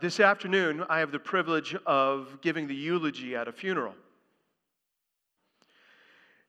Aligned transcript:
This 0.00 0.20
afternoon, 0.20 0.84
I 0.88 1.00
have 1.00 1.10
the 1.10 1.18
privilege 1.18 1.74
of 1.84 2.40
giving 2.40 2.68
the 2.68 2.74
eulogy 2.74 3.34
at 3.34 3.48
a 3.48 3.52
funeral. 3.52 3.96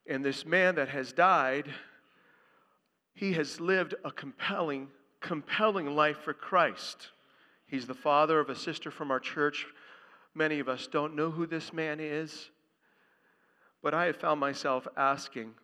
And 0.05 0.23
this 0.23 0.45
man 0.45 0.75
that 0.75 0.89
has 0.89 1.13
died, 1.13 1.67
he 3.15 3.33
has 3.33 3.59
lived 3.59 3.95
a 4.05 4.11
compelling, 4.11 4.89
compelling 5.19 5.95
life 5.95 6.17
for 6.19 6.33
Christ. 6.33 7.07
He's 7.65 7.87
the 7.87 7.95
father 7.95 8.39
of 8.39 8.49
a 8.49 8.55
sister 8.55 8.91
from 8.91 9.09
our 9.09 9.19
church. 9.19 9.65
Many 10.35 10.59
of 10.59 10.69
us 10.69 10.85
don't 10.85 11.15
know 11.15 11.31
who 11.31 11.47
this 11.47 11.73
man 11.73 11.99
is, 11.99 12.51
but 13.81 13.95
I 13.95 14.05
have 14.05 14.17
found 14.17 14.39
myself 14.39 14.87
asking, 14.95 15.55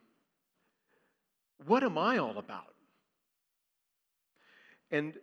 what 1.67 1.83
am 1.83 1.99
I 1.99 2.17
all 2.17 2.39
about? 2.39 2.73
And 4.89 5.13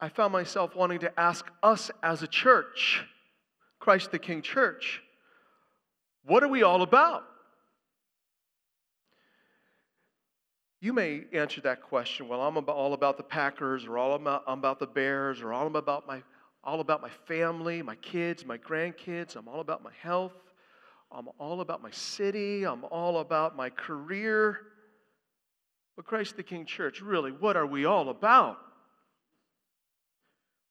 I 0.00 0.08
found 0.08 0.32
myself 0.32 0.76
wanting 0.76 1.00
to 1.00 1.20
ask 1.20 1.46
us 1.62 1.90
as 2.02 2.22
a 2.22 2.28
church, 2.28 3.04
Christ 3.80 4.12
the 4.12 4.18
King 4.18 4.42
Church, 4.42 5.02
what 6.24 6.42
are 6.42 6.48
we 6.48 6.62
all 6.62 6.82
about? 6.82 7.24
You 10.80 10.92
may 10.92 11.24
answer 11.32 11.60
that 11.62 11.82
question, 11.82 12.28
well, 12.28 12.40
I'm 12.40 12.56
all 12.56 12.92
about 12.92 13.16
the 13.16 13.24
Packers, 13.24 13.86
or 13.86 13.98
all 13.98 14.14
about, 14.14 14.44
I'm 14.46 14.58
about 14.58 14.78
the 14.78 14.86
Bears, 14.86 15.40
or 15.40 15.52
all 15.52 15.66
about 15.66 16.06
my, 16.06 16.22
all 16.62 16.78
about 16.78 17.02
my 17.02 17.10
family, 17.26 17.82
my 17.82 17.96
kids, 17.96 18.46
my 18.46 18.58
grandkids. 18.58 19.34
I'm 19.34 19.48
all 19.48 19.60
about 19.60 19.82
my 19.82 19.90
health. 20.00 20.34
I'm 21.10 21.28
all 21.38 21.60
about 21.62 21.82
my 21.82 21.90
city. 21.90 22.64
I'm 22.64 22.84
all 22.84 23.18
about 23.18 23.56
my 23.56 23.70
career. 23.70 24.60
But 25.96 26.04
Christ 26.04 26.36
the 26.36 26.44
King 26.44 26.64
Church, 26.64 27.00
really, 27.00 27.32
what 27.32 27.56
are 27.56 27.66
we 27.66 27.84
all 27.84 28.08
about? 28.10 28.58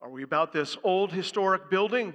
Are 0.01 0.09
we 0.09 0.23
about 0.23 0.53
this 0.53 0.77
old 0.83 1.11
historic 1.11 1.69
building? 1.69 2.13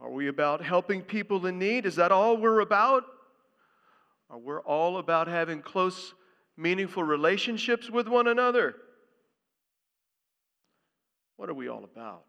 Are 0.00 0.10
we 0.10 0.28
about 0.28 0.62
helping 0.62 1.02
people 1.02 1.46
in 1.46 1.58
need? 1.58 1.86
Is 1.86 1.96
that 1.96 2.12
all 2.12 2.36
we're 2.36 2.60
about? 2.60 3.04
Are 4.30 4.38
we 4.38 4.54
all 4.54 4.98
about 4.98 5.28
having 5.28 5.62
close, 5.62 6.14
meaningful 6.56 7.02
relationships 7.02 7.90
with 7.90 8.08
one 8.08 8.26
another? 8.26 8.74
What 11.36 11.48
are 11.48 11.54
we 11.54 11.68
all 11.68 11.84
about? 11.84 12.24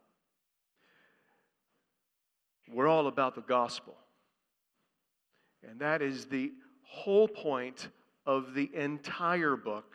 We're 2.72 2.88
all 2.88 3.08
about 3.08 3.36
the 3.36 3.42
gospel. 3.42 3.96
And 5.70 5.80
that 5.80 6.02
is 6.02 6.26
the 6.26 6.52
whole 6.84 7.28
point 7.28 7.90
of 8.26 8.54
the 8.54 8.70
entire 8.74 9.56
book 9.56 9.94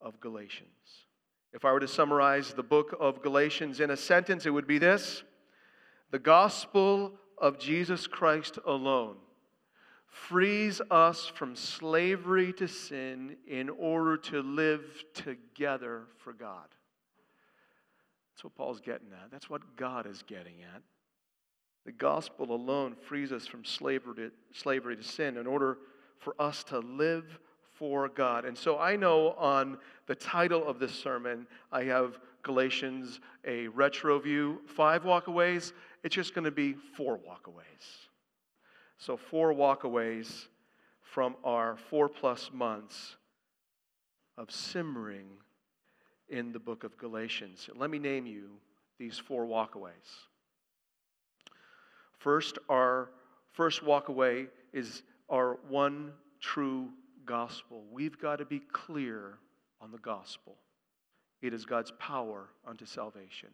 of 0.00 0.20
Galatians. 0.20 1.07
If 1.52 1.64
I 1.64 1.72
were 1.72 1.80
to 1.80 1.88
summarize 1.88 2.52
the 2.52 2.62
book 2.62 2.94
of 3.00 3.22
Galatians 3.22 3.80
in 3.80 3.90
a 3.90 3.96
sentence, 3.96 4.46
it 4.46 4.50
would 4.50 4.66
be 4.66 4.78
this 4.78 5.22
The 6.10 6.18
gospel 6.18 7.12
of 7.38 7.58
Jesus 7.58 8.06
Christ 8.06 8.58
alone 8.66 9.16
frees 10.08 10.80
us 10.90 11.26
from 11.26 11.54
slavery 11.54 12.52
to 12.54 12.66
sin 12.66 13.36
in 13.46 13.70
order 13.70 14.16
to 14.16 14.42
live 14.42 14.82
together 15.14 16.04
for 16.18 16.32
God. 16.32 16.66
That's 18.32 18.44
what 18.44 18.54
Paul's 18.54 18.80
getting 18.80 19.08
at. 19.12 19.30
That's 19.30 19.50
what 19.50 19.76
God 19.76 20.06
is 20.06 20.22
getting 20.22 20.62
at. 20.74 20.82
The 21.84 21.92
gospel 21.92 22.52
alone 22.52 22.94
frees 22.94 23.32
us 23.32 23.46
from 23.46 23.64
slavery 23.64 24.14
to, 24.16 24.30
slavery 24.52 24.96
to 24.96 25.02
sin 25.02 25.36
in 25.36 25.46
order 25.46 25.78
for 26.18 26.34
us 26.38 26.64
to 26.64 26.80
live 26.80 27.38
for 27.78 28.08
God. 28.08 28.44
And 28.44 28.56
so 28.56 28.78
I 28.78 28.96
know 28.96 29.32
on 29.32 29.78
the 30.06 30.14
title 30.14 30.66
of 30.66 30.78
this 30.78 30.92
sermon, 30.92 31.46
I 31.70 31.84
have 31.84 32.18
Galatians, 32.42 33.20
a 33.44 33.68
retro 33.68 34.18
view, 34.18 34.60
five 34.66 35.04
walkaways. 35.04 35.72
It's 36.02 36.14
just 36.14 36.34
going 36.34 36.44
to 36.44 36.50
be 36.50 36.74
four 36.74 37.18
walkaways. 37.18 38.08
So, 38.98 39.16
four 39.16 39.54
walkaways 39.54 40.46
from 41.00 41.36
our 41.44 41.76
four 41.76 42.08
plus 42.08 42.50
months 42.52 43.16
of 44.36 44.50
simmering 44.50 45.28
in 46.28 46.52
the 46.52 46.58
book 46.58 46.84
of 46.84 46.98
Galatians. 46.98 47.68
Let 47.76 47.90
me 47.90 47.98
name 47.98 48.26
you 48.26 48.50
these 48.98 49.18
four 49.18 49.46
walkaways. 49.46 49.92
First, 52.18 52.58
our 52.68 53.10
first 53.52 53.84
walkaway 53.84 54.48
is 54.72 55.02
our 55.30 55.58
one 55.68 56.12
true 56.40 56.88
gospel. 57.28 57.84
We've 57.92 58.18
got 58.18 58.36
to 58.36 58.46
be 58.46 58.60
clear 58.72 59.38
on 59.80 59.92
the 59.92 59.98
gospel. 59.98 60.56
It 61.42 61.52
is 61.52 61.66
God's 61.66 61.92
power 61.98 62.48
unto 62.66 62.86
salvation. 62.86 63.50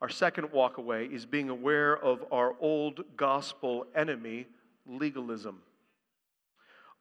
Our 0.00 0.08
second 0.08 0.48
walkaway 0.48 1.12
is 1.12 1.26
being 1.26 1.50
aware 1.50 1.96
of 1.96 2.24
our 2.30 2.54
old 2.60 3.04
gospel 3.16 3.86
enemy, 3.94 4.46
legalism. 4.86 5.58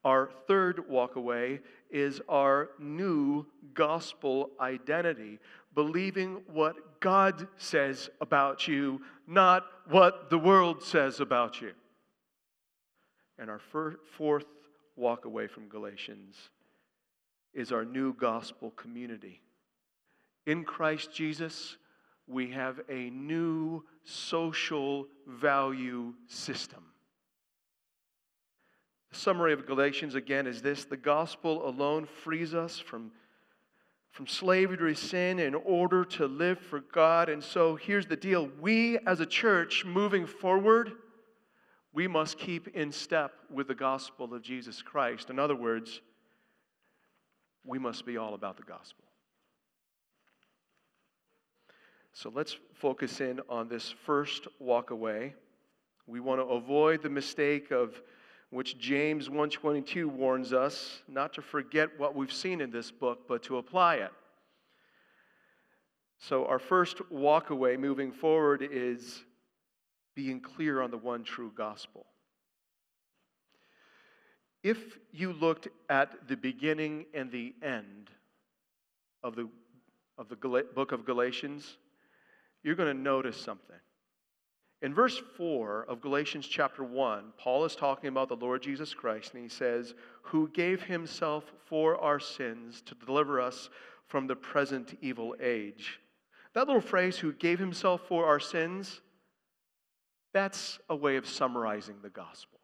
Our 0.03 0.31
third 0.47 0.81
walkaway 0.91 1.62
is 1.90 2.20
our 2.28 2.72
new 2.80 3.46
gospel 3.74 4.50
identity, 4.59 5.40
believing 5.75 6.41
what 6.52 7.00
God 7.00 7.47
says 7.58 8.09
about 8.20 8.68
you, 8.68 9.02
not 9.28 9.66
what 9.88 10.30
the 10.30 10.38
world 10.38 10.84
says 10.84 11.20
about 11.20 11.62
you. 11.62 11.72
And 13.40 13.50
our 13.50 13.62
fourth 14.18 14.46
walk 14.96 15.26
away 15.26 15.48
from 15.48 15.68
Galatians 15.68 16.36
is 17.54 17.72
our 17.72 17.86
new 17.86 18.14
gospel 18.14 18.72
community. 18.72 19.42
In 20.46 20.64
Christ 20.64 21.14
Jesus, 21.14 21.78
we 22.28 22.52
have 22.52 22.81
a 22.90 23.09
new 23.09 23.84
social 24.03 25.08
value 25.28 26.14
system. 26.28 26.84
The 29.12 29.20
summary 29.20 29.53
of 29.53 29.68
Galatians 29.68 30.16
again 30.16 30.48
is 30.48 30.62
this 30.62 30.86
the 30.86 30.98
gospel 30.98 31.68
alone 31.68 32.08
frees 32.24 32.53
us 32.53 32.80
from, 32.80 33.12
from 34.09 34.26
slavery 34.26 34.78
to 34.78 35.00
sin 35.00 35.40
in 35.40 35.53
order 35.53 36.03
to 36.06 36.26
live 36.26 36.59
for 36.59 36.80
God. 36.80 37.30
And 37.30 37.44
so 37.44 37.76
here's 37.76 38.08
the 38.08 38.16
deal 38.16 38.50
we 38.59 38.98
as 39.06 39.20
a 39.20 39.26
church 39.26 39.86
moving 39.86 40.26
forward, 40.26 40.94
we 41.94 42.08
must 42.08 42.40
keep 42.40 42.70
in 42.70 42.92
step 42.92 43.34
with 43.52 43.68
the 43.68 43.76
gospel 43.76 44.34
of 44.34 44.42
Jesus 44.42 44.81
Christ. 44.81 45.30
In 45.30 45.38
other 45.38 45.56
words, 45.56 46.02
we 47.64 47.78
must 47.78 48.06
be 48.06 48.18
all 48.18 48.34
about 48.34 48.58
the 48.58 48.64
gospel. 48.64 49.06
So 52.14 52.32
let's 52.34 52.58
focus 52.74 53.22
in 53.22 53.40
on 53.48 53.68
this 53.70 53.94
first 54.06 54.48
walk 54.59 54.92
away. 54.92 55.36
We 56.06 56.20
want 56.20 56.42
to 56.42 56.46
avoid 56.46 57.02
the 57.02 57.09
mistake 57.09 57.72
of 57.72 58.02
which 58.50 58.78
James 58.78 59.30
122 59.30 60.08
warns 60.08 60.53
us 60.53 61.02
not 61.08 61.34
to 61.34 61.42
forget 61.42 61.90
what 61.98 62.16
we've 62.16 62.34
seen 62.34 62.62
in 62.62 62.70
this 62.70 62.92
book, 62.92 63.28
but 63.28 63.42
to 63.44 63.58
apply 63.58 63.96
it. 63.96 64.12
So 66.20 66.46
our 66.46 66.59
first 66.59 67.02
walk 67.12 67.50
away 67.50 67.78
moving 67.78 68.12
forward 68.12 68.68
is 68.72 69.24
being 70.16 70.40
clear 70.40 70.81
on 70.81 70.91
the 70.91 70.97
one 70.97 71.24
true 71.24 71.51
gospel. 71.56 72.06
If 74.63 74.97
you 75.12 75.34
looked 75.34 75.68
at 75.90 76.28
the 76.28 76.38
beginning 76.38 77.06
and 77.13 77.31
the 77.31 77.53
end 77.62 78.09
of 79.22 79.35
the, 79.35 79.50
of 80.18 80.29
the 80.29 80.35
book 80.35 80.91
of 80.91 81.06
Galatians, 81.06 81.78
you're 82.63 82.75
going 82.75 82.96
to 82.96 83.02
notice 83.02 83.38
something. 83.38 83.75
In 84.81 84.94
verse 84.94 85.22
4 85.38 85.85
of 85.88 86.02
Galatians 86.02 86.46
chapter 86.46 86.84
1, 86.84 87.34
Paul 87.38 87.63
is 87.63 87.75
talking 87.75 88.09
about 88.09 88.28
the 88.28 88.35
Lord 88.35 88.62
Jesus 88.62 88.94
Christ, 88.94 89.34
and 89.34 89.41
he 89.41 89.50
says, 89.50 89.96
Who 90.23 90.50
gave 90.50 90.84
himself 90.84 91.46
for 91.66 91.97
our 91.97 92.19
sins 92.19 92.81
to 92.85 92.96
deliver 92.96 93.40
us 93.40 93.69
from 94.07 94.28
the 94.28 94.35
present 94.35 94.97
evil 95.02 95.35
age. 95.41 96.00
That 96.53 96.68
little 96.68 96.81
phrase, 96.81 97.18
who 97.18 97.34
gave 97.34 97.59
himself 97.59 98.02
for 98.08 98.26
our 98.26 98.40
sins, 98.40 99.02
that's 100.34 100.80
a 100.90 100.96
way 100.96 101.16
of 101.16 101.28
summarizing 101.28 101.96
the 102.02 102.09
gospel. 102.09 102.59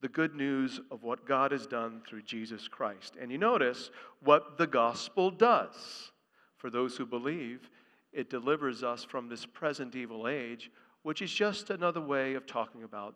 The 0.00 0.08
good 0.08 0.34
news 0.34 0.80
of 0.90 1.02
what 1.04 1.26
God 1.26 1.52
has 1.52 1.66
done 1.66 2.02
through 2.08 2.22
Jesus 2.22 2.66
Christ. 2.66 3.14
And 3.20 3.30
you 3.30 3.38
notice 3.38 3.90
what 4.20 4.58
the 4.58 4.66
gospel 4.66 5.30
does 5.30 6.10
for 6.56 6.70
those 6.70 6.96
who 6.96 7.06
believe. 7.06 7.70
It 8.12 8.30
delivers 8.30 8.82
us 8.82 9.04
from 9.04 9.28
this 9.28 9.46
present 9.46 9.94
evil 9.94 10.26
age, 10.26 10.70
which 11.02 11.22
is 11.22 11.32
just 11.32 11.70
another 11.70 12.00
way 12.00 12.34
of 12.34 12.46
talking 12.46 12.82
about 12.82 13.14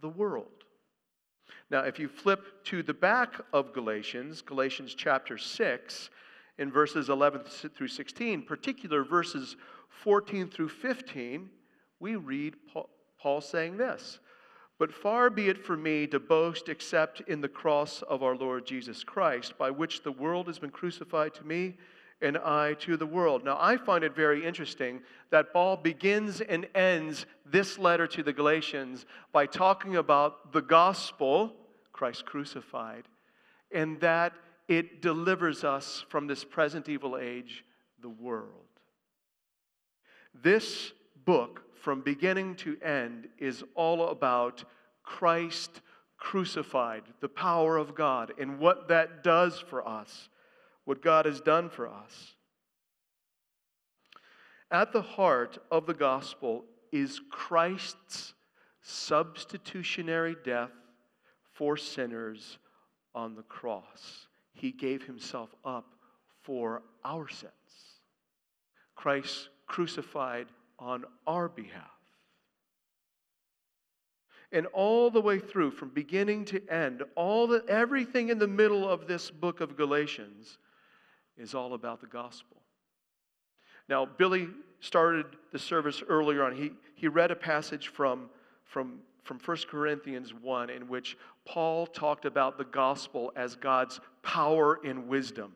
the 0.00 0.08
world. 0.08 0.46
Now, 1.70 1.80
if 1.80 1.98
you 1.98 2.08
flip 2.08 2.64
to 2.64 2.82
the 2.82 2.94
back 2.94 3.34
of 3.52 3.72
Galatians, 3.72 4.42
Galatians 4.42 4.94
chapter 4.94 5.36
6, 5.36 6.10
in 6.58 6.70
verses 6.70 7.08
11 7.08 7.42
through 7.74 7.88
16, 7.88 8.42
particular 8.42 9.02
verses 9.02 9.56
14 9.88 10.48
through 10.48 10.68
15, 10.68 11.48
we 12.00 12.16
read 12.16 12.56
Paul 13.18 13.40
saying 13.40 13.76
this 13.76 14.18
But 14.78 14.92
far 14.92 15.30
be 15.30 15.48
it 15.48 15.64
from 15.64 15.82
me 15.82 16.06
to 16.08 16.18
boast 16.18 16.68
except 16.68 17.20
in 17.22 17.40
the 17.40 17.48
cross 17.48 18.02
of 18.02 18.22
our 18.22 18.34
Lord 18.34 18.66
Jesus 18.66 19.04
Christ, 19.04 19.56
by 19.58 19.70
which 19.70 20.02
the 20.02 20.12
world 20.12 20.46
has 20.48 20.58
been 20.58 20.70
crucified 20.70 21.34
to 21.34 21.44
me 21.44 21.76
and 22.22 22.36
I 22.36 22.74
to 22.80 22.96
the 22.96 23.06
world. 23.06 23.44
Now, 23.44 23.56
I 23.58 23.76
find 23.76 24.04
it 24.04 24.14
very 24.14 24.44
interesting 24.44 25.00
that 25.30 25.52
Paul 25.52 25.76
begins 25.76 26.40
and 26.40 26.68
ends 26.74 27.26
this 27.46 27.78
letter 27.78 28.06
to 28.08 28.22
the 28.22 28.32
Galatians 28.32 29.06
by 29.32 29.46
talking 29.46 29.96
about 29.96 30.52
the 30.52 30.60
gospel, 30.60 31.54
Christ 31.92 32.26
crucified, 32.26 33.04
and 33.72 34.00
that 34.00 34.34
it 34.68 35.00
delivers 35.00 35.64
us 35.64 36.04
from 36.08 36.26
this 36.26 36.44
present 36.44 36.88
evil 36.88 37.16
age, 37.16 37.64
the 38.02 38.08
world. 38.08 38.52
This 40.34 40.92
book, 41.24 41.62
from 41.80 42.02
beginning 42.02 42.56
to 42.56 42.76
end, 42.80 43.28
is 43.38 43.64
all 43.74 44.08
about 44.08 44.64
Christ 45.02 45.80
crucified, 46.18 47.02
the 47.20 47.28
power 47.28 47.76
of 47.76 47.94
God, 47.94 48.32
and 48.38 48.58
what 48.58 48.88
that 48.88 49.24
does 49.24 49.58
for 49.58 49.86
us 49.86 50.28
what 50.90 51.02
God 51.02 51.24
has 51.26 51.40
done 51.40 51.68
for 51.70 51.88
us. 51.88 52.34
At 54.72 54.92
the 54.92 55.02
heart 55.02 55.58
of 55.70 55.86
the 55.86 55.94
gospel 55.94 56.64
is 56.90 57.20
Christ's 57.30 58.34
substitutionary 58.82 60.36
death 60.44 60.72
for 61.52 61.76
sinners 61.76 62.58
on 63.14 63.36
the 63.36 63.42
cross. 63.42 64.26
He 64.52 64.72
gave 64.72 65.04
himself 65.04 65.54
up 65.64 65.94
for 66.42 66.82
our 67.04 67.28
sins. 67.28 67.52
Christ 68.96 69.48
crucified 69.68 70.46
on 70.80 71.04
our 71.26 71.48
behalf. 71.48 71.84
And 74.52 74.66
all 74.66 75.10
the 75.10 75.20
way 75.20 75.38
through, 75.38 75.70
from 75.70 75.90
beginning 75.90 76.46
to 76.46 76.66
end, 76.68 77.04
all 77.14 77.46
the, 77.46 77.64
everything 77.68 78.30
in 78.30 78.38
the 78.40 78.48
middle 78.48 78.88
of 78.88 79.06
this 79.06 79.30
book 79.30 79.60
of 79.60 79.76
Galatians 79.76 80.58
is 81.36 81.54
all 81.54 81.74
about 81.74 82.00
the 82.00 82.08
gospel. 82.08 82.56
Now, 83.88 84.06
Billy 84.06 84.48
started 84.80 85.26
the 85.52 85.58
service 85.58 86.02
earlier 86.08 86.42
on. 86.42 86.56
He, 86.56 86.72
he 86.96 87.06
read 87.06 87.30
a 87.30 87.36
passage 87.36 87.88
from, 87.88 88.28
from, 88.64 89.00
from 89.22 89.38
1 89.38 89.56
Corinthians 89.68 90.34
1 90.34 90.70
in 90.70 90.88
which 90.88 91.16
Paul 91.44 91.86
talked 91.86 92.24
about 92.24 92.58
the 92.58 92.64
gospel 92.64 93.32
as 93.36 93.54
God's 93.54 94.00
power 94.22 94.80
and 94.84 95.06
wisdom. 95.08 95.54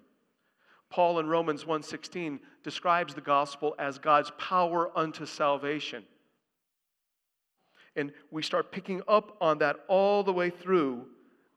Paul 0.91 1.19
in 1.19 1.26
Romans 1.26 1.65
1:16 1.65 2.38
describes 2.64 3.14
the 3.14 3.20
gospel 3.20 3.76
as 3.78 3.99
God's 3.99 4.32
power 4.38 4.90
unto 4.96 5.26
salvation. 5.26 6.02
And 7.94 8.12
we 8.32 8.43
start 8.43 8.72
picking 8.72 9.02
up 9.06 9.37
on 9.40 9.58
that 9.58 9.76
all 9.87 10.25
the 10.25 10.32
way 10.32 10.50
through 10.50 11.05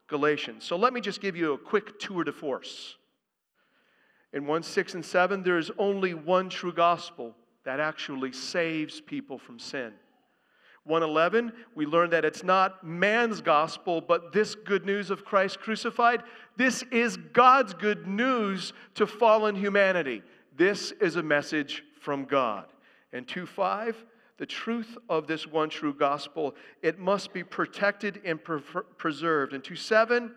Galatians. 0.08 0.64
So 0.64 0.76
let 0.78 0.94
me 0.94 1.02
just 1.02 1.20
give 1.20 1.36
you 1.36 1.54
a 1.54 1.58
quick 1.58 1.98
tour 2.00 2.24
de 2.24 2.32
force. 2.32 2.98
In 4.34 4.46
1 4.46 4.62
6 4.62 4.94
and 4.94 5.06
7, 5.06 5.42
there 5.42 5.58
is 5.58 5.72
only 5.80 6.14
one 6.14 6.50
true 6.50 6.74
gospel 6.74 7.36
that 7.64 7.80
actually 7.80 8.34
saves 8.34 9.02
people 9.02 9.40
from 9.40 9.58
sin. 9.58 9.94
111, 10.84 11.52
we 11.76 11.86
learn 11.86 12.10
that 12.12 12.24
it's 12.24 12.44
not 12.44 12.86
man's 12.86 13.42
gospel, 13.42 14.00
but 14.00 14.32
this 14.32 14.56
good 14.56 14.86
news 14.86 15.10
of 15.10 15.26
Christ 15.26 15.60
crucified. 15.60 16.24
This 16.56 16.84
is 16.92 17.18
God's 17.34 17.74
good 17.74 18.08
news 18.08 18.72
to 18.96 19.06
fallen 19.06 19.56
humanity. 19.56 20.24
This 20.58 20.92
is 20.94 21.16
a 21.16 21.24
message 21.24 21.84
from 22.02 22.26
God. 22.26 22.66
And 23.14 23.28
2 23.28 23.46
5, 23.46 24.04
the 24.38 24.46
truth 24.46 24.98
of 25.08 25.28
this 25.28 25.46
one 25.46 25.70
true 25.70 25.94
gospel, 25.94 26.56
it 26.82 26.98
must 26.98 27.32
be 27.32 27.44
protected 27.44 28.22
and 28.26 28.40
preserved. 28.98 29.54
And 29.54 29.64
2 29.64 29.76
7, 29.76 30.34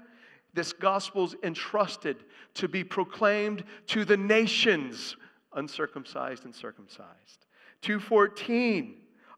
this 0.52 0.74
gospel's 0.74 1.34
entrusted 1.42 2.18
to 2.54 2.68
be 2.68 2.84
proclaimed 2.84 3.64
to 3.86 4.04
the 4.04 4.16
nations, 4.16 5.16
uncircumcised 5.54 6.44
and 6.44 6.54
circumcised. 6.54 7.46
214, 7.80 8.96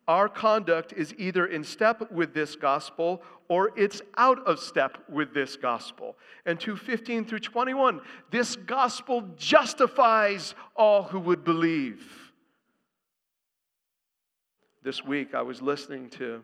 our 0.08 0.28
conduct 0.28 0.92
is 0.92 1.14
either 1.18 1.46
in 1.46 1.62
step 1.64 2.10
with 2.10 2.34
this 2.34 2.56
gospel 2.56 3.22
or 3.48 3.70
it's 3.76 4.02
out 4.16 4.44
of 4.46 4.58
step 4.58 4.98
with 5.08 5.32
this 5.32 5.56
gospel. 5.56 6.16
And 6.44 6.58
215 6.58 7.24
through 7.24 7.40
21, 7.40 8.00
this 8.30 8.56
gospel 8.56 9.22
justifies 9.36 10.54
all 10.74 11.04
who 11.04 11.20
would 11.20 11.44
believe. 11.44 12.32
This 14.82 15.04
week 15.04 15.34
I 15.34 15.42
was 15.42 15.62
listening 15.62 16.08
to 16.10 16.42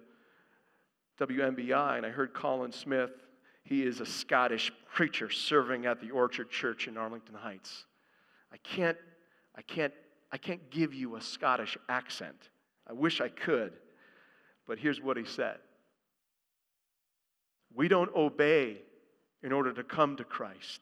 WMBI 1.20 1.96
and 1.96 2.06
I 2.06 2.10
heard 2.10 2.32
Colin 2.32 2.70
Smith 2.70 3.10
he 3.68 3.82
is 3.82 4.00
a 4.00 4.06
Scottish 4.06 4.72
preacher 4.94 5.28
serving 5.28 5.84
at 5.84 6.00
the 6.00 6.10
Orchard 6.10 6.48
Church 6.48 6.88
in 6.88 6.96
Arlington 6.96 7.34
Heights. 7.34 7.84
I 8.50 8.56
can't, 8.56 8.96
I 9.54 9.60
can't, 9.60 9.92
I 10.32 10.38
can't 10.38 10.70
give 10.70 10.94
you 10.94 11.16
a 11.16 11.20
Scottish 11.20 11.76
accent. 11.86 12.48
I 12.88 12.92
wish 12.92 13.20
I 13.20 13.28
could, 13.28 13.72
but 14.66 14.78
here's 14.78 15.00
what 15.00 15.16
he 15.16 15.24
said. 15.24 15.58
We 17.74 17.88
don't 17.88 18.14
obey 18.14 18.78
in 19.42 19.52
order 19.52 19.72
to 19.72 19.84
come 19.84 20.16
to 20.16 20.24
Christ. 20.24 20.80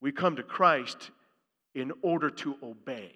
We 0.00 0.12
come 0.12 0.36
to 0.36 0.42
Christ 0.42 1.10
in 1.74 1.92
order 2.02 2.30
to 2.30 2.56
obey. 2.62 3.12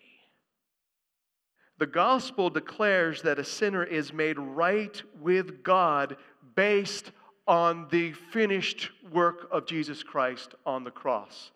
The 1.79 1.87
gospel 1.87 2.51
declares 2.51 3.23
that 3.23 3.39
a 3.39 3.45
sinner 3.45 3.83
is 3.83 4.13
made 4.13 4.39
right 4.39 5.03
with 5.21 5.65
God 5.65 6.17
based 6.55 7.11
on 7.47 7.89
the 7.91 8.13
finished 8.13 8.91
work 9.11 9.49
of 9.51 9.67
Jesus 9.67 10.03
Christ 10.03 10.55
on 10.65 10.85
the 10.85 10.91
cross, 10.91 11.51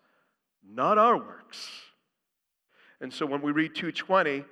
not 0.67 0.97
our 0.97 1.17
works. 1.17 1.69
And 2.99 3.13
so 3.13 3.25
when 3.25 3.41
we 3.41 3.51
read 3.51 3.75
220, 3.75 4.43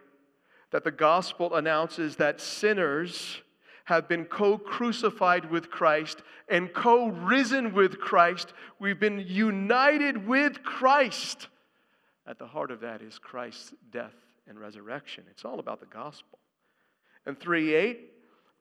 that 0.76 0.84
the 0.84 0.92
gospel 0.92 1.56
announces 1.56 2.18
that 2.18 2.42
sinners 2.42 3.42
have 3.86 4.10
been 4.10 4.26
co 4.26 4.58
crucified 4.58 5.50
with 5.50 5.70
Christ 5.70 6.22
and 6.50 6.74
co 6.74 7.08
risen 7.08 7.74
with 7.74 7.98
Christ. 7.98 8.52
We've 8.78 9.00
been 9.00 9.24
united 9.26 10.28
with 10.28 10.64
Christ. 10.64 11.48
At 12.28 12.40
the 12.40 12.48
heart 12.48 12.72
of 12.72 12.82
that 12.82 13.02
is 13.02 13.18
Christ's 13.20 13.74
death 13.90 14.16
and 14.50 14.60
resurrection. 14.60 15.24
It's 15.32 15.46
all 15.46 15.62
about 15.62 15.80
the 15.80 15.86
gospel. 15.86 16.40
And 17.26 17.40
3 17.40 17.74
8, 17.74 18.00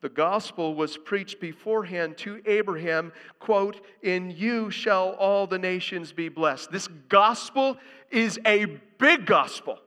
the 0.00 0.08
gospel 0.08 0.76
was 0.76 0.96
preached 0.96 1.40
beforehand 1.40 2.16
to 2.18 2.40
Abraham, 2.46 3.12
quote, 3.40 3.84
In 4.04 4.30
you 4.30 4.70
shall 4.70 5.14
all 5.14 5.48
the 5.48 5.58
nations 5.58 6.12
be 6.12 6.28
blessed. 6.28 6.70
This 6.70 6.86
gospel 7.08 7.76
is 8.12 8.38
a 8.46 8.66
big 9.00 9.26
gospel. 9.26 9.80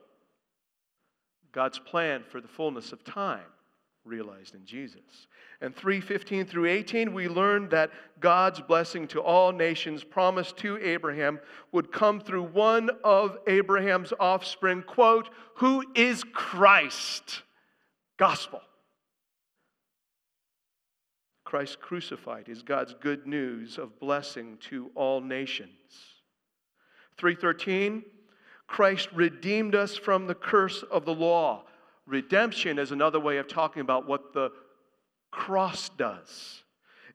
God's 1.52 1.78
plan 1.78 2.22
for 2.28 2.40
the 2.40 2.48
fullness 2.48 2.92
of 2.92 3.04
time 3.04 3.46
realized 4.04 4.54
in 4.54 4.64
Jesus. 4.64 5.28
And 5.60 5.74
315 5.74 6.46
through 6.46 6.66
18, 6.66 7.12
we 7.12 7.28
learned 7.28 7.70
that 7.70 7.90
God's 8.20 8.60
blessing 8.60 9.06
to 9.08 9.20
all 9.20 9.52
nations 9.52 10.02
promised 10.02 10.56
to 10.58 10.78
Abraham 10.78 11.40
would 11.72 11.92
come 11.92 12.20
through 12.20 12.44
one 12.44 12.90
of 13.04 13.38
Abraham's 13.46 14.12
offspring, 14.18 14.82
quote, 14.82 15.28
who 15.56 15.84
is 15.94 16.24
Christ. 16.32 17.42
Gospel. 18.16 18.60
Christ 21.44 21.80
crucified 21.80 22.48
is 22.48 22.62
God's 22.62 22.94
good 23.00 23.26
news 23.26 23.78
of 23.78 23.98
blessing 23.98 24.58
to 24.68 24.90
all 24.94 25.20
nations. 25.20 25.70
313, 27.16 28.04
Christ 28.68 29.08
redeemed 29.12 29.74
us 29.74 29.96
from 29.96 30.26
the 30.26 30.34
curse 30.34 30.84
of 30.84 31.04
the 31.04 31.14
law. 31.14 31.64
Redemption 32.06 32.78
is 32.78 32.92
another 32.92 33.18
way 33.18 33.38
of 33.38 33.48
talking 33.48 33.80
about 33.80 34.06
what 34.06 34.32
the 34.32 34.52
cross 35.32 35.88
does. 35.96 36.62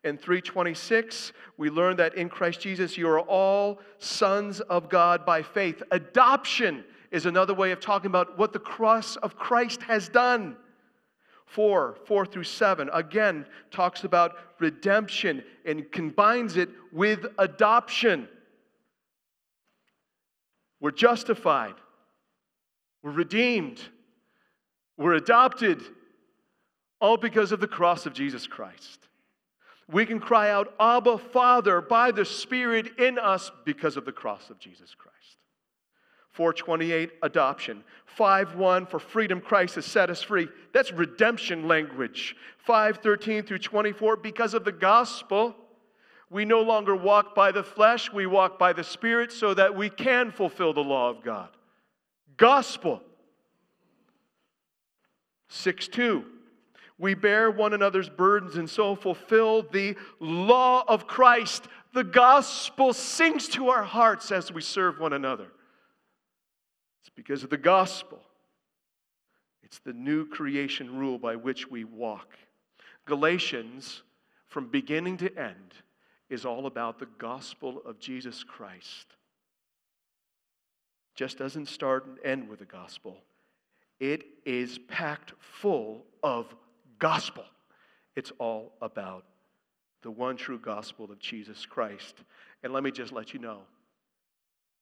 In 0.04 0.18
326, 0.18 1.32
we 1.58 1.70
learn 1.70 1.96
that 1.96 2.16
in 2.16 2.28
Christ 2.28 2.60
Jesus 2.60 2.98
you 2.98 3.08
are 3.08 3.22
all 3.22 3.80
sons 4.00 4.60
of 4.60 4.90
God 4.90 5.26
by 5.26 5.42
faith. 5.42 5.82
Adoption 5.92 6.84
is 7.12 7.26
another 7.26 7.54
way 7.54 7.72
of 7.72 7.80
talking 7.80 8.08
about 8.08 8.38
what 8.38 8.52
the 8.52 8.60
cross 8.60 9.16
of 9.18 9.38
Christ 9.38 9.82
has 9.84 10.10
done. 10.10 10.58
4, 11.46 11.98
4 12.06 12.26
through 12.26 12.44
7, 12.44 12.90
again 12.92 13.46
talks 13.70 14.04
about 14.04 14.36
redemption 14.60 15.44
and 15.66 15.90
combines 15.92 16.58
it 16.58 16.70
with 16.92 17.28
adoption. 17.38 18.28
We're 20.84 20.92
justified, 20.92 21.76
we're 23.04 23.12
redeemed, 23.12 23.80
we're 24.98 25.14
adopted, 25.14 25.82
all 27.00 27.16
because 27.16 27.54
of 27.54 27.62
the 27.62 27.70
cross 27.70 28.06
of 28.06 28.12
Jesus 28.12 28.48
Christ. 28.48 29.08
We 29.90 30.06
can 30.06 30.20
cry 30.20 30.50
out, 30.50 30.74
Abba, 30.82 31.20
Father, 31.20 31.80
by 31.80 32.12
the 32.12 32.26
Spirit 32.26 33.00
in 33.00 33.18
us 33.18 33.50
because 33.64 33.96
of 33.96 34.04
the 34.04 34.12
cross 34.12 34.50
of 34.50 34.60
Jesus 34.60 34.94
Christ. 34.94 35.38
428 36.32 37.12
adoption. 37.22 37.86
5.1 38.20 38.90
for 38.90 39.00
freedom 39.00 39.40
christ 39.40 39.76
has 39.76 39.86
set 39.86 40.10
us 40.10 40.22
free. 40.22 40.50
That's 40.74 40.92
redemption 40.92 41.66
language. 41.66 42.36
5.13 42.68 43.48
through 43.48 43.60
24 43.60 44.18
because 44.18 44.54
of 44.54 44.66
the 44.66 44.74
gospel 44.74 45.56
we 46.34 46.44
no 46.44 46.62
longer 46.62 46.96
walk 46.96 47.34
by 47.34 47.52
the 47.52 47.64
flesh 47.64 48.12
we 48.12 48.26
walk 48.26 48.60
by 48.60 48.74
the 48.74 48.84
spirit 48.84 49.32
so 49.32 49.54
that 49.54 49.76
we 49.76 49.90
can 49.90 50.32
fulfill 50.32 50.74
the 50.74 50.84
law 50.84 51.10
of 51.10 51.24
god 51.24 51.50
gospel. 52.38 53.02
6 55.50 55.88
2. 55.90 56.26
We 56.98 57.14
bear 57.14 57.52
one 57.52 57.74
another's 57.74 58.10
burdens 58.10 58.56
and 58.56 58.70
so 58.70 58.96
fulfill 58.96 59.64
the 59.64 59.96
law 60.20 60.84
of 60.88 61.08
Christ. 61.08 61.68
The 61.94 62.04
gospel 62.04 62.94
sings 62.94 63.48
to 63.50 63.70
our 63.70 63.84
hearts 63.84 64.32
as 64.32 64.52
we 64.52 64.62
serve 64.62 65.00
one 65.00 65.14
another. 65.14 65.48
It's 67.02 67.10
because 67.16 67.44
of 67.44 67.50
the 67.50 67.58
gospel. 67.58 68.20
It's 69.64 69.80
the 69.80 69.94
new 69.94 70.28
creation 70.28 70.98
rule 70.98 71.18
by 71.18 71.36
which 71.36 71.70
we 71.70 71.84
walk. 71.84 72.36
Galatians, 73.06 74.04
from 74.48 74.68
beginning 74.68 75.18
to 75.18 75.38
end, 75.38 75.74
is 76.30 76.46
all 76.46 76.66
about 76.66 77.00
the 77.00 77.08
gospel 77.18 77.82
of 77.86 78.00
Jesus 78.00 78.44
Christ. 78.44 79.16
Just 81.16 81.38
doesn't 81.38 81.68
start 81.68 82.06
and 82.06 82.18
end 82.24 82.50
with 82.50 82.60
the 82.60 82.66
gospel. 82.66 83.18
It 84.00 84.26
is 84.46 84.80
packed 84.88 85.34
full 85.40 86.06
of 86.24 86.54
gospel. 87.00 87.46
It's 88.16 88.32
all 88.40 88.74
about 88.82 89.26
the 90.02 90.12
one 90.12 90.36
true 90.36 90.60
gospel 90.60 91.12
of 91.12 91.20
Jesus 91.20 91.66
Christ. 91.66 92.16
And 92.64 92.74
let 92.74 92.84
me 92.84 92.92
just 92.92 93.12
let 93.12 93.34
you 93.34 93.40
know 93.40 93.60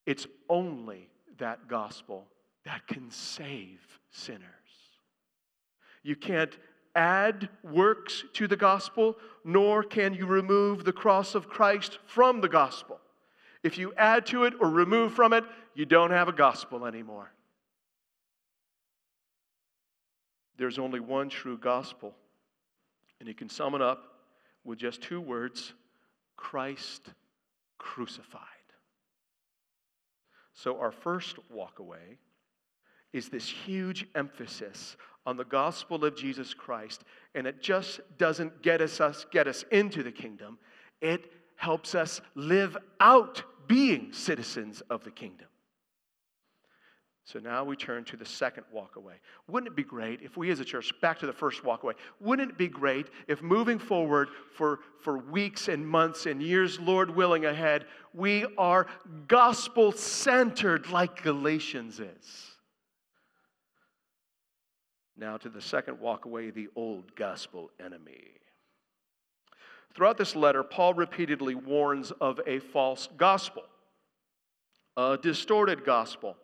it's 0.05 0.27
only 0.49 1.09
that 1.37 1.67
gospel 1.67 2.25
that 2.65 2.87
can 2.87 3.09
save 3.11 3.79
sinners. 4.09 4.45
You 6.03 6.15
can't 6.15 6.57
add 6.95 7.49
works 7.63 8.23
to 8.33 8.47
the 8.47 8.57
gospel, 8.57 9.17
nor 9.43 9.83
can 9.83 10.13
you 10.13 10.25
remove 10.25 10.83
the 10.83 10.93
cross 10.93 11.35
of 11.35 11.49
Christ 11.49 11.99
from 12.05 12.41
the 12.41 12.49
gospel. 12.49 12.99
If 13.63 13.77
you 13.77 13.93
add 13.95 14.25
to 14.27 14.45
it 14.45 14.53
or 14.59 14.69
remove 14.69 15.13
from 15.13 15.33
it, 15.33 15.43
you 15.75 15.85
don't 15.85 16.11
have 16.11 16.27
a 16.27 16.33
gospel 16.33 16.85
anymore. 16.85 17.31
There's 20.57 20.79
only 20.79 20.99
one 20.99 21.29
true 21.29 21.57
gospel, 21.57 22.13
and 23.19 23.27
you 23.27 23.33
can 23.33 23.49
sum 23.49 23.73
it 23.75 23.81
up 23.81 24.03
with 24.63 24.79
just 24.79 25.01
two 25.01 25.21
words 25.21 25.73
Christ 26.35 27.01
crucified. 27.77 28.41
So, 30.53 30.79
our 30.79 30.91
first 30.91 31.37
walk 31.49 31.79
away 31.79 32.19
is 33.13 33.29
this 33.29 33.47
huge 33.47 34.05
emphasis 34.15 34.95
on 35.25 35.37
the 35.37 35.45
gospel 35.45 36.03
of 36.03 36.15
Jesus 36.15 36.53
Christ, 36.53 37.03
and 37.35 37.45
it 37.45 37.61
just 37.61 37.99
doesn't 38.17 38.61
get 38.61 38.81
us, 38.81 38.99
us 38.99 39.25
get 39.31 39.47
us 39.47 39.63
into 39.71 40.03
the 40.03 40.11
kingdom. 40.11 40.57
It 40.99 41.31
helps 41.55 41.93
us 41.95 42.21
live 42.35 42.75
out 42.99 43.43
being 43.67 44.11
citizens 44.11 44.81
of 44.89 45.03
the 45.03 45.11
kingdom. 45.11 45.47
So 47.23 47.39
now 47.39 47.63
we 47.63 47.75
turn 47.75 48.03
to 48.05 48.17
the 48.17 48.25
second 48.25 48.65
walkaway. 48.75 49.13
Wouldn't 49.47 49.71
it 49.71 49.75
be 49.75 49.83
great 49.83 50.21
if 50.21 50.35
we 50.35 50.49
as 50.49 50.59
a 50.59 50.65
church, 50.65 50.91
back 51.01 51.19
to 51.19 51.27
the 51.27 51.33
first 51.33 51.63
walkaway, 51.63 51.93
wouldn't 52.19 52.51
it 52.51 52.57
be 52.57 52.67
great 52.67 53.07
if 53.27 53.41
moving 53.41 53.79
forward 53.79 54.29
for, 54.55 54.79
for 54.99 55.17
weeks 55.17 55.67
and 55.67 55.87
months 55.87 56.25
and 56.25 56.41
years, 56.41 56.79
Lord 56.79 57.15
willing, 57.15 57.45
ahead, 57.45 57.85
we 58.13 58.45
are 58.57 58.87
gospel 59.27 59.91
centered 59.91 60.89
like 60.89 61.21
Galatians 61.23 61.99
is? 61.99 62.50
Now 65.21 65.37
to 65.37 65.49
the 65.49 65.61
second 65.61 65.99
walk 65.99 66.25
away, 66.25 66.49
the 66.49 66.67
old 66.75 67.15
gospel 67.15 67.69
enemy. 67.79 68.23
Throughout 69.93 70.17
this 70.17 70.35
letter, 70.35 70.63
Paul 70.63 70.95
repeatedly 70.95 71.53
warns 71.53 72.09
of 72.19 72.39
a 72.47 72.57
false 72.57 73.07
gospel, 73.17 73.61
a 74.97 75.19
distorted 75.21 75.85
gospel. 75.85 76.37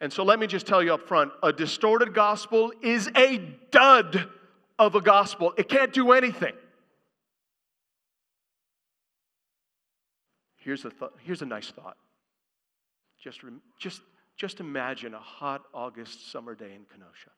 And 0.00 0.12
so 0.12 0.22
let 0.22 0.38
me 0.38 0.46
just 0.46 0.64
tell 0.64 0.80
you 0.80 0.94
up 0.94 1.08
front 1.08 1.32
a 1.42 1.52
distorted 1.52 2.14
gospel 2.14 2.72
is 2.82 3.10
a 3.16 3.38
dud 3.72 4.28
of 4.78 4.94
a 4.94 5.00
gospel, 5.00 5.52
it 5.56 5.68
can't 5.68 5.92
do 5.92 6.12
anything. 6.12 6.54
Here's 10.58 10.84
a, 10.84 10.90
th- 10.90 11.10
here's 11.24 11.42
a 11.42 11.46
nice 11.46 11.72
thought. 11.72 11.96
Just, 13.20 13.40
just, 13.80 14.02
just 14.36 14.60
imagine 14.60 15.14
a 15.14 15.20
hot 15.20 15.64
August 15.74 16.30
summer 16.30 16.54
day 16.54 16.74
in 16.76 16.84
Kenosha 16.84 17.30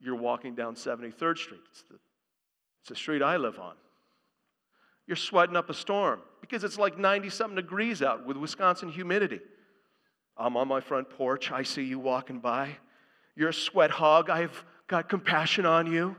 you're 0.00 0.16
walking 0.16 0.54
down 0.54 0.74
73rd 0.74 1.38
Street. 1.38 1.60
It's 1.70 1.82
the, 1.82 1.94
it's 2.80 2.88
the 2.88 2.96
street 2.96 3.22
I 3.22 3.36
live 3.36 3.58
on. 3.58 3.74
You're 5.06 5.16
sweating 5.16 5.56
up 5.56 5.70
a 5.70 5.74
storm 5.74 6.20
because 6.40 6.64
it's 6.64 6.78
like 6.78 6.98
90 6.98 7.30
something 7.30 7.56
degrees 7.56 8.02
out 8.02 8.26
with 8.26 8.36
Wisconsin 8.36 8.88
humidity. 8.88 9.40
I'm 10.36 10.56
on 10.56 10.68
my 10.68 10.80
front 10.80 11.10
porch. 11.10 11.52
I 11.52 11.62
see 11.62 11.84
you 11.84 11.98
walking 11.98 12.40
by. 12.40 12.76
You're 13.36 13.50
a 13.50 13.54
sweat 13.54 13.90
hog. 13.90 14.30
I've 14.30 14.64
got 14.88 15.08
compassion 15.08 15.66
on 15.66 15.86
you. 15.86 16.16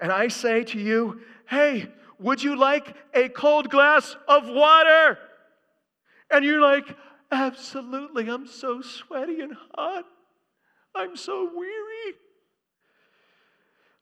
And 0.00 0.10
I 0.10 0.28
say 0.28 0.64
to 0.64 0.78
you, 0.78 1.20
hey, 1.48 1.88
would 2.18 2.42
you 2.42 2.56
like 2.56 2.96
a 3.12 3.28
cold 3.28 3.70
glass 3.70 4.16
of 4.28 4.48
water? 4.48 5.18
And 6.30 6.44
you're 6.44 6.60
like, 6.60 6.84
absolutely. 7.30 8.28
I'm 8.28 8.46
so 8.46 8.80
sweaty 8.80 9.40
and 9.40 9.54
hot. 9.74 10.04
I'm 10.94 11.16
so 11.16 11.50
weary. 11.54 11.83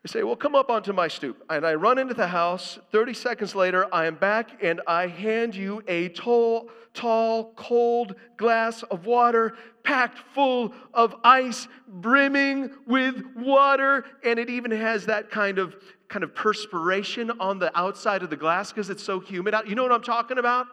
I 0.05 0.09
say, 0.09 0.23
Well, 0.25 0.35
come 0.37 0.57
up 0.57 0.69
onto 0.69 0.93
my 0.93 1.07
stoop. 1.07 1.45
And 1.49 1.65
I 1.65 1.75
run 1.75 1.99
into 1.99 2.15
the 2.15 2.27
house. 2.27 2.79
30 2.91 3.15
seconds 3.15 3.55
later, 3.55 3.87
I 3.95 4.07
am 4.07 4.17
back 4.17 4.63
and 4.63 4.81
I 4.87 5.07
hand 5.07 5.55
you 5.55 5.83
a 5.87 6.09
tall, 6.09 6.71
tall, 6.93 7.53
cold 7.55 8.17
glass 8.37 8.83
of 8.85 9.07
water 9.07 9.55
packed 9.85 10.19
full 10.35 10.75
of 10.93 11.15
ice, 11.23 11.69
brimming 11.87 12.71
with 12.87 13.23
water. 13.37 14.05
And 14.25 14.41
it 14.41 14.51
even 14.51 14.73
has 14.73 15.07
that 15.07 15.31
kind 15.31 15.59
of, 15.59 15.77
kind 16.09 16.25
of 16.25 16.35
perspiration 16.35 17.31
on 17.39 17.61
the 17.61 17.77
outside 17.79 18.25
of 18.25 18.31
the 18.31 18.37
glass 18.37 18.73
because 18.73 18.91
it's 18.91 19.05
so 19.05 19.21
humid 19.21 19.55
out. 19.55 19.69
You 19.69 19.77
know 19.77 19.85
what 19.85 19.93
I'm 19.93 20.03
talking 20.03 20.39
about? 20.39 20.67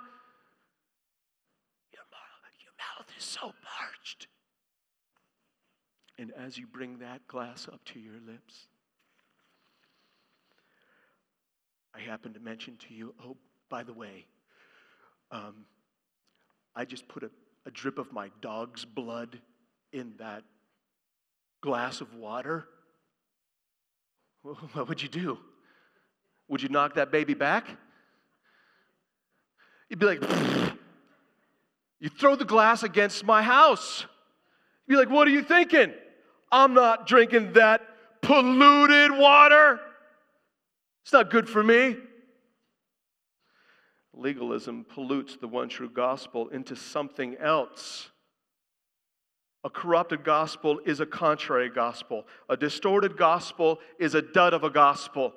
Your 1.93 2.01
mouth, 2.11 2.51
your 2.59 2.73
mouth 2.79 3.07
is 3.15 3.23
so 3.23 3.41
parched. 3.41 4.27
And 6.17 6.31
as 6.35 6.57
you 6.57 6.65
bring 6.65 6.97
that 6.99 7.27
glass 7.27 7.67
up 7.71 7.85
to 7.85 7.99
your 7.99 8.19
lips, 8.25 8.67
I 11.99 12.01
happen 12.01 12.33
to 12.33 12.39
mention 12.39 12.77
to 12.87 12.93
you, 12.93 13.13
oh, 13.25 13.35
by 13.69 13.83
the 13.83 13.93
way, 13.93 14.25
um, 15.31 15.65
I 16.75 16.85
just 16.85 17.07
put 17.07 17.23
a, 17.23 17.29
a 17.65 17.71
drip 17.71 17.97
of 17.97 18.13
my 18.13 18.31
dog's 18.41 18.85
blood 18.85 19.39
in 19.91 20.13
that 20.17 20.43
glass 21.61 21.99
of 21.99 22.15
water. 22.15 22.65
What 24.43 24.87
would 24.87 25.03
you 25.03 25.09
do? 25.09 25.37
Would 26.47 26.61
you 26.61 26.69
knock 26.69 26.95
that 26.95 27.11
baby 27.11 27.33
back? 27.33 27.67
You'd 29.89 29.99
be 29.99 30.05
like, 30.05 30.21
you 31.99 32.09
throw 32.09 32.35
the 32.35 32.45
glass 32.45 32.83
against 32.83 33.25
my 33.25 33.41
house. 33.41 34.05
You'd 34.87 34.95
be 34.95 34.99
like, 34.99 35.09
what 35.09 35.27
are 35.27 35.31
you 35.31 35.43
thinking? 35.43 35.91
I'm 36.49 36.73
not 36.73 37.07
drinking 37.07 37.53
that 37.53 37.81
polluted 38.21 39.11
water. 39.11 39.81
It's 41.09 41.13
not 41.15 41.31
good 41.31 41.49
for 41.49 41.63
me. 41.63 41.95
Legalism 44.13 44.85
pollutes 44.87 45.37
the 45.41 45.47
one 45.47 45.67
true 45.67 45.89
gospel 45.89 46.49
into 46.49 46.75
something 46.75 47.35
else. 47.37 48.11
A 49.63 49.71
corrupted 49.71 50.23
gospel 50.23 50.79
is 50.85 50.99
a 50.99 51.07
contrary 51.07 51.71
gospel. 51.71 52.27
A 52.47 52.55
distorted 52.55 53.17
gospel 53.17 53.79
is 53.99 54.13
a 54.13 54.21
dud 54.21 54.53
of 54.53 54.63
a 54.63 54.69
gospel. 54.69 55.33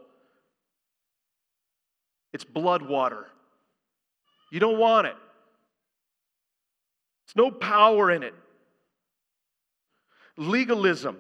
It's 2.35 2.45
blood 2.45 2.83
water. 2.83 3.29
You 4.53 4.61
don't 4.61 4.79
want 4.79 5.07
it. 5.07 5.17
There's 7.25 7.37
no 7.47 7.51
power 7.51 8.11
in 8.11 8.23
it. 8.23 8.35
Legalism 10.37 11.17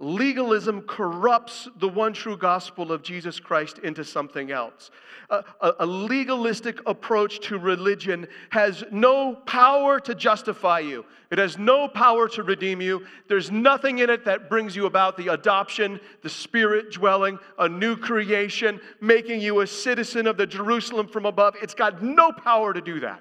Legalism 0.00 0.82
corrupts 0.82 1.68
the 1.80 1.88
one 1.88 2.12
true 2.12 2.36
gospel 2.36 2.92
of 2.92 3.02
Jesus 3.02 3.40
Christ 3.40 3.78
into 3.78 4.04
something 4.04 4.52
else. 4.52 4.92
A, 5.28 5.42
a, 5.60 5.72
a, 5.80 5.86
legalistic 5.86 6.78
approach 6.88 7.40
to 7.48 7.58
religion 7.58 8.28
has 8.50 8.84
no 8.92 9.34
power 9.34 9.98
to 9.98 10.14
justify 10.14 10.78
you, 10.78 11.04
it 11.32 11.38
has 11.38 11.58
no 11.58 11.88
power 11.88 12.28
to 12.28 12.44
redeem 12.44 12.80
you. 12.80 13.04
There's 13.28 13.50
nothing 13.50 13.98
in 13.98 14.08
it 14.08 14.24
that 14.24 14.48
brings 14.48 14.76
you 14.76 14.86
about 14.86 15.16
the 15.16 15.32
adoption, 15.32 15.98
the 16.22 16.30
spirit 16.30 16.92
dwelling, 16.92 17.36
a 17.58 17.68
new 17.68 17.96
creation, 17.96 18.80
making 19.00 19.40
you 19.40 19.60
a 19.62 19.66
citizen 19.66 20.28
of 20.28 20.36
the 20.36 20.46
Jerusalem 20.46 21.08
from 21.08 21.26
above. 21.26 21.56
It's 21.60 21.74
got 21.74 22.02
no 22.04 22.30
power 22.30 22.72
to 22.72 22.80
do 22.80 23.00
that. 23.00 23.20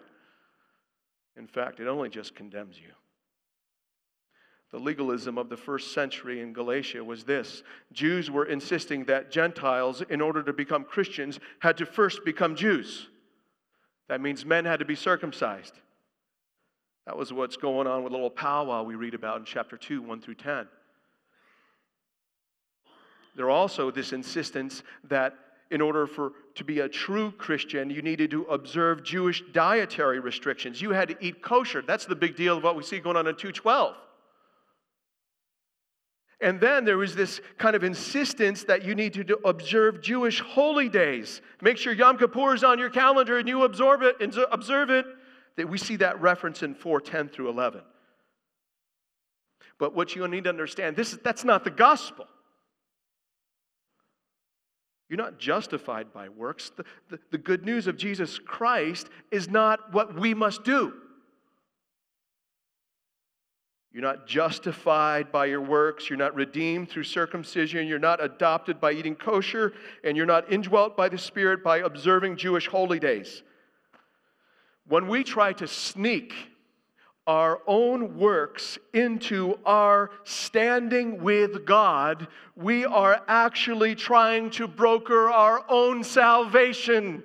In 1.35 1.47
fact, 1.47 1.79
it 1.79 1.87
only 1.87 2.09
just 2.09 2.35
condemns 2.35 2.77
you. 2.77 2.91
The 4.71 4.79
legalism 4.79 5.37
of 5.37 5.47
the 5.47 5.55
first 5.55 5.93
century 5.93 6.41
in 6.41 6.51
Galatia 6.51 7.03
was 7.03 7.23
this 7.23 7.63
Jews 7.93 8.29
were 8.29 8.45
insisting 8.45 9.05
that 9.05 9.31
Gentiles, 9.31 10.03
in 10.09 10.19
order 10.19 10.43
to 10.43 10.53
become 10.53 10.83
Christians, 10.83 11.39
had 11.59 11.77
to 11.77 11.85
first 11.85 12.25
become 12.25 12.55
Jews. 12.55 13.07
That 14.09 14.21
means 14.21 14.45
men 14.45 14.65
had 14.65 14.79
to 14.79 14.85
be 14.85 14.95
circumcised. 14.95 15.73
That 17.05 17.17
was 17.17 17.31
what's 17.31 17.55
going 17.55 17.87
on 17.87 18.03
with 18.03 18.11
little 18.11 18.29
powwow 18.29 18.83
we 18.83 18.95
read 18.95 19.13
about 19.13 19.39
in 19.39 19.45
chapter 19.45 19.77
2, 19.77 20.01
1 20.01 20.21
through 20.21 20.35
10. 20.35 20.67
There 23.37 23.49
also 23.49 23.91
this 23.91 24.11
insistence 24.11 24.83
that 25.05 25.33
in 25.69 25.79
order 25.79 26.07
for 26.07 26.33
to 26.55 26.63
be 26.63 26.79
a 26.79 26.89
true 26.89 27.31
Christian, 27.31 27.89
you 27.89 28.01
needed 28.01 28.31
to 28.31 28.43
observe 28.43 29.03
Jewish 29.03 29.43
dietary 29.53 30.19
restrictions. 30.19 30.81
You 30.81 30.91
had 30.91 31.09
to 31.09 31.17
eat 31.21 31.41
kosher. 31.41 31.81
That's 31.81 32.05
the 32.05 32.15
big 32.15 32.35
deal 32.35 32.57
of 32.57 32.63
what 32.63 32.75
we 32.75 32.83
see 32.83 32.99
going 32.99 33.15
on 33.15 33.27
in 33.27 33.35
212. 33.35 33.95
And 36.39 36.59
then 36.59 36.85
there 36.85 36.97
was 36.97 37.15
this 37.15 37.41
kind 37.57 37.75
of 37.75 37.83
insistence 37.83 38.63
that 38.65 38.85
you 38.85 38.93
need 38.93 39.13
to 39.13 39.39
observe 39.43 40.01
Jewish 40.01 40.39
holy 40.39 40.87
days. 40.87 41.41
Make 41.61 41.77
sure 41.77 41.93
Yom 41.93 42.17
Kippur 42.17 42.53
is 42.53 42.63
on 42.63 42.77
your 42.77 42.91
calendar 42.91 43.39
and 43.39 43.47
you 43.47 43.63
observe 43.63 44.03
it. 44.03 44.17
And 44.21 44.35
observe 44.51 44.89
it. 44.89 45.05
That 45.55 45.67
we 45.67 45.79
see 45.79 45.95
that 45.95 46.21
reference 46.21 46.61
in 46.61 46.75
4:10 46.75 47.29
through 47.29 47.49
11. 47.49 47.81
But 49.79 49.95
what 49.95 50.15
you 50.15 50.27
need 50.27 50.43
to 50.43 50.49
understand, 50.51 50.95
this 50.95 51.13
is 51.13 51.19
that's 51.19 51.43
not 51.43 51.63
the 51.63 51.71
gospel. 51.71 52.27
You're 55.09 55.17
not 55.17 55.39
justified 55.39 56.11
by 56.13 56.29
works. 56.29 56.71
The, 56.75 56.83
the, 57.09 57.19
the, 57.31 57.37
good 57.37 57.65
news 57.65 57.87
of 57.87 57.97
Jesus 57.97 58.39
Christ 58.39 59.07
is 59.31 59.49
not 59.49 59.93
what 59.93 60.19
we 60.19 60.33
must 60.33 60.65
do. 60.65 60.93
You're 63.97 64.05
not 64.05 64.27
justified 64.27 65.31
by 65.31 65.47
your 65.47 65.59
works. 65.59 66.07
You're 66.07 66.19
not 66.19 66.35
redeemed 66.35 66.87
through 66.87 67.05
circumcision. 67.05 67.87
You're 67.87 67.97
not 67.97 68.23
adopted 68.23 68.79
by 68.79 68.91
eating 68.91 69.15
kosher. 69.15 69.73
And 70.03 70.15
you're 70.15 70.27
not 70.27 70.53
indwelt 70.53 70.95
by 70.95 71.09
the 71.09 71.17
Spirit 71.17 71.63
by 71.63 71.79
observing 71.79 72.37
Jewish 72.37 72.67
holy 72.67 72.99
days. 72.99 73.41
When 74.87 75.07
we 75.07 75.23
try 75.23 75.51
to 75.53 75.65
sneak 75.65 76.31
our 77.25 77.59
own 77.65 78.19
works 78.19 78.77
into 78.93 79.57
our 79.65 80.11
standing 80.25 81.23
with 81.23 81.65
God, 81.65 82.27
we 82.55 82.85
are 82.85 83.23
actually 83.27 83.95
trying 83.95 84.51
to 84.51 84.67
broker 84.67 85.27
our 85.27 85.65
own 85.67 86.03
salvation. 86.03 87.23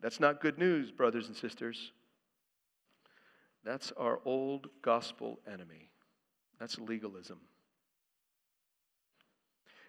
That's 0.00 0.20
not 0.20 0.40
good 0.40 0.56
news, 0.56 0.92
brothers 0.92 1.26
and 1.26 1.34
sisters. 1.34 1.90
That's 3.68 3.92
our 3.98 4.20
old 4.24 4.68
gospel 4.80 5.40
enemy. 5.46 5.90
That's 6.58 6.78
legalism. 6.78 7.38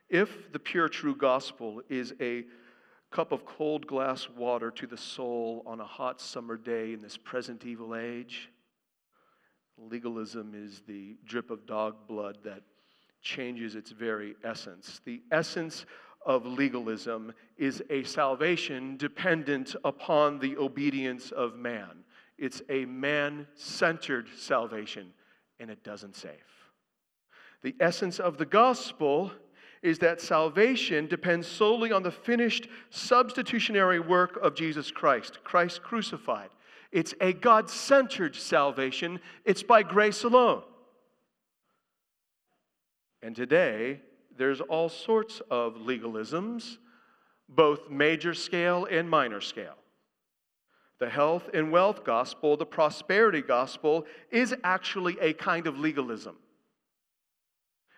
If 0.10 0.52
the 0.52 0.60
pure, 0.60 0.90
true 0.90 1.16
gospel 1.16 1.82
is 1.88 2.14
a 2.20 2.44
cup 3.10 3.32
of 3.32 3.46
cold 3.46 3.88
glass 3.88 4.28
water 4.36 4.70
to 4.70 4.86
the 4.86 4.98
soul 4.98 5.64
on 5.66 5.80
a 5.80 5.86
hot 5.86 6.20
summer 6.20 6.58
day 6.58 6.92
in 6.92 7.00
this 7.02 7.16
present 7.16 7.66
evil 7.66 7.96
age. 7.96 8.50
Legalism 9.78 10.52
is 10.54 10.82
the 10.86 11.16
drip 11.26 11.50
of 11.50 11.66
dog 11.66 12.06
blood 12.06 12.40
that 12.44 12.64
changes 13.22 13.76
its 13.76 13.92
very 13.92 14.36
essence. 14.44 15.00
The 15.06 15.22
essence 15.32 15.86
of 16.26 16.46
legalism 16.46 17.32
is 17.58 17.82
a 17.90 18.04
salvation 18.04 18.98
dependent 18.98 19.74
upon 19.86 20.40
the 20.40 20.58
obedience 20.58 21.32
of 21.32 21.56
man. 21.56 22.04
It's 22.40 22.62
a 22.70 22.86
man 22.86 23.48
centered 23.56 24.28
salvation, 24.38 25.14
and 25.60 25.70
it 25.70 25.84
doesn't 25.84 26.16
save. 26.16 26.32
The 27.62 27.76
essence 27.80 28.20
of 28.20 28.38
the 28.38 28.46
gospel 28.46 29.32
is 29.82 30.00
that 30.00 30.22
salvation 30.22 31.08
depends 31.08 31.48
solely 31.48 31.92
on 31.92 32.04
the 32.04 32.12
finished 32.12 32.68
substitutionary 32.90 34.00
work 34.00 34.38
of 34.42 34.56
Jesus 34.56 34.92
Christ, 34.92 35.40
Christ 35.44 35.82
crucified. 35.82 36.50
It's 36.92 37.14
a 37.22 37.34
God 37.34 37.70
centered 37.70 38.36
salvation, 38.36 39.20
it's 39.46 39.64
by 39.64 39.84
grace 39.84 40.24
alone. 40.24 40.64
And 43.22 43.36
today, 43.36 44.02
there's 44.38 44.62
all 44.62 44.88
sorts 44.88 45.42
of 45.52 45.76
legalisms, 45.76 46.78
both 47.50 47.90
major 47.90 48.34
scale 48.34 48.88
and 48.90 49.10
minor 49.10 49.42
scale. 49.42 49.76
The 51.00 51.10
health 51.10 51.50
and 51.54 51.72
wealth 51.72 52.04
gospel, 52.04 52.58
the 52.58 52.66
prosperity 52.66 53.42
gospel, 53.42 54.06
is 54.32 54.54
actually 54.64 55.18
a 55.22 55.34
kind 55.34 55.66
of 55.66 55.80
legalism. 55.80 56.36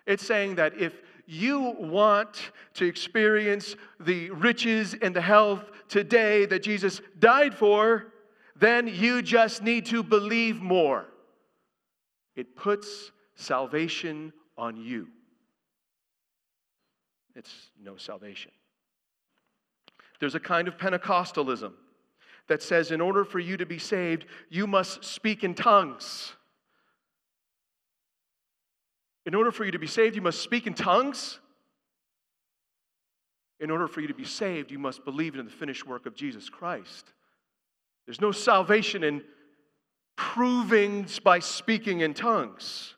It's 0.06 0.24
saying 0.24 0.56
that 0.56 0.78
if 0.78 1.02
you 1.26 1.74
want 1.78 2.52
to 2.74 2.84
experience 2.84 3.76
the 4.00 4.30
riches 4.30 4.94
and 5.00 5.14
the 5.14 5.20
health 5.20 5.64
today 5.88 6.46
that 6.46 6.62
Jesus 6.62 7.00
died 7.18 7.54
for, 7.54 8.12
then 8.56 8.86
you 8.86 9.22
just 9.22 9.62
need 9.62 9.86
to 9.86 10.02
believe 10.02 10.60
more. 10.60 11.06
It 12.36 12.56
puts 12.56 13.10
salvation 13.34 14.32
on 14.56 14.76
you. 14.76 15.08
It's 17.34 17.70
no 17.80 17.96
salvation. 17.96 18.52
There's 20.20 20.34
a 20.34 20.40
kind 20.40 20.68
of 20.68 20.76
Pentecostalism 20.76 21.72
that 22.52 22.62
says 22.62 22.90
in 22.90 23.00
order 23.00 23.24
for 23.24 23.38
you 23.38 23.56
to 23.56 23.64
be 23.64 23.78
saved, 23.78 24.26
you 24.50 24.66
must 24.66 25.06
speak 25.06 25.42
in 25.42 25.54
tongues. 25.54 26.34
In 29.24 29.34
order 29.34 29.50
for 29.50 29.64
you 29.64 29.70
to 29.70 29.78
be 29.78 29.86
saved, 29.86 30.16
you 30.16 30.20
must 30.20 30.42
speak 30.42 30.66
in 30.66 30.74
tongues. 30.74 31.38
In 33.58 33.70
order 33.70 33.88
for 33.88 34.02
you 34.02 34.08
to 34.08 34.14
be 34.14 34.26
saved, 34.26 34.70
you 34.70 34.78
must 34.78 35.02
believe 35.02 35.34
in 35.34 35.46
the 35.46 35.50
finished 35.50 35.86
work 35.86 36.04
of 36.04 36.14
Jesus 36.14 36.50
Christ. 36.50 37.14
There's 38.04 38.20
no 38.20 38.32
salvation 38.32 39.02
in 39.02 39.22
proving 40.14 41.06
by 41.24 41.38
speaking 41.38 42.00
in 42.00 42.12
tongues. 42.12 42.96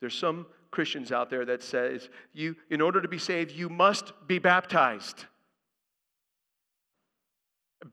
There's 0.00 0.14
some 0.14 0.44
Christians 0.70 1.10
out 1.10 1.30
there 1.30 1.46
that 1.46 1.62
says 1.62 2.10
you 2.34 2.54
in 2.68 2.82
order 2.82 3.00
to 3.00 3.08
be 3.08 3.16
saved 3.16 3.50
you 3.50 3.70
must 3.70 4.12
be 4.26 4.38
baptized. 4.38 5.24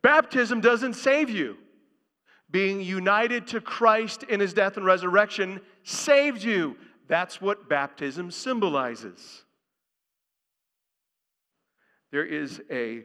Baptism 0.01 0.61
doesn't 0.61 0.93
save 0.93 1.29
you 1.29 1.57
being 2.51 2.79
united 2.79 3.47
to 3.47 3.59
Christ 3.59 4.23
in 4.23 4.39
his 4.39 4.53
death 4.53 4.77
and 4.77 4.85
resurrection 4.85 5.59
saved 5.83 6.43
you. 6.43 6.77
That's 7.07 7.41
what 7.41 7.67
baptism 7.67 8.31
symbolizes. 8.31 9.43
There 12.11 12.25
is 12.25 12.61
a 12.71 13.03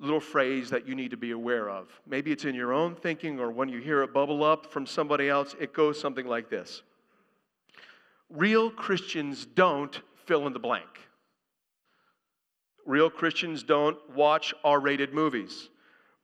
little 0.00 0.20
phrase 0.20 0.70
that 0.70 0.88
you 0.88 0.94
need 0.94 1.10
to 1.10 1.16
be 1.16 1.32
aware 1.32 1.68
of. 1.68 1.88
Maybe 2.06 2.32
it's 2.32 2.44
in 2.44 2.54
your 2.54 2.72
own 2.72 2.94
thinking 2.94 3.38
or 3.38 3.50
when 3.50 3.68
you 3.68 3.80
hear 3.80 4.02
it 4.02 4.12
bubble 4.12 4.42
up 4.42 4.72
from 4.72 4.86
somebody 4.86 5.28
else, 5.28 5.54
it 5.60 5.72
goes 5.74 6.00
something 6.00 6.26
like 6.26 6.48
this 6.48 6.82
Real 8.30 8.70
Christians 8.70 9.44
don't 9.44 10.00
fill 10.24 10.46
in 10.46 10.52
the 10.52 10.58
blank. 10.58 10.88
Real 12.86 13.10
Christians 13.10 13.62
don't 13.62 13.98
watch 14.10 14.54
R 14.64 14.80
rated 14.80 15.12
movies. 15.12 15.68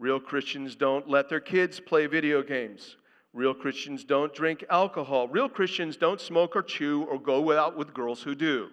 Real 0.00 0.18
Christians 0.18 0.74
don't 0.74 1.10
let 1.10 1.28
their 1.28 1.40
kids 1.40 1.78
play 1.78 2.06
video 2.06 2.42
games. 2.42 2.96
Real 3.34 3.52
Christians 3.52 4.02
don't 4.02 4.34
drink 4.34 4.64
alcohol. 4.70 5.28
Real 5.28 5.48
Christians 5.48 5.98
don't 5.98 6.18
smoke 6.18 6.56
or 6.56 6.62
chew 6.62 7.02
or 7.02 7.20
go 7.20 7.52
out 7.56 7.76
with 7.76 7.92
girls 7.92 8.22
who 8.22 8.34
do. 8.34 8.70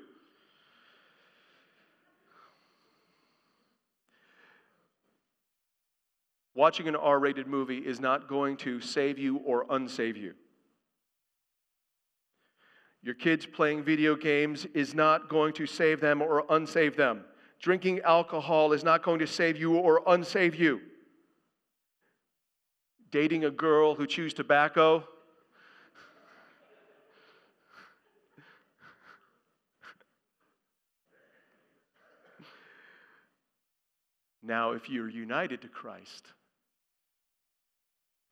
Watching 6.56 6.88
an 6.88 6.96
R 6.96 7.20
rated 7.20 7.46
movie 7.46 7.80
is 7.80 8.00
not 8.00 8.30
going 8.30 8.56
to 8.58 8.80
save 8.80 9.20
you 9.20 9.36
or 9.46 9.66
unsave 9.66 10.16
you. 10.16 10.34
Your 13.04 13.16
kids 13.16 13.46
playing 13.46 13.84
video 13.84 14.16
games 14.16 14.66
is 14.74 14.96
not 14.96 15.28
going 15.28 15.52
to 15.56 15.66
save 15.66 16.00
them 16.00 16.22
or 16.22 16.48
unsave 16.48 16.96
them. 16.96 17.26
Drinking 17.62 18.00
alcohol 18.06 18.72
is 18.72 18.86
not 18.86 19.04
going 19.04 19.20
to 19.20 19.28
save 19.28 19.58
you 19.58 19.76
or 19.76 20.02
unsave 20.06 20.58
you 20.58 20.80
dating 23.12 23.46
a 23.46 23.52
girl 23.52 23.96
who 23.96 24.06
chews 24.06 24.34
tobacco. 24.34 25.04
now, 34.44 34.72
if 34.72 34.90
you're 34.90 35.10
united 35.10 35.62
to 35.62 35.68
Christ, 35.68 36.26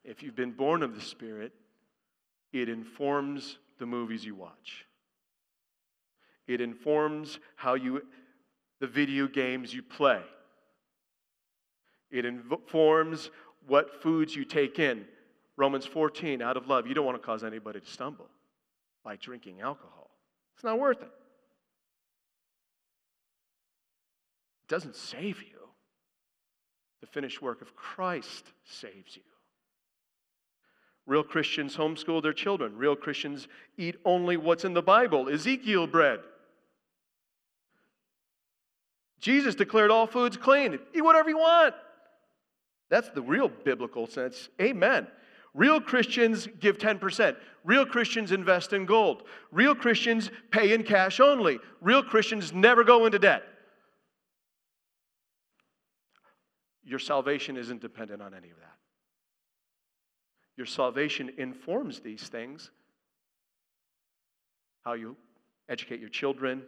if 0.06 0.24
you've 0.24 0.36
been 0.36 0.52
born 0.52 0.82
of 0.84 0.96
the 0.96 1.02
Spirit, 1.02 1.52
it 2.54 2.70
informs 2.70 3.58
the 3.80 3.86
movies 3.86 4.24
you 4.24 4.36
watch. 4.36 4.86
It 6.48 6.62
informs 6.62 7.40
how 7.56 7.74
you, 7.74 8.02
the 8.80 8.88
video 8.88 9.28
games 9.28 9.74
you 9.74 9.82
play. 9.82 10.22
It 12.12 12.24
informs 12.24 13.30
what 13.68 14.02
foods 14.02 14.36
you 14.36 14.46
take 14.46 14.80
in. 14.80 15.06
Romans 15.58 15.86
14, 15.86 16.42
out 16.42 16.58
of 16.58 16.68
love, 16.68 16.88
you 16.88 16.94
don't 16.94 17.06
want 17.06 17.20
to 17.22 17.26
cause 17.26 17.44
anybody 17.44 17.80
to 17.80 17.88
stumble 17.88 18.28
by 19.04 19.16
drinking 19.16 19.62
alcohol. 19.62 20.12
It's 20.56 20.64
not 20.64 20.80
worth 20.80 21.02
it. 21.02 21.12
It 24.64 24.70
doesn't 24.70 24.96
save 24.96 25.42
you. 25.42 25.60
The 27.02 27.08
finished 27.08 27.42
work 27.42 27.62
of 27.62 27.76
Christ 27.76 28.46
saves 28.66 29.16
you. 29.16 29.22
Real 31.06 31.24
Christians 31.24 31.78
homeschool 31.78 32.24
their 32.24 32.34
children. 32.34 32.76
Real 32.78 32.96
Christians 32.96 33.48
eat 33.78 33.96
only 34.06 34.38
what's 34.38 34.66
in 34.66 34.74
the 34.74 34.82
Bible 34.82 35.30
Ezekiel 35.30 35.86
bread. 35.86 36.20
Jesus 39.20 39.56
declared 39.56 39.92
all 39.92 40.08
foods 40.08 40.36
clean. 40.36 40.80
Eat 40.94 41.04
whatever 41.04 41.30
you 41.30 41.38
want. 41.38 41.76
That's 42.90 43.10
the 43.10 43.22
real 43.22 43.50
biblical 43.50 44.08
sense. 44.08 44.50
Amen. 44.62 45.08
Real 45.54 45.80
Christians 45.80 46.48
give 46.60 46.78
10%. 46.78 47.36
Real 47.64 47.86
Christians 47.86 48.32
invest 48.32 48.74
in 48.74 48.86
gold. 48.86 49.24
Real 49.52 49.74
Christians 49.74 50.30
pay 50.52 50.74
in 50.74 50.84
cash 50.84 51.20
only. 51.20 51.60
Real 51.82 52.04
Christians 52.04 52.52
never 52.54 52.84
go 52.84 53.06
into 53.06 53.20
debt. 53.20 53.44
Your 56.84 57.00
salvation 57.00 57.58
isn't 57.58 57.82
dependent 57.82 58.22
on 58.22 58.34
any 58.34 58.50
of 58.50 58.58
that. 58.58 58.76
Your 60.58 60.68
salvation 60.68 61.32
informs 61.38 62.00
these 62.00 62.28
things 62.28 62.70
how 64.84 64.94
you 64.94 65.16
educate 65.68 66.00
your 66.00 66.10
children, 66.10 66.62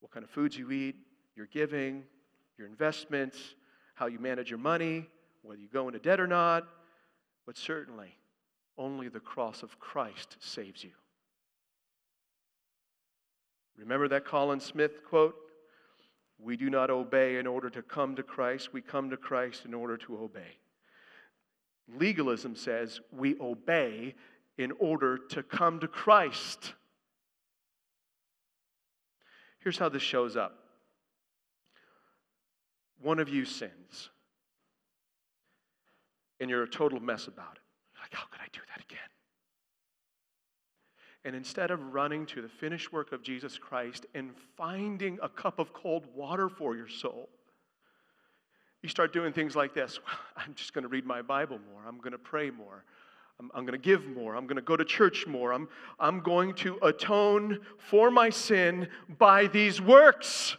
what 0.00 0.12
kind 0.12 0.22
of 0.22 0.30
foods 0.30 0.58
you 0.58 0.70
eat, 0.70 0.94
your 1.34 1.46
giving, 1.46 2.04
your 2.58 2.66
investments, 2.66 3.38
how 3.98 4.06
you 4.06 4.18
manage 4.18 4.48
your 4.48 4.58
money, 4.58 5.06
whether 5.42 5.60
you 5.60 5.68
go 5.72 5.88
into 5.88 5.98
debt 5.98 6.20
or 6.20 6.26
not. 6.26 6.66
But 7.46 7.56
certainly, 7.56 8.14
only 8.76 9.08
the 9.08 9.20
cross 9.20 9.62
of 9.62 9.78
Christ 9.80 10.36
saves 10.38 10.84
you. 10.84 10.90
Remember 13.76 14.08
that 14.08 14.24
Colin 14.24 14.60
Smith 14.60 15.04
quote? 15.04 15.34
We 16.38 16.56
do 16.56 16.70
not 16.70 16.90
obey 16.90 17.38
in 17.38 17.46
order 17.46 17.68
to 17.70 17.82
come 17.82 18.14
to 18.16 18.22
Christ, 18.22 18.72
we 18.72 18.80
come 18.80 19.10
to 19.10 19.16
Christ 19.16 19.64
in 19.64 19.74
order 19.74 19.96
to 19.96 20.18
obey. 20.18 20.58
Legalism 21.96 22.54
says 22.54 23.00
we 23.10 23.36
obey 23.40 24.14
in 24.56 24.72
order 24.78 25.18
to 25.18 25.42
come 25.42 25.80
to 25.80 25.88
Christ. 25.88 26.74
Here's 29.60 29.78
how 29.78 29.88
this 29.88 30.02
shows 30.02 30.36
up 30.36 30.67
one 33.00 33.18
of 33.18 33.28
you 33.28 33.44
sins, 33.44 34.10
and 36.40 36.50
you're 36.50 36.62
a 36.62 36.68
total 36.68 37.00
mess 37.00 37.26
about 37.26 37.56
it. 37.56 37.62
Like, 38.00 38.12
how 38.12 38.26
could 38.30 38.40
I 38.40 38.48
do 38.52 38.60
that 38.68 38.82
again? 38.82 38.98
And 41.24 41.34
instead 41.34 41.70
of 41.70 41.92
running 41.92 42.26
to 42.26 42.42
the 42.42 42.48
finished 42.48 42.92
work 42.92 43.12
of 43.12 43.22
Jesus 43.22 43.58
Christ 43.58 44.06
and 44.14 44.30
finding 44.56 45.18
a 45.22 45.28
cup 45.28 45.58
of 45.58 45.72
cold 45.72 46.06
water 46.14 46.48
for 46.48 46.76
your 46.76 46.88
soul, 46.88 47.28
you 48.82 48.88
start 48.88 49.12
doing 49.12 49.32
things 49.32 49.56
like 49.56 49.74
this 49.74 49.98
I'm 50.36 50.54
just 50.54 50.72
going 50.72 50.82
to 50.82 50.88
read 50.88 51.04
my 51.04 51.22
Bible 51.22 51.58
more. 51.72 51.82
I'm 51.86 51.98
going 51.98 52.12
to 52.12 52.18
pray 52.18 52.50
more. 52.50 52.84
I'm, 53.40 53.50
I'm 53.54 53.64
going 53.64 53.78
to 53.78 53.84
give 53.84 54.06
more. 54.06 54.36
I'm 54.36 54.46
going 54.46 54.56
to 54.56 54.62
go 54.62 54.76
to 54.76 54.84
church 54.84 55.26
more. 55.26 55.52
I'm, 55.52 55.68
I'm 55.98 56.20
going 56.20 56.54
to 56.54 56.78
atone 56.82 57.60
for 57.78 58.10
my 58.10 58.30
sin 58.30 58.88
by 59.18 59.46
these 59.46 59.80
works. 59.80 60.56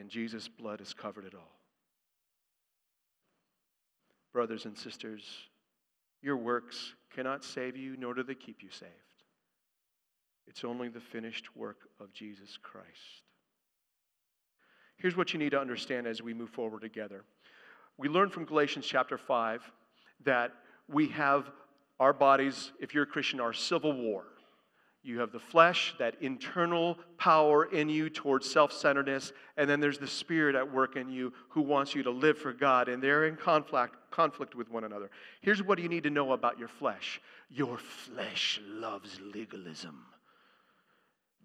And 0.00 0.08
Jesus' 0.08 0.48
blood 0.48 0.78
has 0.78 0.94
covered 0.94 1.26
it 1.26 1.34
all. 1.34 1.52
Brothers 4.32 4.64
and 4.64 4.76
sisters, 4.76 5.22
your 6.22 6.38
works 6.38 6.94
cannot 7.14 7.44
save 7.44 7.76
you, 7.76 7.96
nor 7.98 8.14
do 8.14 8.22
they 8.22 8.34
keep 8.34 8.62
you 8.62 8.70
saved. 8.70 8.90
It's 10.46 10.64
only 10.64 10.88
the 10.88 11.00
finished 11.00 11.54
work 11.54 11.80
of 12.00 12.14
Jesus 12.14 12.58
Christ. 12.62 12.88
Here's 14.96 15.18
what 15.18 15.34
you 15.34 15.38
need 15.38 15.50
to 15.50 15.60
understand 15.60 16.06
as 16.06 16.22
we 16.22 16.32
move 16.32 16.50
forward 16.50 16.80
together. 16.80 17.24
We 17.98 18.08
learn 18.08 18.30
from 18.30 18.46
Galatians 18.46 18.86
chapter 18.86 19.18
5 19.18 19.60
that 20.24 20.52
we 20.88 21.08
have 21.08 21.50
our 21.98 22.14
bodies, 22.14 22.72
if 22.80 22.94
you're 22.94 23.04
a 23.04 23.06
Christian, 23.06 23.38
are 23.38 23.52
civil 23.52 23.92
war. 23.92 24.24
You 25.02 25.20
have 25.20 25.32
the 25.32 25.40
flesh, 25.40 25.94
that 25.98 26.16
internal 26.20 26.98
power 27.16 27.64
in 27.64 27.88
you 27.88 28.10
towards 28.10 28.50
self 28.50 28.72
centeredness, 28.72 29.32
and 29.56 29.68
then 29.68 29.80
there's 29.80 29.98
the 29.98 30.06
spirit 30.06 30.54
at 30.54 30.70
work 30.72 30.96
in 30.96 31.08
you 31.08 31.32
who 31.48 31.62
wants 31.62 31.94
you 31.94 32.02
to 32.02 32.10
live 32.10 32.36
for 32.36 32.52
God, 32.52 32.88
and 32.88 33.02
they're 33.02 33.26
in 33.26 33.36
conflict, 33.36 33.96
conflict 34.10 34.54
with 34.54 34.70
one 34.70 34.84
another. 34.84 35.10
Here's 35.40 35.62
what 35.62 35.78
you 35.78 35.88
need 35.88 36.02
to 36.02 36.10
know 36.10 36.32
about 36.32 36.58
your 36.58 36.68
flesh 36.68 37.20
your 37.48 37.78
flesh 37.78 38.60
loves 38.64 39.18
legalism. 39.20 40.04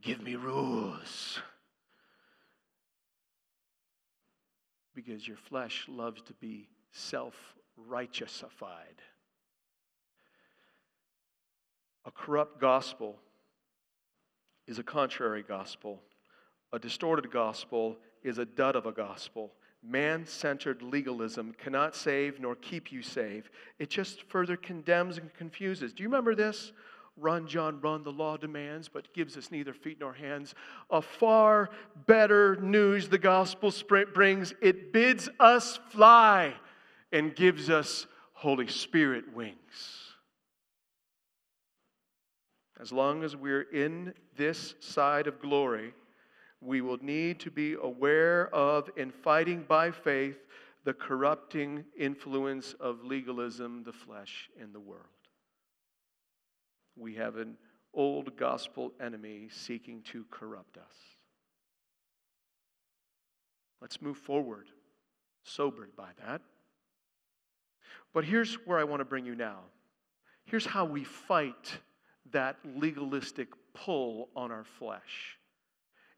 Give 0.01 0.21
me 0.21 0.35
rules. 0.35 1.39
because 4.95 5.27
your 5.27 5.37
flesh 5.37 5.85
loves 5.87 6.21
to 6.23 6.33
be 6.33 6.69
self 6.91 7.35
righteousified. 7.89 9.01
A 12.05 12.11
corrupt 12.11 12.61
gospel 12.61 13.19
is 14.67 14.79
a 14.79 14.83
contrary 14.83 15.43
gospel. 15.47 16.01
A 16.73 16.79
distorted 16.79 17.31
gospel 17.31 17.97
is 18.23 18.37
a 18.37 18.45
dud 18.45 18.75
of 18.75 18.85
a 18.85 18.91
gospel. 18.91 19.53
Man 19.83 20.25
centered 20.25 20.81
legalism 20.81 21.53
cannot 21.57 21.95
save 21.95 22.39
nor 22.39 22.55
keep 22.55 22.91
you 22.91 23.01
safe. 23.01 23.51
It 23.77 23.89
just 23.89 24.23
further 24.23 24.57
condemns 24.57 25.17
and 25.17 25.31
confuses. 25.35 25.93
Do 25.93 26.01
you 26.03 26.09
remember 26.09 26.33
this? 26.33 26.71
Run, 27.17 27.47
John, 27.47 27.79
run, 27.79 28.03
the 28.03 28.11
law 28.11 28.35
demands, 28.35 28.89
but 28.89 29.13
gives 29.13 29.37
us 29.37 29.49
neither 29.49 29.73
feet 29.73 29.99
nor 30.01 30.11
hands. 30.11 30.53
A 30.89 31.01
far 31.01 31.69
better 32.07 32.57
news 32.57 33.07
the 33.07 33.17
gospel 33.17 33.71
brings. 34.13 34.53
It 34.61 34.91
bids 34.91 35.29
us 35.39 35.79
fly 35.91 36.53
and 37.13 37.33
gives 37.33 37.69
us 37.69 38.07
Holy 38.33 38.67
Spirit 38.67 39.33
wings. 39.33 40.04
As 42.79 42.91
long 42.91 43.23
as 43.23 43.35
we're 43.35 43.69
in 43.73 44.13
this 44.35 44.75
side 44.79 45.27
of 45.27 45.39
glory, 45.39 45.93
we 46.61 46.81
will 46.81 46.99
need 47.01 47.39
to 47.41 47.51
be 47.51 47.75
aware 47.81 48.53
of 48.53 48.89
and 48.97 49.13
fighting 49.13 49.63
by 49.67 49.91
faith 49.91 50.37
the 50.83 50.93
corrupting 50.93 51.83
influence 51.97 52.73
of 52.79 53.03
legalism, 53.03 53.83
the 53.83 53.93
flesh, 53.93 54.49
and 54.59 54.73
the 54.73 54.79
world 54.79 55.05
we 56.95 57.15
have 57.15 57.37
an 57.37 57.57
old 57.93 58.35
gospel 58.37 58.93
enemy 58.99 59.47
seeking 59.51 60.01
to 60.03 60.25
corrupt 60.31 60.77
us. 60.77 60.95
Let's 63.81 64.01
move 64.01 64.17
forward, 64.17 64.67
sobered 65.43 65.95
by 65.95 66.09
that. 66.25 66.41
But 68.13 68.23
here's 68.23 68.55
where 68.65 68.79
I 68.79 68.83
want 68.83 69.01
to 69.01 69.05
bring 69.05 69.25
you 69.25 69.35
now. 69.35 69.59
Here's 70.45 70.65
how 70.65 70.85
we 70.85 71.03
fight 71.03 71.79
that 72.31 72.57
legalistic 72.63 73.49
pull 73.73 74.29
on 74.35 74.51
our 74.51 74.63
flesh 74.63 75.37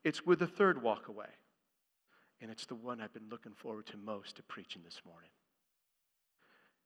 it's 0.07 0.25
with 0.25 0.39
the 0.39 0.47
third 0.47 0.81
walk 0.81 1.09
away. 1.09 1.27
And 2.39 2.49
it's 2.49 2.65
the 2.65 2.75
one 2.75 3.01
I've 3.01 3.13
been 3.13 3.27
looking 3.29 3.51
forward 3.51 3.87
to 3.87 3.97
most 3.97 4.37
to 4.37 4.43
preaching 4.43 4.81
this 4.85 5.01
morning. 5.05 5.29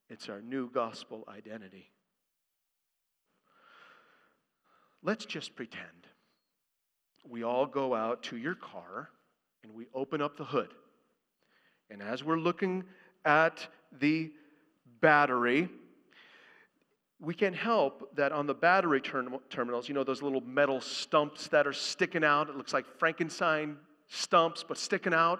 It's 0.09 0.27
our 0.27 0.41
new 0.41 0.71
gospel 0.71 1.23
identity. 1.29 1.91
Let's 5.03 5.25
just 5.25 5.55
pretend 5.55 6.07
we 7.29 7.43
all 7.43 7.67
go 7.67 7.93
out 7.93 8.23
to 8.23 8.37
your 8.37 8.55
car 8.55 9.09
and 9.63 9.75
we 9.75 9.85
open 9.93 10.19
up 10.19 10.35
the 10.35 10.45
hood. 10.45 10.73
And 11.91 12.01
as 12.01 12.23
we're 12.23 12.39
looking 12.39 12.85
at 13.23 13.67
the 13.99 14.31
battery, 14.99 15.69
we 17.21 17.35
can 17.35 17.53
help 17.53 18.15
that 18.15 18.31
on 18.31 18.47
the 18.47 18.53
battery 18.53 18.99
term- 18.99 19.37
terminals, 19.49 19.87
you 19.87 19.93
know, 19.93 20.03
those 20.03 20.23
little 20.23 20.41
metal 20.41 20.81
stumps 20.81 21.47
that 21.49 21.67
are 21.67 21.73
sticking 21.73 22.23
out. 22.23 22.49
It 22.49 22.57
looks 22.57 22.73
like 22.73 22.85
Frankenstein 22.97 23.77
stumps, 24.07 24.65
but 24.67 24.77
sticking 24.77 25.13
out. 25.13 25.39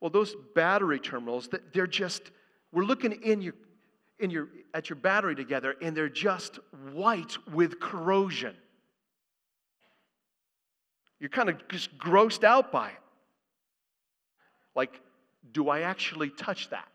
Well, 0.00 0.10
those 0.10 0.34
battery 0.54 1.00
terminals, 1.00 1.48
they're 1.74 1.88
just, 1.88 2.30
we're 2.72 2.84
looking 2.84 3.12
in 3.12 3.42
your, 3.42 3.54
in 4.20 4.30
your, 4.30 4.48
at 4.72 4.88
your 4.88 4.96
battery 4.96 5.34
together 5.34 5.74
and 5.82 5.96
they're 5.96 6.08
just 6.08 6.60
white 6.92 7.36
with 7.52 7.80
corrosion. 7.80 8.54
You're 11.18 11.30
kind 11.30 11.48
of 11.48 11.68
just 11.68 11.98
grossed 11.98 12.44
out 12.44 12.70
by 12.70 12.90
it. 12.90 12.94
Like, 14.76 15.00
do 15.52 15.68
I 15.68 15.80
actually 15.80 16.30
touch 16.30 16.70
that? 16.70 16.86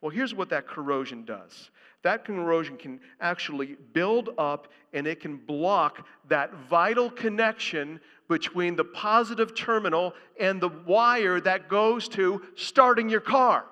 Well, 0.00 0.10
here's 0.10 0.34
what 0.34 0.48
that 0.50 0.66
corrosion 0.66 1.24
does 1.24 1.70
that 2.02 2.24
corrosion 2.24 2.78
can 2.78 2.98
actually 3.20 3.76
build 3.92 4.30
up 4.38 4.68
and 4.94 5.06
it 5.06 5.20
can 5.20 5.36
block 5.36 6.06
that 6.28 6.50
vital 6.70 7.10
connection 7.10 8.00
between 8.26 8.74
the 8.74 8.84
positive 8.84 9.54
terminal 9.54 10.14
and 10.38 10.62
the 10.62 10.70
wire 10.86 11.40
that 11.40 11.68
goes 11.68 12.08
to 12.08 12.40
starting 12.54 13.10
your 13.10 13.20
car. 13.20 13.66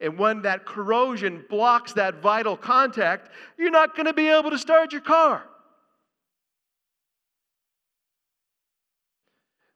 And 0.00 0.16
when 0.16 0.42
that 0.42 0.64
corrosion 0.64 1.44
blocks 1.50 1.92
that 1.94 2.22
vital 2.22 2.56
contact, 2.56 3.30
you're 3.58 3.70
not 3.70 3.94
going 3.94 4.06
to 4.06 4.14
be 4.14 4.28
able 4.28 4.50
to 4.50 4.58
start 4.58 4.92
your 4.92 5.02
car. 5.02 5.42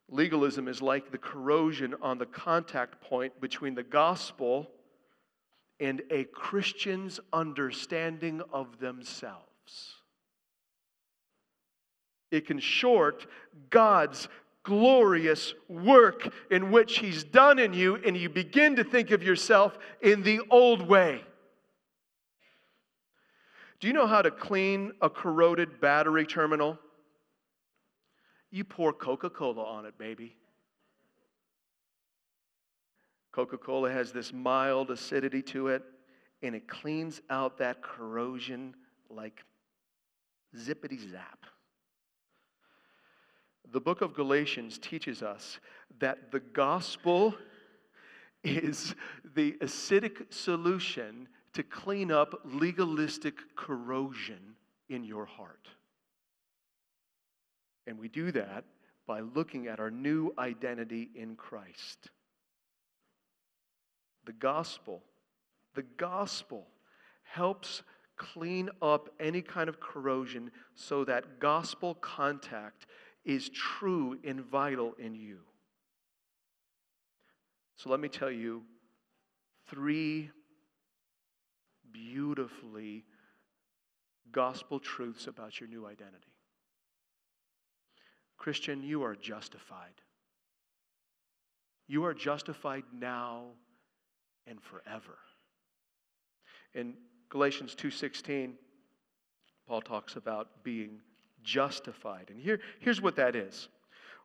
Legalism 0.08 0.68
is 0.68 0.80
like 0.80 1.10
the 1.10 1.18
corrosion 1.18 1.94
on 2.00 2.16
the 2.18 2.26
contact 2.26 3.00
point 3.02 3.38
between 3.40 3.74
the 3.74 3.82
gospel 3.82 4.70
and 5.82 6.00
a 6.10 6.22
Christian's 6.24 7.18
understanding 7.32 8.40
of 8.52 8.78
themselves. 8.78 9.42
It 12.30 12.46
can 12.46 12.60
short 12.60 13.26
God's 13.68 14.28
glorious 14.62 15.54
work 15.68 16.32
in 16.52 16.70
which 16.70 16.98
He's 17.00 17.24
done 17.24 17.58
in 17.58 17.74
you, 17.74 17.96
and 17.96 18.16
you 18.16 18.28
begin 18.28 18.76
to 18.76 18.84
think 18.84 19.10
of 19.10 19.24
yourself 19.24 19.76
in 20.00 20.22
the 20.22 20.40
old 20.50 20.82
way. 20.82 21.24
Do 23.80 23.88
you 23.88 23.92
know 23.92 24.06
how 24.06 24.22
to 24.22 24.30
clean 24.30 24.92
a 25.02 25.10
corroded 25.10 25.80
battery 25.80 26.26
terminal? 26.26 26.78
You 28.52 28.62
pour 28.62 28.92
Coca 28.92 29.30
Cola 29.30 29.64
on 29.64 29.84
it, 29.84 29.98
baby. 29.98 30.36
Coca 33.32 33.56
Cola 33.56 33.90
has 33.90 34.12
this 34.12 34.32
mild 34.32 34.90
acidity 34.90 35.42
to 35.42 35.68
it, 35.68 35.82
and 36.42 36.54
it 36.54 36.68
cleans 36.68 37.20
out 37.30 37.58
that 37.58 37.82
corrosion 37.82 38.74
like 39.08 39.42
zippity 40.56 40.98
zap. 41.10 41.46
The 43.70 43.80
book 43.80 44.02
of 44.02 44.14
Galatians 44.14 44.78
teaches 44.78 45.22
us 45.22 45.58
that 45.98 46.30
the 46.30 46.40
gospel 46.40 47.34
is 48.44 48.94
the 49.34 49.52
acidic 49.62 50.32
solution 50.32 51.26
to 51.54 51.62
clean 51.62 52.10
up 52.10 52.40
legalistic 52.44 53.34
corrosion 53.56 54.56
in 54.88 55.04
your 55.04 55.24
heart. 55.24 55.68
And 57.86 57.98
we 57.98 58.08
do 58.08 58.30
that 58.32 58.64
by 59.06 59.20
looking 59.20 59.68
at 59.68 59.80
our 59.80 59.90
new 59.90 60.32
identity 60.38 61.10
in 61.14 61.34
Christ. 61.36 62.10
The 64.24 64.32
gospel, 64.32 65.02
the 65.74 65.82
gospel 65.82 66.66
helps 67.24 67.82
clean 68.16 68.70
up 68.80 69.08
any 69.18 69.42
kind 69.42 69.68
of 69.68 69.80
corrosion 69.80 70.50
so 70.74 71.04
that 71.04 71.40
gospel 71.40 71.94
contact 71.94 72.86
is 73.24 73.48
true 73.48 74.18
and 74.24 74.40
vital 74.40 74.94
in 74.98 75.14
you. 75.14 75.38
So 77.76 77.90
let 77.90 78.00
me 78.00 78.08
tell 78.08 78.30
you 78.30 78.62
three 79.68 80.30
beautifully 81.90 83.04
gospel 84.30 84.78
truths 84.78 85.26
about 85.26 85.60
your 85.60 85.68
new 85.68 85.86
identity. 85.86 86.32
Christian, 88.36 88.82
you 88.82 89.04
are 89.04 89.14
justified. 89.14 90.00
You 91.86 92.04
are 92.04 92.14
justified 92.14 92.84
now 92.92 93.50
and 94.46 94.60
forever. 94.60 95.18
In 96.74 96.96
Galatians 97.28 97.74
2:16, 97.74 98.56
Paul 99.66 99.80
talks 99.80 100.16
about 100.16 100.62
being 100.64 101.00
justified. 101.42 102.30
And 102.30 102.40
here, 102.40 102.60
here's 102.80 103.00
what 103.00 103.16
that 103.16 103.36
is. 103.36 103.68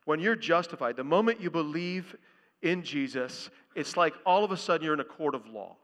When 0.05 0.19
you're 0.19 0.35
justified, 0.35 0.95
the 0.95 1.03
moment 1.03 1.41
you 1.41 1.49
believe 1.49 2.15
in 2.61 2.83
Jesus, 2.83 3.49
it's 3.75 3.97
like 3.97 4.13
all 4.25 4.43
of 4.43 4.51
a 4.51 4.57
sudden 4.57 4.85
you're 4.85 4.93
in 4.93 4.99
a 4.99 5.05
court 5.05 5.35
of 5.35 5.47
law 5.47 5.77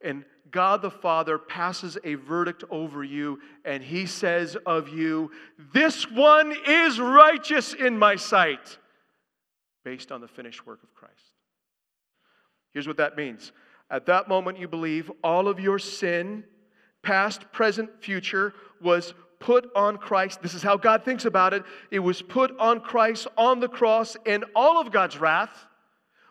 and 0.00 0.24
God 0.50 0.82
the 0.82 0.90
Father 0.90 1.38
passes 1.38 1.98
a 2.04 2.14
verdict 2.14 2.64
over 2.70 3.04
you, 3.04 3.40
and 3.64 3.82
He 3.82 4.06
says 4.06 4.56
of 4.64 4.88
you, 4.88 5.30
This 5.72 6.10
one 6.10 6.54
is 6.66 7.00
righteous 7.00 7.74
in 7.74 7.98
my 7.98 8.16
sight, 8.16 8.78
based 9.84 10.12
on 10.12 10.20
the 10.20 10.28
finished 10.28 10.66
work 10.66 10.82
of 10.82 10.94
Christ. 10.94 11.37
Here's 12.78 12.86
what 12.86 12.98
that 12.98 13.16
means. 13.16 13.50
At 13.90 14.06
that 14.06 14.28
moment, 14.28 14.56
you 14.56 14.68
believe 14.68 15.10
all 15.24 15.48
of 15.48 15.58
your 15.58 15.80
sin, 15.80 16.44
past, 17.02 17.50
present, 17.50 17.90
future, 18.00 18.54
was 18.80 19.14
put 19.40 19.68
on 19.74 19.96
Christ. 19.96 20.42
This 20.42 20.54
is 20.54 20.62
how 20.62 20.76
God 20.76 21.04
thinks 21.04 21.24
about 21.24 21.54
it. 21.54 21.64
It 21.90 21.98
was 21.98 22.22
put 22.22 22.56
on 22.56 22.78
Christ 22.78 23.26
on 23.36 23.58
the 23.58 23.68
cross, 23.68 24.16
and 24.24 24.44
all 24.54 24.80
of 24.80 24.92
God's 24.92 25.18
wrath, 25.18 25.66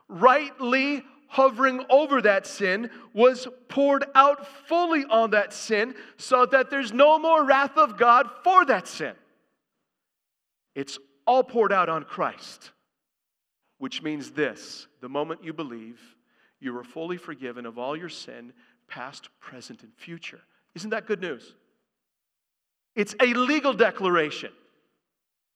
rightly 0.08 1.04
hovering 1.28 1.84
over 1.90 2.22
that 2.22 2.48
sin 2.48 2.92
was 3.14 3.50
poured 3.68 4.06
out 4.16 4.48
fully 4.70 5.04
on 5.04 5.32
that 5.32 5.52
sin 5.52 5.96
so 6.16 6.46
that 6.46 6.70
there's 6.70 6.94
no 6.94 7.20
more 7.20 7.44
wrath 7.44 7.76
of 7.76 7.98
God 7.98 8.26
for 8.46 8.64
that 8.68 8.88
sin. 8.88 9.16
It's 10.76 10.98
all 11.26 11.44
poured 11.44 11.74
out 11.74 11.90
on 11.90 12.06
Christ, 12.06 12.72
which 13.80 14.02
means 14.02 14.32
this 14.32 14.88
the 15.02 15.10
moment 15.10 15.44
you 15.44 15.52
believe, 15.52 16.00
you 16.60 16.76
are 16.78 16.84
fully 16.84 17.18
forgiven 17.18 17.66
of 17.66 17.78
all 17.78 17.96
your 17.96 18.10
sin, 18.10 18.54
past, 18.88 19.30
present, 19.40 19.84
and 19.84 19.94
future. 19.96 20.42
Isn't 20.76 20.90
that 20.92 21.06
good 21.06 21.22
news? 21.22 21.54
It's 22.96 23.16
a 23.22 23.34
legal 23.34 23.74
declaration. 23.74 24.52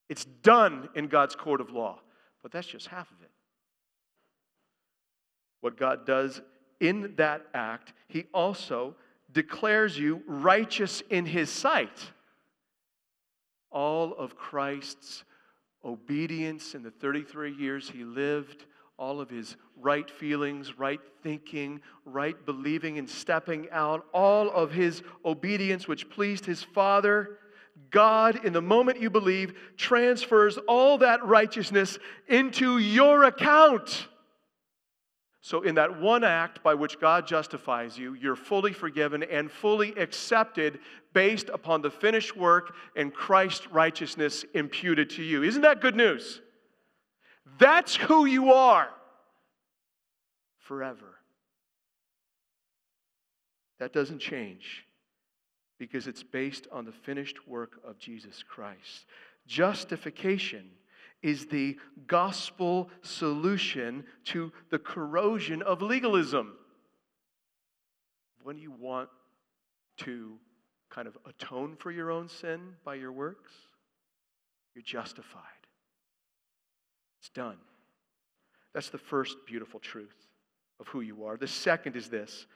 It's 0.09 0.25
done 0.25 0.89
in 0.95 1.07
God's 1.07 1.35
court 1.35 1.61
of 1.61 1.71
law, 1.71 1.99
but 2.43 2.51
that's 2.51 2.67
just 2.67 2.87
half 2.87 3.09
of 3.11 3.21
it 3.21 3.31
what 5.61 5.77
God 5.77 6.05
does 6.05 6.41
in 6.79 7.13
that 7.15 7.43
act, 7.53 7.93
He 8.07 8.25
also 8.33 8.95
declares 9.31 9.97
you 9.97 10.21
righteous 10.25 11.01
in 11.09 11.25
His 11.25 11.49
sight. 11.49 12.11
All 13.71 14.13
of 14.15 14.35
Christ's 14.35 15.23
obedience 15.85 16.75
in 16.75 16.83
the 16.83 16.91
33 16.91 17.53
years 17.53 17.89
He 17.89 18.03
lived, 18.03 18.65
all 18.97 19.19
of 19.19 19.29
His 19.29 19.55
right 19.75 20.09
feelings, 20.09 20.77
right 20.77 20.99
thinking, 21.23 21.81
right 22.05 22.45
believing 22.45 22.97
and 22.97 23.09
stepping 23.09 23.67
out, 23.71 24.05
all 24.13 24.49
of 24.51 24.71
His 24.71 25.01
obedience 25.25 25.87
which 25.87 26.09
pleased 26.09 26.45
His 26.45 26.63
Father. 26.63 27.37
God, 27.89 28.45
in 28.45 28.53
the 28.53 28.61
moment 28.61 29.01
you 29.01 29.09
believe, 29.09 29.53
transfers 29.77 30.57
all 30.67 30.97
that 30.99 31.25
righteousness 31.25 31.97
into 32.27 32.77
your 32.77 33.23
account. 33.23 34.07
So, 35.43 35.63
in 35.63 35.73
that 35.75 35.99
one 35.99 36.23
act 36.23 36.61
by 36.61 36.75
which 36.75 36.99
God 36.99 37.25
justifies 37.25 37.97
you, 37.97 38.13
you're 38.13 38.35
fully 38.35 38.73
forgiven 38.73 39.23
and 39.23 39.49
fully 39.49 39.91
accepted 39.95 40.79
based 41.13 41.49
upon 41.49 41.81
the 41.81 41.89
finished 41.89 42.37
work 42.37 42.75
and 42.95 43.11
Christ's 43.11 43.67
righteousness 43.71 44.45
imputed 44.53 45.09
to 45.11 45.23
you. 45.23 45.41
Isn't 45.41 45.63
that 45.63 45.81
good 45.81 45.95
news? 45.95 46.41
That's 47.61 47.95
who 47.95 48.25
you 48.25 48.53
are 48.53 48.89
forever. 50.57 51.19
That 53.77 53.93
doesn't 53.93 54.17
change 54.17 54.83
because 55.77 56.07
it's 56.07 56.23
based 56.23 56.67
on 56.71 56.85
the 56.85 56.91
finished 56.91 57.47
work 57.47 57.73
of 57.85 57.99
Jesus 57.99 58.41
Christ. 58.41 59.05
Justification 59.45 60.71
is 61.21 61.45
the 61.45 61.77
gospel 62.07 62.89
solution 63.03 64.05
to 64.25 64.51
the 64.71 64.79
corrosion 64.79 65.61
of 65.61 65.83
legalism. 65.83 66.53
When 68.41 68.57
you 68.57 68.71
want 68.71 69.09
to 69.97 70.39
kind 70.89 71.07
of 71.07 71.15
atone 71.27 71.75
for 71.77 71.91
your 71.91 72.09
own 72.09 72.27
sin 72.27 72.73
by 72.83 72.95
your 72.95 73.11
works, 73.11 73.51
you're 74.73 74.81
justified. 74.81 75.60
It's 77.21 77.29
done. 77.29 77.57
That's 78.73 78.89
the 78.89 78.97
first 78.97 79.37
beautiful 79.45 79.79
truth 79.79 80.27
of 80.79 80.87
who 80.87 81.01
you 81.01 81.25
are. 81.25 81.37
The 81.37 81.47
second 81.47 81.95
is 81.95 82.09
this 82.09 82.47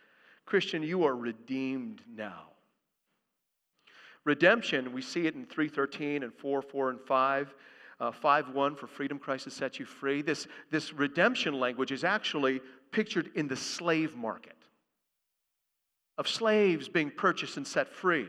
Christian, 0.45 0.81
you 0.81 1.05
are 1.05 1.15
redeemed 1.15 2.01
now. 2.11 2.49
Redemption, 4.23 4.91
we 4.91 5.03
see 5.03 5.27
it 5.27 5.35
in 5.35 5.45
313 5.45 6.23
and 6.23 6.33
4, 6.33 6.63
4, 6.63 6.89
and 6.89 6.99
5 6.99 7.55
uh, 7.99 8.11
5 8.11 8.49
1 8.49 8.75
for 8.75 8.87
freedom 8.87 9.19
Christ 9.19 9.45
has 9.45 9.53
set 9.53 9.79
you 9.79 9.85
free. 9.85 10.21
This, 10.21 10.47
this 10.71 10.91
redemption 10.93 11.59
language 11.59 11.91
is 11.91 12.03
actually 12.03 12.59
pictured 12.91 13.29
in 13.35 13.47
the 13.47 13.55
slave 13.55 14.15
market 14.15 14.55
of 16.17 16.27
slaves 16.27 16.89
being 16.89 17.11
purchased 17.11 17.57
and 17.57 17.67
set 17.67 17.93
free. 17.93 18.27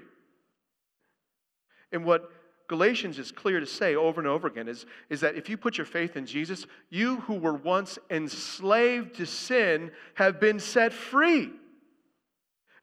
And 1.92 2.04
what 2.04 2.30
Galatians 2.68 3.18
is 3.18 3.30
clear 3.30 3.60
to 3.60 3.66
say 3.66 3.94
over 3.94 4.20
and 4.20 4.26
over 4.28 4.48
again 4.48 4.68
is, 4.68 4.86
is 5.08 5.20
that 5.20 5.36
if 5.36 5.48
you 5.48 5.56
put 5.56 5.78
your 5.78 5.84
faith 5.84 6.16
in 6.16 6.26
Jesus, 6.26 6.66
you 6.90 7.16
who 7.20 7.34
were 7.34 7.54
once 7.54 7.98
enslaved 8.10 9.14
to 9.16 9.26
sin 9.26 9.92
have 10.14 10.40
been 10.40 10.58
set 10.58 10.92
free. 10.92 11.52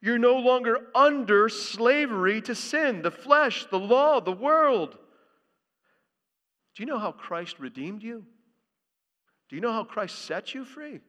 You're 0.01 0.17
no 0.17 0.37
longer 0.37 0.87
under 0.95 1.49
slavery 1.49 2.41
to 2.41 2.55
sin, 2.55 3.01
the 3.01 3.11
flesh, 3.11 3.65
the 3.69 3.79
law, 3.79 4.19
the 4.19 4.31
world. 4.31 4.97
Do 6.75 6.83
you 6.83 6.85
know 6.85 6.99
how 6.99 7.11
Christ 7.11 7.59
redeemed 7.59 8.03
you? 8.03 8.25
Do 9.49 9.55
you 9.55 9.61
know 9.61 9.71
how 9.71 9.83
Christ 9.83 10.25
set 10.25 10.53
you 10.53 10.65
free? 10.65 10.99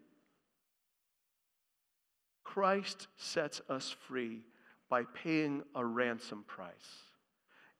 Christ 2.45 3.09
sets 3.17 3.61
us 3.69 3.97
free 4.07 4.43
by 4.89 5.05
paying 5.05 5.63
a 5.75 5.85
ransom 5.85 6.45
price. 6.47 6.71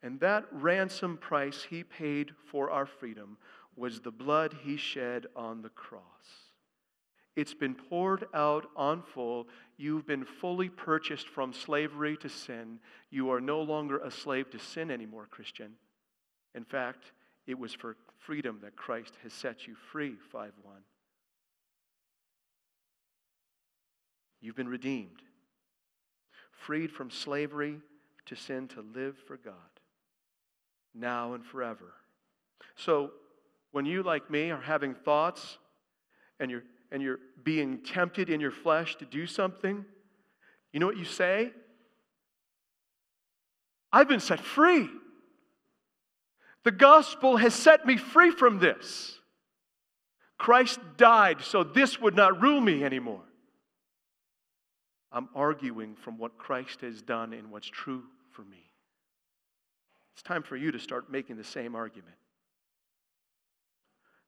And 0.05 0.21
that 0.21 0.45
ransom 0.53 1.17
price 1.17 1.67
he 1.71 1.83
paid 1.83 2.33
for 2.51 2.71
our 2.71 2.85
freedom 2.85 3.39
was 3.75 4.01
the 4.01 4.11
blood 4.11 4.55
he 4.63 4.77
shed 4.77 5.27
on 5.35 5.63
the 5.63 5.71
cross. 5.71 6.03
It's 7.37 7.55
been 7.55 7.75
poured 7.75 8.27
out 8.35 8.67
on 8.77 9.03
full. 9.03 9.49
You've 9.79 10.07
been 10.07 10.27
fully 10.27 10.69
purchased 10.69 11.27
from 11.27 11.55
slavery 11.55 12.19
to 12.19 12.29
sin. 12.29 12.81
You 13.09 13.31
are 13.31 13.41
no 13.41 13.63
longer 13.63 13.97
a 13.97 14.11
slave 14.11 14.51
to 14.51 14.59
sin 14.59 14.91
anymore, 14.91 15.27
Christian. 15.31 15.73
In 16.55 16.65
fact, 16.65 17.13
it 17.47 17.59
was 17.59 17.73
for 17.73 17.97
freedom 18.19 18.59
that 18.63 18.77
Christ 18.77 19.15
has 19.23 19.33
set 19.33 19.67
you 19.67 19.75
free, 19.91 20.17
5 20.31 20.53
1. 20.63 20.75
You've 24.43 24.55
been 24.55 24.69
redeemed, 24.69 25.23
freed 26.53 26.93
from 26.93 27.11
slavery 27.11 27.81
to 28.27 28.37
sin 28.37 28.69
to 28.69 28.83
live 28.95 29.17
for 29.27 29.39
God, 29.39 29.74
now 30.95 31.35
and 31.35 31.45
forever. 31.45 31.93
So, 32.77 33.11
when 33.73 33.87
you, 33.87 34.03
like 34.03 34.31
me, 34.31 34.51
are 34.51 34.61
having 34.61 34.95
thoughts 34.95 35.59
and 36.39 36.51
you're, 36.51 36.63
and 36.93 37.03
you're 37.03 37.19
being 37.43 37.79
tempted 37.79 38.31
in 38.31 38.41
your 38.41 38.53
flesh 38.53 38.97
to 38.97 39.05
do 39.05 39.27
something, 39.27 39.85
you 40.73 40.81
know 40.81 40.87
what 40.87 40.97
you 40.97 41.05
say? 41.05 41.53
I've 43.93 44.09
been 44.09 44.21
set 44.21 44.41
free. 44.41 44.89
The 46.65 46.73
gospel 46.73 47.37
has 47.37 47.55
set 47.55 47.87
me 47.87 47.97
free 47.97 48.31
from 48.31 48.59
this. 48.59 49.19
Christ 50.39 50.81
died 50.97 51.43
so 51.43 51.63
this 51.63 52.01
would 52.01 52.17
not 52.17 52.41
rule 52.41 52.61
me 52.61 52.85
anymore. 52.85 53.23
I'm 55.13 55.29
arguing 55.35 55.95
from 55.95 56.19
what 56.19 56.39
Christ 56.39 56.81
has 56.81 57.01
done 57.01 57.33
and 57.33 57.53
what's 57.53 57.69
true 57.69 58.03
for 58.33 58.43
me. 58.43 58.64
It's 60.15 60.23
time 60.23 60.43
for 60.43 60.57
you 60.57 60.71
to 60.71 60.79
start 60.79 61.11
making 61.11 61.37
the 61.37 61.45
same 61.45 61.75
argument. 61.75 62.15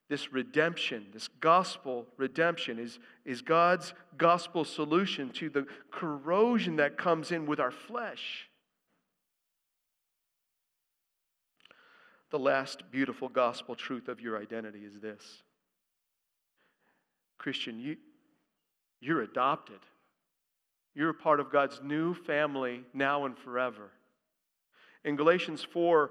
This 0.09 0.33
redemption, 0.33 1.07
this 1.13 1.29
gospel 1.41 2.07
redemption, 2.17 2.79
is, 2.79 2.99
is 3.25 3.43
God's 3.43 3.95
gospel 4.19 4.65
solution 4.65 5.31
to 5.31 5.49
the 5.49 5.67
corrosion 5.91 6.77
that 6.77 6.97
comes 6.97 7.33
in 7.33 7.47
with 7.47 7.59
our 7.59 7.73
flesh. 7.73 8.49
The 12.31 12.39
last 12.39 12.83
beautiful 12.91 13.29
gospel 13.29 13.75
truth 13.75 14.09
of 14.09 14.21
your 14.21 14.41
identity 14.41 14.81
is 14.81 15.01
this 15.01 15.43
Christian, 17.39 17.79
you, 17.79 17.97
you're 19.01 19.23
adopted. 19.23 19.79
You're 20.95 21.11
a 21.11 21.15
part 21.15 21.41
of 21.41 21.53
God's 21.53 21.81
new 21.85 22.15
family 22.15 22.83
now 22.95 23.27
and 23.27 23.37
forever. 23.37 23.91
In 25.07 25.17
Galatians 25.17 25.63
4 25.63 26.11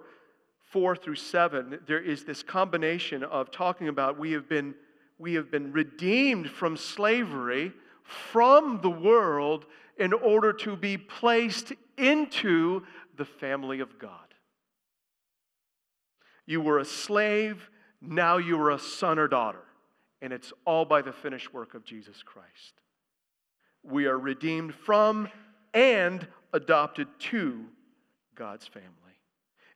4 0.72 0.96
through 0.96 1.16
7, 1.16 1.80
there 1.86 2.02
is 2.02 2.26
this 2.26 2.42
combination 2.42 3.24
of 3.24 3.52
talking 3.52 3.88
about 3.88 4.18
we 4.18 4.32
have 4.32 4.50
been, 4.50 4.74
we 5.20 5.36
have 5.36 5.52
been 5.52 5.72
redeemed 5.72 6.50
from 6.50 6.76
slavery, 6.76 7.72
from 8.04 8.80
the 8.82 8.90
world, 8.90 9.66
in 9.98 10.12
order 10.12 10.52
to 10.52 10.76
be 10.76 10.98
placed 10.98 11.72
into 11.98 12.82
the 13.16 13.26
family 13.26 13.80
of 13.80 14.00
God. 14.00 14.34
You 16.48 16.62
were 16.62 16.80
a 16.80 16.86
slave, 16.86 17.70
now 18.02 18.38
you 18.38 18.60
are 18.60 18.72
a 18.72 18.80
son 18.80 19.20
or 19.20 19.28
daughter. 19.28 19.64
And 20.22 20.34
it's 20.34 20.52
all 20.66 20.84
by 20.84 21.02
the 21.02 21.14
finished 21.14 21.54
work 21.54 21.76
of 21.76 21.86
Jesus 21.86 22.24
Christ. 22.24 22.74
We 23.84 24.08
are 24.08 24.18
redeemed 24.18 24.74
from 24.74 25.30
and 25.74 26.28
adopted 26.54 27.08
to 27.20 27.66
God's 28.36 28.68
family. 28.68 28.90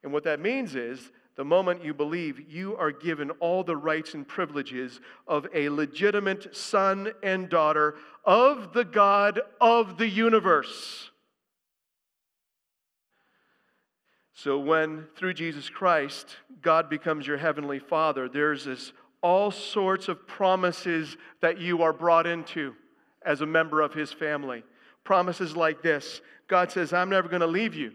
And 0.04 0.13
what 0.13 0.24
that 0.24 0.39
means 0.39 0.76
is 0.76 1.12
the 1.36 1.45
moment 1.45 1.84
you 1.84 1.93
believe, 1.93 2.52
you 2.52 2.76
are 2.76 2.91
given 2.91 3.32
all 3.39 3.63
the 3.63 3.78
rights 3.78 4.13
and 4.13 4.28
privileges 4.28 5.00
of 5.28 5.48
a 5.54 5.69
legitimate 5.69 6.56
son 6.56 7.13
and 7.24 7.50
daughter 7.50 7.95
of 8.26 8.74
the 8.74 8.84
God 8.84 9.39
of 9.62 9.98
the 9.98 10.08
universe. 10.08 11.12
So, 14.34 14.58
when 14.60 15.08
through 15.15 15.34
Jesus 15.34 15.69
Christ, 15.69 16.38
God 16.62 16.89
becomes 16.89 17.28
your 17.28 17.38
heavenly 17.38 17.80
Father, 17.80 18.30
there's 18.30 18.65
this 18.65 18.93
all 19.22 19.52
sorts 19.52 20.08
of 20.08 20.28
promises 20.28 21.17
that 21.41 21.60
you 21.60 21.84
are 21.84 21.91
brought 21.91 22.26
into 22.26 22.74
as 23.26 23.41
a 23.41 23.45
member 23.45 23.82
of 23.82 23.93
His 23.93 24.13
family. 24.13 24.63
Promises 25.04 25.56
like 25.56 25.82
this 25.82 26.22
God 26.48 26.72
says, 26.72 26.93
I'm 26.93 27.10
never 27.10 27.28
going 27.28 27.41
to 27.41 27.48
leave 27.48 27.76
you. 27.76 27.93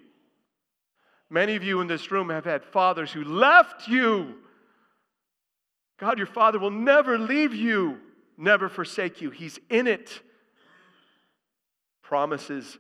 Many 1.35 1.57
of 1.57 1.65
you 1.65 1.81
in 1.81 1.89
this 1.89 2.13
room 2.13 2.29
have 2.29 2.45
had 2.45 2.65
fathers 2.65 3.11
who 3.11 3.25
left 3.25 3.89
you. 3.89 4.37
God, 5.99 6.17
your 6.17 6.29
Father 6.29 6.61
will 6.61 6.71
never 6.71 7.19
leave 7.19 7.53
you, 7.53 7.99
never 8.39 8.69
forsake 8.69 9.21
you. 9.21 9.31
He's 9.31 9.59
in 9.69 9.89
it. 9.89 10.21
Promises 12.03 12.79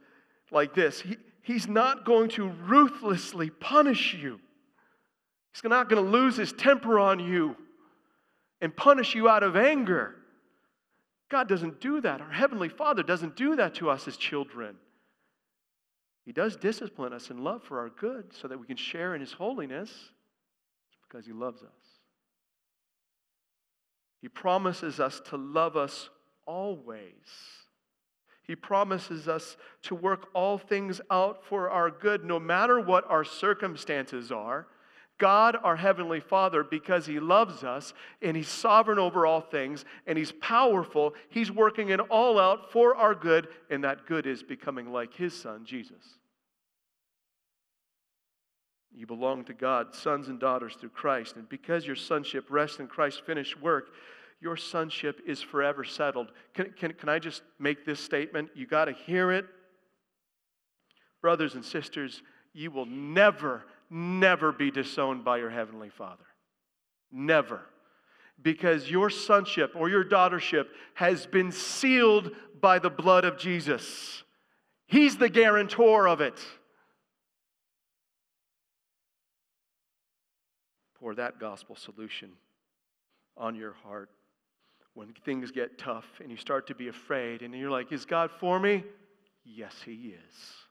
like 0.52 0.72
this. 0.72 1.00
He, 1.00 1.16
He's 1.42 1.66
not 1.66 2.04
going 2.04 2.28
to 2.30 2.46
ruthlessly 2.46 3.50
punish 3.50 4.14
you. 4.14 4.38
He's 5.52 5.68
not 5.68 5.88
going 5.88 6.04
to 6.04 6.08
lose 6.08 6.36
his 6.36 6.52
temper 6.52 7.00
on 7.00 7.18
you 7.18 7.56
and 8.60 8.74
punish 8.74 9.16
you 9.16 9.28
out 9.28 9.42
of 9.42 9.56
anger. 9.56 10.14
God 11.28 11.48
doesn't 11.48 11.80
do 11.80 12.00
that. 12.02 12.20
Our 12.20 12.30
Heavenly 12.30 12.68
Father 12.68 13.02
doesn't 13.02 13.34
do 13.34 13.56
that 13.56 13.74
to 13.74 13.90
us 13.90 14.06
as 14.06 14.16
children. 14.16 14.76
He 16.24 16.32
does 16.32 16.56
discipline 16.56 17.12
us 17.12 17.30
in 17.30 17.44
love 17.44 17.62
for 17.62 17.78
our 17.80 17.90
good 17.90 18.32
so 18.32 18.48
that 18.48 18.58
we 18.58 18.66
can 18.66 18.76
share 18.76 19.14
in 19.14 19.20
His 19.20 19.32
holiness. 19.32 19.90
It's 19.90 20.98
because 21.06 21.26
He 21.26 21.32
loves 21.32 21.62
us. 21.62 21.70
He 24.22 24.28
promises 24.28 25.00
us 25.00 25.20
to 25.28 25.36
love 25.36 25.76
us 25.76 26.08
always. 26.46 27.12
He 28.42 28.56
promises 28.56 29.28
us 29.28 29.56
to 29.82 29.94
work 29.94 30.28
all 30.34 30.58
things 30.58 31.00
out 31.10 31.44
for 31.44 31.70
our 31.70 31.90
good, 31.90 32.24
no 32.24 32.38
matter 32.38 32.80
what 32.80 33.08
our 33.10 33.24
circumstances 33.24 34.32
are. 34.32 34.66
God, 35.18 35.56
our 35.62 35.76
Heavenly 35.76 36.20
Father, 36.20 36.64
because 36.64 37.06
He 37.06 37.20
loves 37.20 37.62
us 37.62 37.94
and 38.20 38.36
He's 38.36 38.48
sovereign 38.48 38.98
over 38.98 39.26
all 39.26 39.40
things 39.40 39.84
and 40.06 40.18
He's 40.18 40.32
powerful, 40.32 41.14
He's 41.28 41.50
working 41.50 41.90
it 41.90 42.00
all 42.00 42.38
out 42.38 42.72
for 42.72 42.96
our 42.96 43.14
good, 43.14 43.48
and 43.70 43.84
that 43.84 44.06
good 44.06 44.26
is 44.26 44.42
becoming 44.42 44.92
like 44.92 45.14
His 45.14 45.34
Son, 45.34 45.64
Jesus. 45.64 46.18
You 48.92 49.06
belong 49.06 49.44
to 49.46 49.54
God, 49.54 49.94
sons 49.94 50.28
and 50.28 50.38
daughters 50.38 50.74
through 50.74 50.90
Christ, 50.90 51.36
and 51.36 51.48
because 51.48 51.86
your 51.86 51.96
sonship 51.96 52.46
rests 52.48 52.78
in 52.78 52.86
Christ's 52.86 53.20
finished 53.20 53.60
work, 53.60 53.88
your 54.40 54.56
sonship 54.56 55.20
is 55.26 55.40
forever 55.40 55.84
settled. 55.84 56.30
Can, 56.54 56.72
can, 56.78 56.92
can 56.92 57.08
I 57.08 57.18
just 57.18 57.42
make 57.58 57.84
this 57.84 57.98
statement? 57.98 58.50
You 58.54 58.66
got 58.66 58.84
to 58.84 58.92
hear 58.92 59.32
it. 59.32 59.46
Brothers 61.22 61.54
and 61.54 61.64
sisters, 61.64 62.22
you 62.52 62.70
will 62.70 62.86
never, 62.86 63.64
never 63.90 64.52
be 64.52 64.70
disowned 64.70 65.24
by 65.24 65.38
your 65.38 65.50
Heavenly 65.50 65.90
Father. 65.90 66.24
Never. 67.10 67.60
Because 68.42 68.90
your 68.90 69.10
sonship 69.10 69.72
or 69.76 69.88
your 69.88 70.04
daughtership 70.04 70.66
has 70.94 71.26
been 71.26 71.52
sealed 71.52 72.32
by 72.60 72.78
the 72.78 72.90
blood 72.90 73.24
of 73.24 73.38
Jesus. 73.38 74.24
He's 74.86 75.16
the 75.16 75.28
guarantor 75.28 76.08
of 76.08 76.20
it. 76.20 76.38
Pour 80.98 81.14
that 81.14 81.38
gospel 81.38 81.76
solution 81.76 82.30
on 83.36 83.54
your 83.54 83.74
heart 83.84 84.10
when 84.94 85.12
things 85.24 85.50
get 85.50 85.76
tough 85.76 86.06
and 86.20 86.30
you 86.30 86.36
start 86.36 86.66
to 86.68 86.74
be 86.74 86.88
afraid 86.88 87.42
and 87.42 87.54
you're 87.54 87.70
like, 87.70 87.92
Is 87.92 88.04
God 88.04 88.30
for 88.30 88.58
me? 88.58 88.84
Yes, 89.44 89.74
He 89.84 90.14
is. 90.14 90.63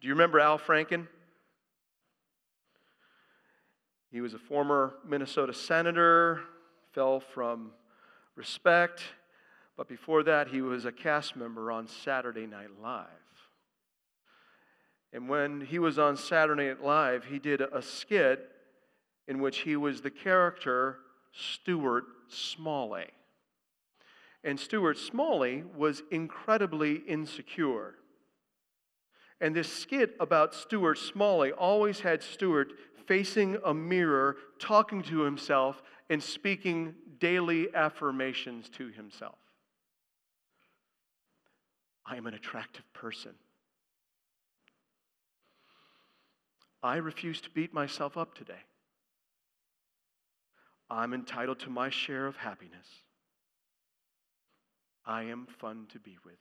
Do 0.00 0.08
you 0.08 0.14
remember 0.14 0.40
Al 0.40 0.58
Franken? 0.58 1.08
He 4.10 4.20
was 4.20 4.34
a 4.34 4.38
former 4.38 4.94
Minnesota 5.06 5.52
senator, 5.52 6.40
fell 6.92 7.20
from 7.20 7.72
respect, 8.34 9.02
but 9.76 9.88
before 9.88 10.22
that, 10.22 10.48
he 10.48 10.62
was 10.62 10.84
a 10.84 10.92
cast 10.92 11.36
member 11.36 11.70
on 11.70 11.86
Saturday 11.86 12.46
Night 12.46 12.70
Live. 12.82 13.06
And 15.12 15.28
when 15.28 15.60
he 15.60 15.78
was 15.78 15.98
on 15.98 16.16
Saturday 16.16 16.68
Night 16.68 16.82
Live, 16.82 17.24
he 17.24 17.38
did 17.38 17.60
a 17.60 17.82
skit 17.82 18.50
in 19.28 19.40
which 19.40 19.58
he 19.58 19.76
was 19.76 20.00
the 20.00 20.10
character 20.10 20.98
Stuart 21.32 22.04
Smalley. 22.28 23.06
And 24.44 24.58
Stuart 24.58 24.98
Smalley 24.98 25.64
was 25.76 26.02
incredibly 26.10 26.96
insecure. 26.96 27.94
And 29.40 29.54
this 29.54 29.70
skit 29.70 30.16
about 30.18 30.54
Stuart 30.54 30.96
Smalley 30.98 31.52
always 31.52 32.00
had 32.00 32.22
Stuart 32.22 32.72
facing 33.06 33.58
a 33.64 33.74
mirror, 33.74 34.36
talking 34.58 35.02
to 35.04 35.20
himself, 35.20 35.82
and 36.08 36.22
speaking 36.22 36.94
daily 37.18 37.68
affirmations 37.74 38.68
to 38.70 38.88
himself. 38.88 39.38
I 42.04 42.16
am 42.16 42.26
an 42.26 42.34
attractive 42.34 42.84
person. 42.92 43.32
I 46.82 46.96
refuse 46.96 47.40
to 47.42 47.50
beat 47.50 47.74
myself 47.74 48.16
up 48.16 48.34
today. 48.34 48.62
I'm 50.88 51.12
entitled 51.12 51.58
to 51.60 51.70
my 51.70 51.90
share 51.90 52.26
of 52.26 52.36
happiness. 52.36 52.86
I 55.04 55.24
am 55.24 55.46
fun 55.46 55.86
to 55.92 55.98
be 55.98 56.16
with. 56.24 56.34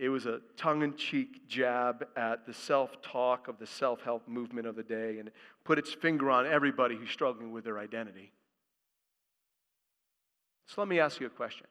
It 0.00 0.08
was 0.08 0.24
a 0.24 0.40
tongue 0.56 0.80
in 0.80 0.96
cheek 0.96 1.46
jab 1.46 2.06
at 2.16 2.46
the 2.46 2.54
self 2.54 3.02
talk 3.02 3.48
of 3.48 3.58
the 3.58 3.66
self 3.66 4.00
help 4.00 4.26
movement 4.26 4.66
of 4.66 4.74
the 4.74 4.82
day 4.82 5.18
and 5.18 5.30
put 5.62 5.78
its 5.78 5.92
finger 5.92 6.30
on 6.30 6.46
everybody 6.46 6.96
who's 6.96 7.10
struggling 7.10 7.52
with 7.52 7.64
their 7.64 7.78
identity. 7.78 8.32
So 10.64 10.80
let 10.80 10.88
me 10.88 11.00
ask 11.00 11.20
you 11.20 11.26
a 11.26 11.30
question 11.30 11.66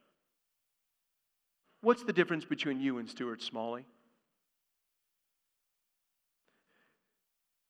What's 1.81 2.03
the 2.03 2.13
difference 2.13 2.45
between 2.45 2.79
you 2.79 2.99
and 2.99 3.09
Stuart 3.09 3.41
Smalley? 3.41 3.83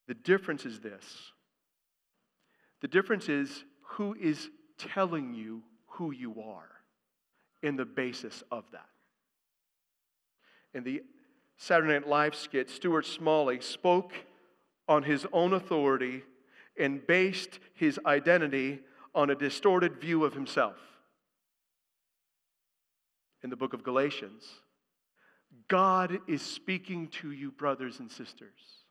The 0.10 0.14
difference 0.14 0.66
is 0.66 0.82
this 0.82 1.32
the 2.82 2.89
difference 2.89 3.30
is 3.30 3.64
who 3.82 4.14
is 4.20 4.49
telling 4.78 5.34
you 5.34 5.64
who 5.88 6.12
you 6.12 6.36
are 6.41 6.70
in 7.64 7.78
the 7.78 7.86
basis 7.86 8.43
of 8.51 8.66
that. 8.74 8.89
In 10.74 10.84
the 10.84 11.01
Saturday 11.57 11.93
Night 11.93 12.07
Live 12.07 12.36
skit, 12.36 12.70
Stuart 12.70 13.05
Smalley 13.05 13.59
spoke 13.59 14.13
on 14.88 15.03
his 15.03 15.26
own 15.34 15.53
authority 15.53 16.24
and 16.78 17.05
based 17.05 17.59
his 17.74 17.99
identity 18.05 18.80
on 19.13 19.30
a 19.30 19.36
distorted 19.36 19.99
view 19.99 20.24
of 20.24 20.34
himself. 20.34 20.78
In 23.43 23.49
the 23.49 23.55
book 23.55 23.74
of 23.74 23.84
Galatians, 23.84 24.45
God 25.67 26.20
is 26.28 26.41
speaking 26.41 27.07
to 27.07 27.32
you, 27.32 27.51
brothers 27.51 27.99
and 27.99 28.11
sisters, 28.11 28.84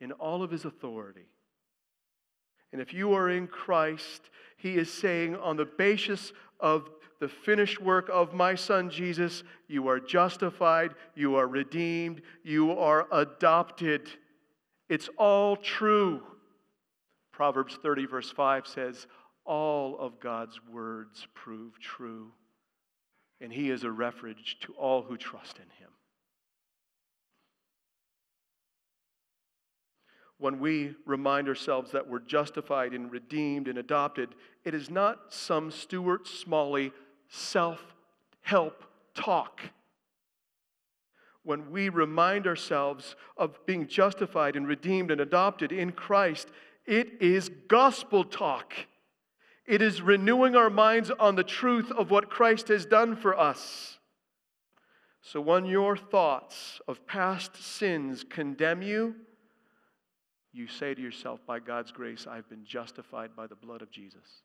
in 0.00 0.12
all 0.12 0.42
of 0.42 0.50
his 0.50 0.64
authority. 0.64 1.26
And 2.72 2.80
if 2.80 2.92
you 2.92 3.14
are 3.14 3.28
in 3.28 3.46
Christ, 3.46 4.30
he 4.56 4.76
is 4.76 4.92
saying, 4.92 5.36
on 5.36 5.56
the 5.56 5.64
basis 5.64 6.32
of 6.60 6.88
the 7.20 7.28
finished 7.28 7.80
work 7.80 8.08
of 8.10 8.32
my 8.32 8.54
son 8.54 8.90
Jesus, 8.90 9.44
you 9.68 9.88
are 9.88 10.00
justified, 10.00 10.94
you 11.14 11.36
are 11.36 11.46
redeemed, 11.46 12.22
you 12.42 12.72
are 12.72 13.06
adopted. 13.12 14.08
It's 14.88 15.08
all 15.18 15.56
true. 15.56 16.22
Proverbs 17.30 17.78
30, 17.82 18.06
verse 18.06 18.30
5 18.30 18.66
says, 18.66 19.06
All 19.44 19.98
of 19.98 20.18
God's 20.18 20.58
words 20.72 21.28
prove 21.34 21.78
true, 21.78 22.32
and 23.40 23.52
he 23.52 23.70
is 23.70 23.84
a 23.84 23.90
refuge 23.90 24.56
to 24.62 24.72
all 24.72 25.02
who 25.02 25.16
trust 25.16 25.58
in 25.58 25.68
him. 25.78 25.90
when 30.40 30.58
we 30.58 30.94
remind 31.04 31.48
ourselves 31.48 31.92
that 31.92 32.08
we're 32.08 32.18
justified 32.18 32.94
and 32.94 33.12
redeemed 33.12 33.68
and 33.68 33.76
adopted, 33.76 34.30
it 34.64 34.74
is 34.74 34.88
not 34.88 35.34
some 35.34 35.70
Stuart 35.70 36.26
Smalley 36.26 36.92
self 37.30 37.80
help 38.42 38.84
talk. 39.14 39.60
When 41.42 41.70
we 41.70 41.88
remind 41.88 42.46
ourselves 42.46 43.16
of 43.36 43.64
being 43.64 43.86
justified 43.86 44.56
and 44.56 44.68
redeemed 44.68 45.10
and 45.10 45.20
adopted 45.20 45.72
in 45.72 45.92
Christ, 45.92 46.48
it 46.84 47.22
is 47.22 47.48
gospel 47.68 48.24
talk. 48.24 48.74
It 49.66 49.80
is 49.80 50.02
renewing 50.02 50.56
our 50.56 50.68
minds 50.68 51.10
on 51.10 51.36
the 51.36 51.44
truth 51.44 51.90
of 51.92 52.10
what 52.10 52.28
Christ 52.28 52.68
has 52.68 52.84
done 52.84 53.16
for 53.16 53.38
us. 53.38 53.98
So 55.22 55.40
when 55.40 55.64
your 55.64 55.96
thoughts 55.96 56.80
of 56.88 57.06
past 57.06 57.62
sins 57.62 58.24
condemn 58.28 58.82
you, 58.82 59.14
you 60.52 60.66
say 60.66 60.94
to 60.94 61.00
yourself, 61.00 61.40
by 61.46 61.60
God's 61.60 61.92
grace, 61.92 62.26
I've 62.28 62.48
been 62.48 62.64
justified 62.64 63.36
by 63.36 63.46
the 63.46 63.54
blood 63.54 63.82
of 63.82 63.90
Jesus. 63.90 64.42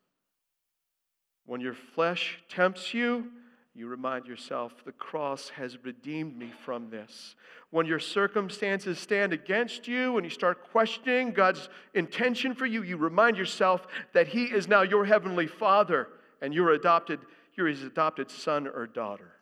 When 1.46 1.60
your 1.60 1.74
flesh 1.74 2.42
tempts 2.48 2.92
you, 2.92 3.30
you 3.74 3.88
remind 3.88 4.26
yourself, 4.26 4.72
the 4.84 4.92
cross 4.92 5.50
has 5.50 5.84
redeemed 5.84 6.36
me 6.36 6.50
from 6.64 6.88
this. 6.88 7.36
When 7.70 7.84
your 7.84 7.98
circumstances 7.98 8.98
stand 8.98 9.32
against 9.32 9.86
you 9.86 10.16
and 10.16 10.24
you 10.24 10.30
start 10.30 10.70
questioning 10.70 11.32
God's 11.32 11.68
intention 11.92 12.54
for 12.54 12.64
you, 12.64 12.82
you 12.82 12.96
remind 12.96 13.36
yourself 13.36 13.86
that 14.14 14.28
He 14.28 14.44
is 14.44 14.66
now 14.66 14.82
your 14.82 15.04
heavenly 15.04 15.46
Father 15.46 16.08
and 16.40 16.54
you're 16.54 16.72
adopted, 16.72 17.20
you're 17.54 17.68
His 17.68 17.82
adopted 17.82 18.30
son 18.30 18.66
or 18.66 18.86
daughter. 18.86 19.32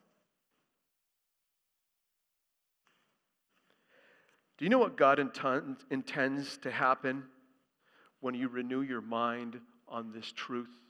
Do 4.59 4.65
you 4.65 4.69
know 4.69 4.79
what 4.79 4.97
God 4.97 5.21
intends 5.91 6.59
to 6.59 6.71
happen 6.71 7.25
when 8.21 8.35
you 8.35 8.49
renew 8.49 8.83
your 8.83 9.01
mind 9.01 9.61
on 9.89 10.13
this 10.13 10.33
truth? 10.33 10.84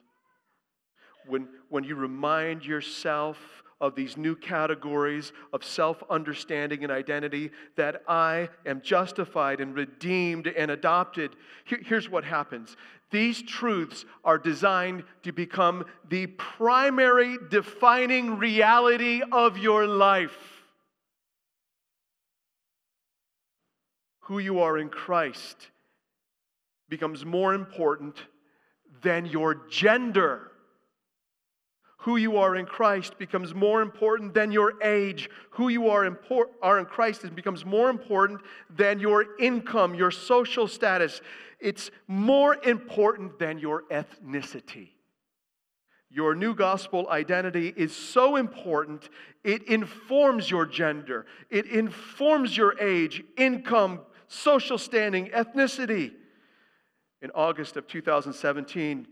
When, 1.27 1.49
when 1.69 1.85
you 1.85 1.95
remind 1.95 2.65
yourself 2.65 3.39
of 3.81 3.95
these 3.95 4.17
new 4.17 4.37
categories 4.37 5.33
of 5.53 5.65
self 5.65 6.03
understanding 6.09 6.85
and 6.85 6.93
identity 6.93 7.51
that 7.77 8.03
I 8.09 8.49
am 8.65 8.81
justified 8.81 9.61
and 9.61 9.75
redeemed 9.75 10.47
and 10.47 10.71
adopted. 10.71 11.37
Here, 11.65 11.81
here's 11.85 12.09
what 12.09 12.25
happens 12.25 12.77
these 13.11 13.43
truths 13.43 14.05
are 14.25 14.39
designed 14.39 15.05
to 15.23 15.33
become 15.33 15.85
the 16.09 16.27
primary 16.27 17.37
defining 17.51 18.39
reality 18.39 19.23
of 19.33 19.59
your 19.59 19.87
life. 19.87 20.55
who 24.25 24.39
you 24.39 24.61
are 24.61 24.79
in 24.79 24.89
Christ 24.89 25.69
becomes 26.89 27.25
more 27.25 27.55
important 27.55 28.17
than 29.03 29.27
your 29.27 29.55
gender. 29.69 30.51
Who 32.05 32.17
you 32.17 32.37
are 32.37 32.55
in 32.55 32.67
Christ 32.67 33.17
becomes 33.17 33.55
more 33.55 33.81
important 33.81 34.35
than 34.35 34.53
your 34.53 34.75
age. 34.83 35.31
Who 35.53 35.71
you 35.71 35.89
are, 35.89 36.05
impor- 36.05 36.51
are 36.61 36.79
in 36.79 36.85
Christ 36.85 37.35
becomes 37.35 37.65
more 37.65 37.89
important 37.89 38.43
than 38.69 39.01
your 39.01 39.25
income, 39.41 39.95
your 39.95 40.11
social 40.11 40.69
status. 40.69 41.23
It's 41.61 41.91
more 42.07 42.57
important 42.57 43.39
than 43.39 43.59
your 43.59 43.85
ethnicity. 43.85 44.91
Your 46.11 46.35
new 46.35 46.55
gospel 46.55 47.09
identity 47.09 47.73
is 47.75 47.97
so 47.97 48.37
important, 48.37 49.09
it 49.43 49.63
informs 49.63 50.51
your 50.51 50.67
gender, 50.67 51.25
it 51.49 51.65
informs 51.65 52.55
your 52.55 52.79
age, 52.81 53.25
income, 53.39 54.01
social 54.29 54.77
standing, 54.77 55.29
ethnicity. 55.29 56.13
In 57.23 57.31
August 57.31 57.79
of 57.79 57.87
2017, 57.87 59.07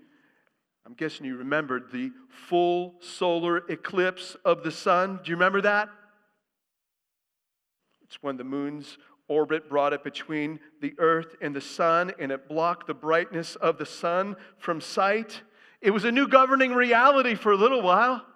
I'm 0.85 0.95
guessing 0.95 1.26
you 1.26 1.37
remembered 1.37 1.93
the 1.93 2.11
full 2.28 2.95
solar 3.01 3.59
eclipse 3.68 4.37
of 4.45 4.62
the 4.62 4.72
sun. 4.72 5.20
Do 5.22 5.30
you 5.30 5.37
remember 5.37 5.61
that? 5.62 5.89
It's 8.03 8.22
when 8.22 8.37
the 8.37 8.45
moon's 8.45 8.99
orbit 9.28 9.68
brought 9.68 9.93
it 9.93 10.05
between 10.05 10.61
the 10.80 10.95
earth 10.99 11.37
and 11.41 11.55
the 11.55 11.61
sun, 11.61 12.12
and 12.18 12.30
it 12.30 12.49
blocked 12.49 12.87
the 12.87 12.95
brightness 12.95 13.57
of 13.57 13.78
the 13.78 13.87
sun 13.87 14.37
from 14.59 14.80
sight. 14.80 15.43
It 15.80 15.91
was 15.91 16.05
a 16.05 16.12
new 16.12 16.28
governing 16.28 16.72
reality 16.72 17.35
for 17.35 17.53
a 17.53 17.57
little 17.57 17.80
while. 17.80 18.26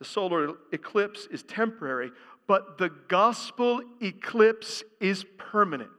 The 0.00 0.04
solar 0.04 0.54
eclipse 0.72 1.26
is 1.30 1.42
temporary, 1.44 2.10
but 2.46 2.76
the 2.76 2.90
gospel 3.08 3.80
eclipse 4.02 4.82
is 5.00 5.24
permanent. 5.38 5.90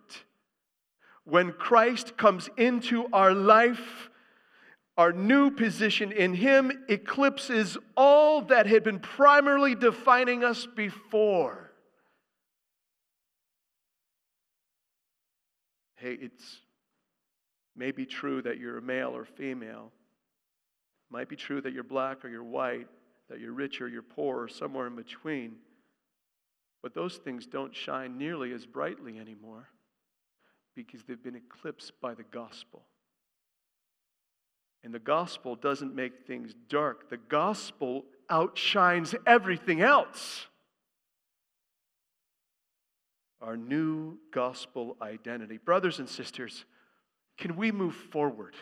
When 1.24 1.54
Christ 1.54 2.18
comes 2.18 2.50
into 2.58 3.08
our 3.12 3.34
life, 3.34 4.10
our 4.98 5.12
new 5.12 5.52
position 5.52 6.12
in 6.12 6.34
Him 6.34 6.86
eclipses 6.88 7.78
all 7.98 8.42
that 8.44 8.66
had 8.66 8.84
been 8.84 9.00
primarily 9.00 9.76
defining 9.76 10.44
us 10.44 10.66
before. 10.66 11.72
Hey, 15.96 16.18
it's 16.22 16.60
maybe 17.76 18.06
true 18.06 18.42
that 18.44 18.58
you're 18.58 18.78
a 18.78 18.82
male 18.82 19.16
or 19.16 19.26
female. 19.26 19.92
It 21.10 21.14
might 21.14 21.30
be 21.30 21.36
true 21.36 21.62
that 21.62 21.74
you're 21.74 21.84
black 21.84 22.24
or 22.24 22.30
you're 22.30 22.44
white, 22.44 22.88
that 23.30 23.40
you're 23.40 23.54
rich 23.54 23.82
or 23.82 23.88
you're 23.88 24.02
poor, 24.02 24.44
or 24.44 24.48
somewhere 24.48 24.88
in 24.88 24.96
between. 24.96 25.56
But 26.82 26.94
those 26.94 27.18
things 27.18 27.48
don't 27.48 27.76
shine 27.76 28.18
nearly 28.18 28.54
as 28.54 28.66
brightly 28.66 29.18
anymore 29.20 29.68
because 30.76 31.04
they've 31.04 31.22
been 31.22 31.36
eclipsed 31.36 31.94
by 32.00 32.14
the 32.14 32.24
gospel. 32.24 32.84
And 34.86 34.94
the 34.94 35.00
gospel 35.00 35.56
doesn't 35.56 35.96
make 35.96 36.28
things 36.28 36.54
dark, 36.70 37.10
the 37.10 37.18
gospel 37.18 38.06
outshines 38.30 39.16
everything 39.26 39.82
else. 39.82 40.46
Our 43.42 43.58
new 43.58 44.20
gospel 44.32 44.96
identity. 45.02 45.58
Brothers 45.58 45.98
and 45.98 46.08
sisters, 46.08 46.66
can 47.36 47.56
we 47.56 47.72
move 47.72 47.96
forward 47.96 48.54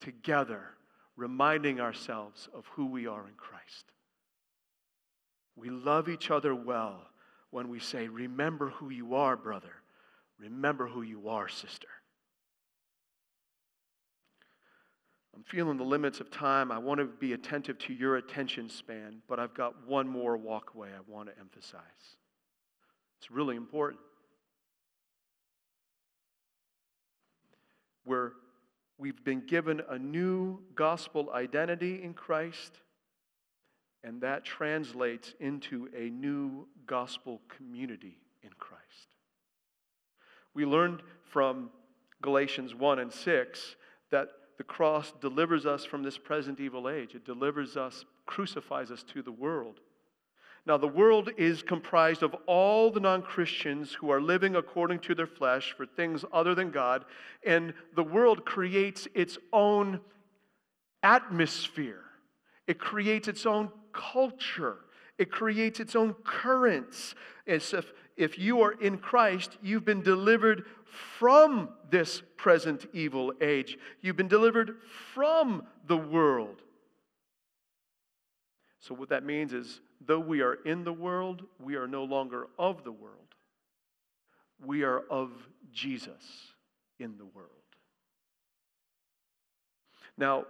together, 0.00 0.60
reminding 1.14 1.80
ourselves 1.80 2.48
of 2.52 2.66
who 2.72 2.86
we 2.86 3.06
are 3.06 3.26
in 3.28 3.34
Christ? 3.34 3.92
We 5.54 5.70
love 5.70 6.08
each 6.08 6.32
other 6.32 6.52
well 6.52 7.02
when 7.52 7.68
we 7.68 7.78
say, 7.78 8.08
Remember 8.08 8.70
who 8.70 8.90
you 8.90 9.14
are, 9.14 9.36
brother. 9.36 9.76
Remember 10.36 10.88
who 10.88 11.02
you 11.02 11.28
are, 11.28 11.48
sister. 11.48 11.88
I'm 15.40 15.44
feeling 15.44 15.78
the 15.78 15.84
limits 15.84 16.20
of 16.20 16.30
time. 16.30 16.70
I 16.70 16.76
want 16.76 17.00
to 17.00 17.06
be 17.06 17.32
attentive 17.32 17.78
to 17.78 17.94
your 17.94 18.16
attention 18.16 18.68
span, 18.68 19.22
but 19.26 19.40
I've 19.40 19.54
got 19.54 19.88
one 19.88 20.06
more 20.06 20.36
walkway 20.36 20.90
I 20.90 21.00
want 21.10 21.30
to 21.30 21.40
emphasize. 21.40 21.80
It's 23.18 23.30
really 23.30 23.56
important. 23.56 24.02
Where 28.04 28.32
we've 28.98 29.24
been 29.24 29.46
given 29.46 29.80
a 29.88 29.98
new 29.98 30.58
gospel 30.74 31.30
identity 31.32 32.02
in 32.02 32.12
Christ, 32.12 32.72
and 34.04 34.20
that 34.20 34.44
translates 34.44 35.32
into 35.40 35.88
a 35.96 36.10
new 36.10 36.68
gospel 36.86 37.40
community 37.48 38.18
in 38.42 38.50
Christ. 38.58 38.84
We 40.52 40.66
learned 40.66 41.00
from 41.24 41.70
Galatians 42.20 42.74
1 42.74 42.98
and 42.98 43.10
6 43.10 43.76
that 44.10 44.28
the 44.60 44.64
cross 44.64 45.14
delivers 45.22 45.64
us 45.64 45.86
from 45.86 46.02
this 46.02 46.18
present 46.18 46.60
evil 46.60 46.86
age. 46.86 47.14
It 47.14 47.24
delivers 47.24 47.78
us, 47.78 48.04
crucifies 48.26 48.90
us 48.90 49.02
to 49.04 49.22
the 49.22 49.32
world. 49.32 49.80
Now, 50.66 50.76
the 50.76 50.86
world 50.86 51.30
is 51.38 51.62
comprised 51.62 52.22
of 52.22 52.34
all 52.46 52.90
the 52.90 53.00
non 53.00 53.22
Christians 53.22 53.94
who 53.94 54.10
are 54.10 54.20
living 54.20 54.56
according 54.56 54.98
to 54.98 55.14
their 55.14 55.26
flesh 55.26 55.72
for 55.74 55.86
things 55.86 56.26
other 56.30 56.54
than 56.54 56.70
God, 56.72 57.06
and 57.42 57.72
the 57.96 58.04
world 58.04 58.44
creates 58.44 59.08
its 59.14 59.38
own 59.50 59.98
atmosphere, 61.02 62.04
it 62.66 62.78
creates 62.78 63.28
its 63.28 63.46
own 63.46 63.70
culture, 63.94 64.76
it 65.16 65.32
creates 65.32 65.80
its 65.80 65.96
own 65.96 66.12
currents. 66.22 67.14
As 67.46 67.72
if, 67.72 67.94
if 68.20 68.38
you 68.38 68.60
are 68.60 68.72
in 68.72 68.98
Christ, 68.98 69.56
you've 69.62 69.86
been 69.86 70.02
delivered 70.02 70.66
from 71.18 71.70
this 71.88 72.22
present 72.36 72.86
evil 72.92 73.32
age. 73.40 73.78
You've 74.02 74.18
been 74.18 74.28
delivered 74.28 74.76
from 75.14 75.64
the 75.86 75.96
world. 75.96 76.60
So, 78.78 78.94
what 78.94 79.08
that 79.08 79.24
means 79.24 79.54
is, 79.54 79.80
though 80.04 80.20
we 80.20 80.42
are 80.42 80.54
in 80.66 80.84
the 80.84 80.92
world, 80.92 81.44
we 81.58 81.76
are 81.76 81.88
no 81.88 82.04
longer 82.04 82.48
of 82.58 82.84
the 82.84 82.92
world. 82.92 83.34
We 84.62 84.82
are 84.82 85.00
of 85.10 85.30
Jesus 85.72 86.52
in 86.98 87.16
the 87.16 87.24
world. 87.24 87.48
Now, 90.18 90.44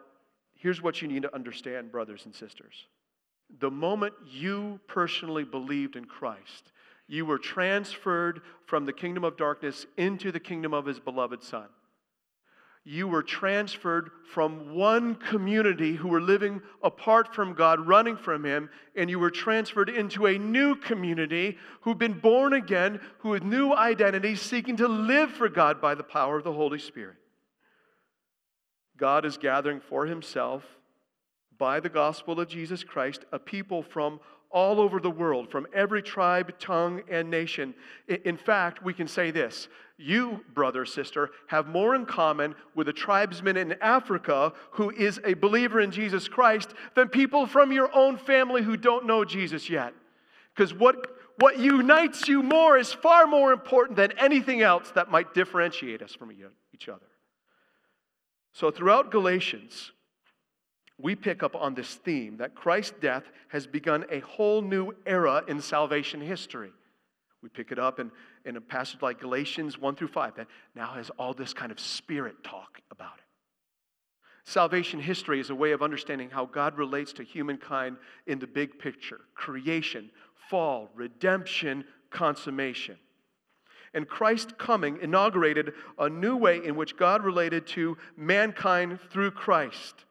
here's 0.57 0.83
what 0.83 1.01
you 1.01 1.07
need 1.07 1.23
to 1.23 1.33
understand, 1.33 1.93
brothers 1.93 2.25
and 2.25 2.35
sisters. 2.35 2.87
The 3.61 3.71
moment 3.71 4.14
you 4.29 4.81
personally 4.89 5.45
believed 5.45 5.95
in 5.95 6.05
Christ, 6.05 6.73
you 7.11 7.26
were 7.26 7.38
transferred 7.38 8.40
from 8.66 8.86
the 8.86 8.92
kingdom 8.92 9.24
of 9.24 9.36
darkness 9.36 9.84
into 9.96 10.30
the 10.30 10.38
kingdom 10.38 10.72
of 10.72 10.86
his 10.86 11.00
beloved 11.00 11.42
Son. 11.42 11.66
You 12.84 13.08
were 13.08 13.24
transferred 13.24 14.11
from 14.32 14.74
one 14.74 15.16
community 15.16 15.96
who 15.96 16.06
were 16.06 16.20
living 16.20 16.62
apart 16.84 17.34
from 17.34 17.54
God, 17.54 17.86
running 17.86 18.16
from 18.16 18.44
Him, 18.44 18.70
and 18.96 19.11
you 19.11 19.18
were 19.18 19.30
transferred 19.30 19.90
into 19.90 20.26
a 20.26 20.38
new 20.38 20.76
community 20.76 21.58
who've 21.82 21.98
been 21.98 22.18
born 22.18 22.54
again, 22.54 23.00
who 23.18 23.30
with 23.30 23.42
new 23.42 23.74
identity, 23.74 24.34
seeking 24.34 24.78
to 24.78 24.88
live 24.88 25.30
for 25.30 25.50
God 25.50 25.78
by 25.78 25.94
the 25.94 26.02
power 26.02 26.38
of 26.38 26.44
the 26.44 26.52
Holy 26.52 26.78
Spirit. 26.78 27.16
God 28.96 29.26
is 29.26 29.36
gathering 29.36 29.80
for 29.80 30.06
Himself, 30.06 30.64
by 31.58 31.80
the 31.80 31.90
gospel 31.90 32.40
of 32.40 32.48
Jesus 32.48 32.82
Christ, 32.82 33.26
a 33.30 33.38
people 33.38 33.82
from 33.82 34.20
all 34.51 34.80
over 34.80 34.98
the 34.98 35.11
world, 35.11 35.51
from 35.51 35.66
every 35.72 36.03
tribe, 36.03 36.59
tongue, 36.59 37.03
and 37.09 37.30
nation. 37.30 37.74
In 38.09 38.36
fact, 38.36 38.82
we 38.82 38.92
can 38.92 39.07
say 39.07 39.30
this 39.30 39.68
you, 39.96 40.40
brother, 40.55 40.86
sister, 40.86 41.30
have 41.48 41.66
more 41.66 41.94
in 41.94 42.07
common 42.07 42.55
with 42.74 42.88
a 42.88 42.92
tribesman 42.92 43.59
in 43.59 43.76
Africa 43.82 44.55
who 44.72 44.90
is 44.90 45.20
a 45.24 45.34
believer 45.34 45.78
in 45.78 45.90
Jesus 45.90 46.26
Christ 46.26 46.70
than 46.94 47.09
people 47.09 47.46
from 47.46 47.70
your 47.70 47.94
own 47.94 48.16
family 48.16 48.62
who 48.62 48.78
don't 48.78 49.07
know 49.07 49.26
Jesus 49.26 49.68
yet. 49.68 49.92
Because 50.55 50.72
what, 50.72 51.18
what 51.38 51.59
unites 51.59 52.28
you 52.28 52.42
more 52.42 52.78
is 52.78 52.92
far 52.92 53.26
more 53.26 53.53
important 53.53 53.96
than 53.96 54.12
anything 54.18 54.62
else 54.62 54.90
that 54.92 55.11
might 55.11 55.34
differentiate 55.34 56.01
us 56.01 56.14
from 56.14 56.32
each 56.72 56.88
other. 56.88 57.07
So, 58.53 58.70
throughout 58.70 59.11
Galatians, 59.11 59.92
we 61.03 61.14
pick 61.14 61.42
up 61.42 61.55
on 61.55 61.74
this 61.74 61.94
theme 61.94 62.36
that 62.38 62.55
Christ's 62.55 62.94
death 63.01 63.24
has 63.48 63.66
begun 63.66 64.05
a 64.11 64.20
whole 64.20 64.62
new 64.62 64.92
era 65.07 65.44
in 65.48 65.61
salvation 65.61 66.20
history. 66.20 66.72
We 67.42 67.48
pick 67.48 67.72
it 67.72 67.78
up 67.78 68.01
in, 68.01 68.11
in 68.44 68.57
a 68.57 68.61
passage 68.61 69.01
like 69.01 69.20
Galatians 69.20 69.78
1 69.78 69.96
through 69.96 70.09
5 70.09 70.36
that 70.36 70.46
now 70.74 70.92
has 70.92 71.11
all 71.11 71.32
this 71.32 71.55
kind 71.55 71.72
of 71.72 71.80
spirit 71.80 72.42
talk 72.44 72.80
about 72.90 73.14
it. 73.18 73.24
Salvation 74.44 75.01
history 75.01 75.40
is 75.40 75.51
a 75.51 75.55
way 75.55 75.72
of 75.72 75.82
understanding 75.82 76.28
how 76.30 76.44
God 76.44 76.76
relates 76.76 77.12
to 77.14 77.22
humankind 77.22 77.96
in 78.26 78.38
the 78.38 78.46
big 78.46 78.78
picture 78.78 79.20
creation, 79.34 80.11
fall, 80.48 80.90
redemption, 80.94 81.84
consummation. 82.11 82.96
And 83.94 84.07
Christ's 84.07 84.53
coming 84.59 84.98
inaugurated 85.03 85.72
a 85.98 86.09
new 86.09 86.36
way 86.36 86.61
in 86.64 86.76
which 86.76 86.96
God 86.96 87.24
related 87.24 87.66
to 87.68 87.96
mankind 88.16 89.01
through 89.11 89.32
Christ. 89.32 90.05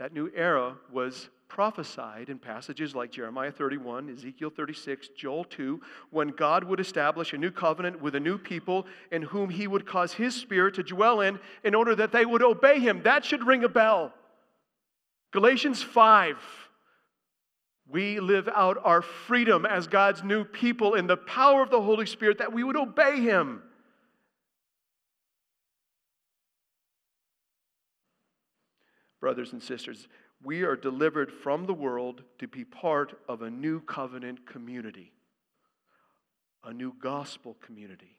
That 0.00 0.14
new 0.14 0.30
era 0.34 0.76
was 0.90 1.28
prophesied 1.46 2.30
in 2.30 2.38
passages 2.38 2.94
like 2.94 3.12
Jeremiah 3.12 3.52
31, 3.52 4.08
Ezekiel 4.08 4.48
36, 4.48 5.08
Joel 5.14 5.44
2, 5.44 5.78
when 6.08 6.28
God 6.28 6.64
would 6.64 6.80
establish 6.80 7.34
a 7.34 7.36
new 7.36 7.50
covenant 7.50 8.00
with 8.00 8.14
a 8.14 8.20
new 8.20 8.38
people 8.38 8.86
in 9.12 9.20
whom 9.20 9.50
he 9.50 9.66
would 9.66 9.84
cause 9.84 10.14
his 10.14 10.34
spirit 10.34 10.76
to 10.76 10.82
dwell 10.82 11.20
in 11.20 11.38
in 11.64 11.74
order 11.74 11.94
that 11.94 12.12
they 12.12 12.24
would 12.24 12.42
obey 12.42 12.80
him. 12.80 13.02
That 13.02 13.26
should 13.26 13.46
ring 13.46 13.62
a 13.62 13.68
bell. 13.68 14.14
Galatians 15.32 15.82
5. 15.82 16.38
We 17.86 18.20
live 18.20 18.48
out 18.48 18.78
our 18.82 19.02
freedom 19.02 19.66
as 19.66 19.86
God's 19.86 20.24
new 20.24 20.44
people 20.44 20.94
in 20.94 21.08
the 21.08 21.18
power 21.18 21.62
of 21.62 21.68
the 21.68 21.82
Holy 21.82 22.06
Spirit 22.06 22.38
that 22.38 22.54
we 22.54 22.64
would 22.64 22.76
obey 22.76 23.20
him. 23.20 23.62
Brothers 29.20 29.52
and 29.52 29.62
sisters, 29.62 30.08
we 30.42 30.62
are 30.62 30.76
delivered 30.76 31.30
from 31.30 31.66
the 31.66 31.74
world 31.74 32.22
to 32.38 32.48
be 32.48 32.64
part 32.64 33.18
of 33.28 33.42
a 33.42 33.50
new 33.50 33.80
covenant 33.80 34.46
community, 34.46 35.12
a 36.64 36.72
new 36.72 36.94
gospel 37.00 37.56
community. 37.60 38.16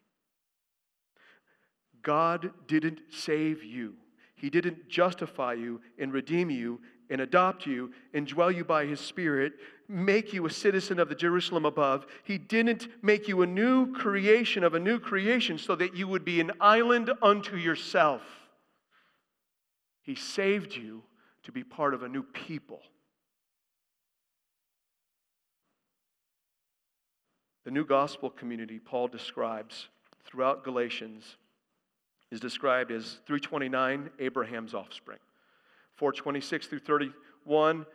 God 2.03 2.51
didn't 2.67 2.99
save 3.09 3.63
you. 3.63 3.95
He 4.35 4.49
didn't 4.49 4.89
justify 4.89 5.53
you 5.53 5.81
and 5.99 6.13
redeem 6.13 6.49
you 6.49 6.79
and 7.09 7.21
adopt 7.21 7.65
you 7.65 7.91
and 8.13 8.25
dwell 8.25 8.51
you 8.51 8.63
by 8.63 8.85
His 8.85 8.99
Spirit, 8.99 9.53
make 9.87 10.33
you 10.33 10.45
a 10.45 10.49
citizen 10.49 10.99
of 10.99 11.09
the 11.09 11.15
Jerusalem 11.15 11.65
above. 11.65 12.05
He 12.23 12.37
didn't 12.37 12.87
make 13.03 13.27
you 13.27 13.41
a 13.41 13.47
new 13.47 13.93
creation 13.93 14.63
of 14.63 14.73
a 14.73 14.79
new 14.79 14.99
creation 14.99 15.57
so 15.57 15.75
that 15.75 15.95
you 15.95 16.07
would 16.07 16.23
be 16.23 16.39
an 16.39 16.51
island 16.59 17.11
unto 17.21 17.57
yourself. 17.57 18.21
He 20.01 20.15
saved 20.15 20.75
you 20.75 21.03
to 21.43 21.51
be 21.51 21.63
part 21.63 21.93
of 21.93 22.03
a 22.03 22.09
new 22.09 22.23
people. 22.23 22.81
The 27.63 27.71
new 27.71 27.85
gospel 27.85 28.29
community 28.29 28.79
Paul 28.79 29.07
describes 29.07 29.87
throughout 30.25 30.63
Galatians 30.63 31.37
is 32.31 32.39
described 32.39 32.91
as 32.91 33.19
329 33.27 34.09
Abraham's 34.19 34.73
offspring, 34.73 35.19
426 35.95 36.67
through 36.67 36.79
31 36.79 37.85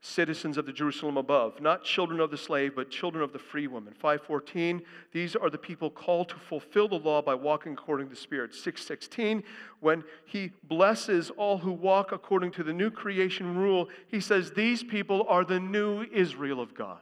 citizens 0.00 0.56
of 0.56 0.66
the 0.66 0.72
Jerusalem 0.72 1.16
above, 1.16 1.60
not 1.60 1.84
children 1.84 2.20
of 2.20 2.30
the 2.30 2.36
slave, 2.36 2.76
but 2.76 2.90
children 2.90 3.24
of 3.24 3.32
the 3.32 3.38
free 3.38 3.66
woman. 3.66 3.94
514, 3.94 4.82
these 5.12 5.34
are 5.34 5.50
the 5.50 5.58
people 5.58 5.90
called 5.90 6.28
to 6.28 6.36
fulfill 6.36 6.88
the 6.88 6.98
law 6.98 7.22
by 7.22 7.34
walking 7.34 7.72
according 7.72 8.06
to 8.08 8.14
the 8.14 8.20
Spirit. 8.20 8.54
616, 8.54 9.42
when 9.80 10.04
he 10.26 10.52
blesses 10.62 11.30
all 11.30 11.58
who 11.58 11.72
walk 11.72 12.12
according 12.12 12.52
to 12.52 12.62
the 12.62 12.72
new 12.72 12.90
creation 12.90 13.56
rule, 13.56 13.88
he 14.08 14.20
says, 14.20 14.52
These 14.52 14.84
people 14.84 15.26
are 15.28 15.44
the 15.44 15.60
new 15.60 16.02
Israel 16.12 16.60
of 16.60 16.74
God, 16.74 17.00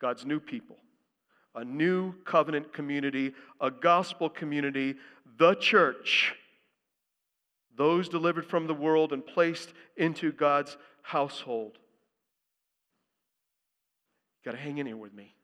God's 0.00 0.24
new 0.24 0.40
people. 0.40 0.76
A 1.54 1.64
new 1.64 2.12
covenant 2.24 2.74
community, 2.74 3.32
a 3.62 3.70
gospel 3.70 4.28
community, 4.28 4.94
the 5.38 5.54
church, 5.54 6.34
those 7.76 8.08
delivered 8.08 8.46
from 8.46 8.66
the 8.66 8.74
world 8.74 9.12
and 9.12 9.24
placed 9.24 9.72
into 9.96 10.32
God's 10.32 10.76
household. 11.06 11.78
Got 14.44 14.52
to 14.52 14.56
hang 14.56 14.78
in 14.78 14.86
here 14.86 14.96
with 14.96 15.14
me. 15.14 15.34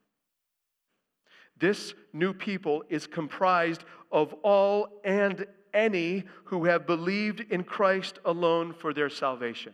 This 1.57 1.95
new 2.13 2.33
people 2.35 2.83
is 2.89 3.07
comprised 3.07 3.85
of 4.11 4.33
all 4.43 5.01
and 5.05 5.47
any 5.73 6.25
who 6.47 6.65
have 6.65 6.85
believed 6.85 7.41
in 7.53 7.63
Christ 7.63 8.19
alone 8.25 8.73
for 8.73 8.93
their 8.93 9.09
salvation. 9.09 9.73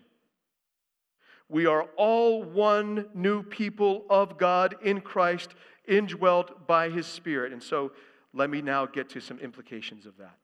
We 1.48 1.64
are 1.64 1.84
all 1.96 2.42
one 2.42 3.06
new 3.14 3.42
people 3.42 4.04
of 4.10 4.36
God 4.36 4.76
in 4.82 5.00
Christ, 5.00 5.54
indwelt 5.86 6.66
by 6.66 6.90
his 6.90 7.06
Spirit. 7.06 7.54
And 7.54 7.62
so 7.62 7.92
let 8.34 8.50
me 8.50 8.60
now 8.60 8.84
get 8.84 9.08
to 9.10 9.20
some 9.20 9.38
implications 9.38 10.04
of 10.04 10.18
that. 10.18 10.36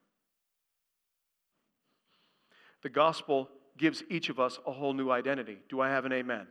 The 2.83 2.89
gospel 2.89 3.51
gives 3.77 4.03
each 4.09 4.29
of 4.29 4.39
us 4.39 4.59
a 4.66 4.72
whole 4.72 4.93
new 4.93 5.11
identity. 5.11 5.59
Do 5.68 5.81
I 5.81 5.89
have 5.89 6.05
an 6.05 6.12
amen? 6.12 6.47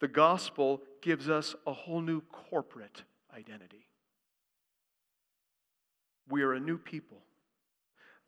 The 0.00 0.08
gospel 0.08 0.82
gives 1.02 1.28
us 1.28 1.54
a 1.66 1.72
whole 1.72 2.00
new 2.00 2.20
corporate 2.20 3.02
identity. 3.36 3.88
We 6.28 6.42
are 6.42 6.52
a 6.52 6.60
new 6.60 6.78
people. 6.78 7.18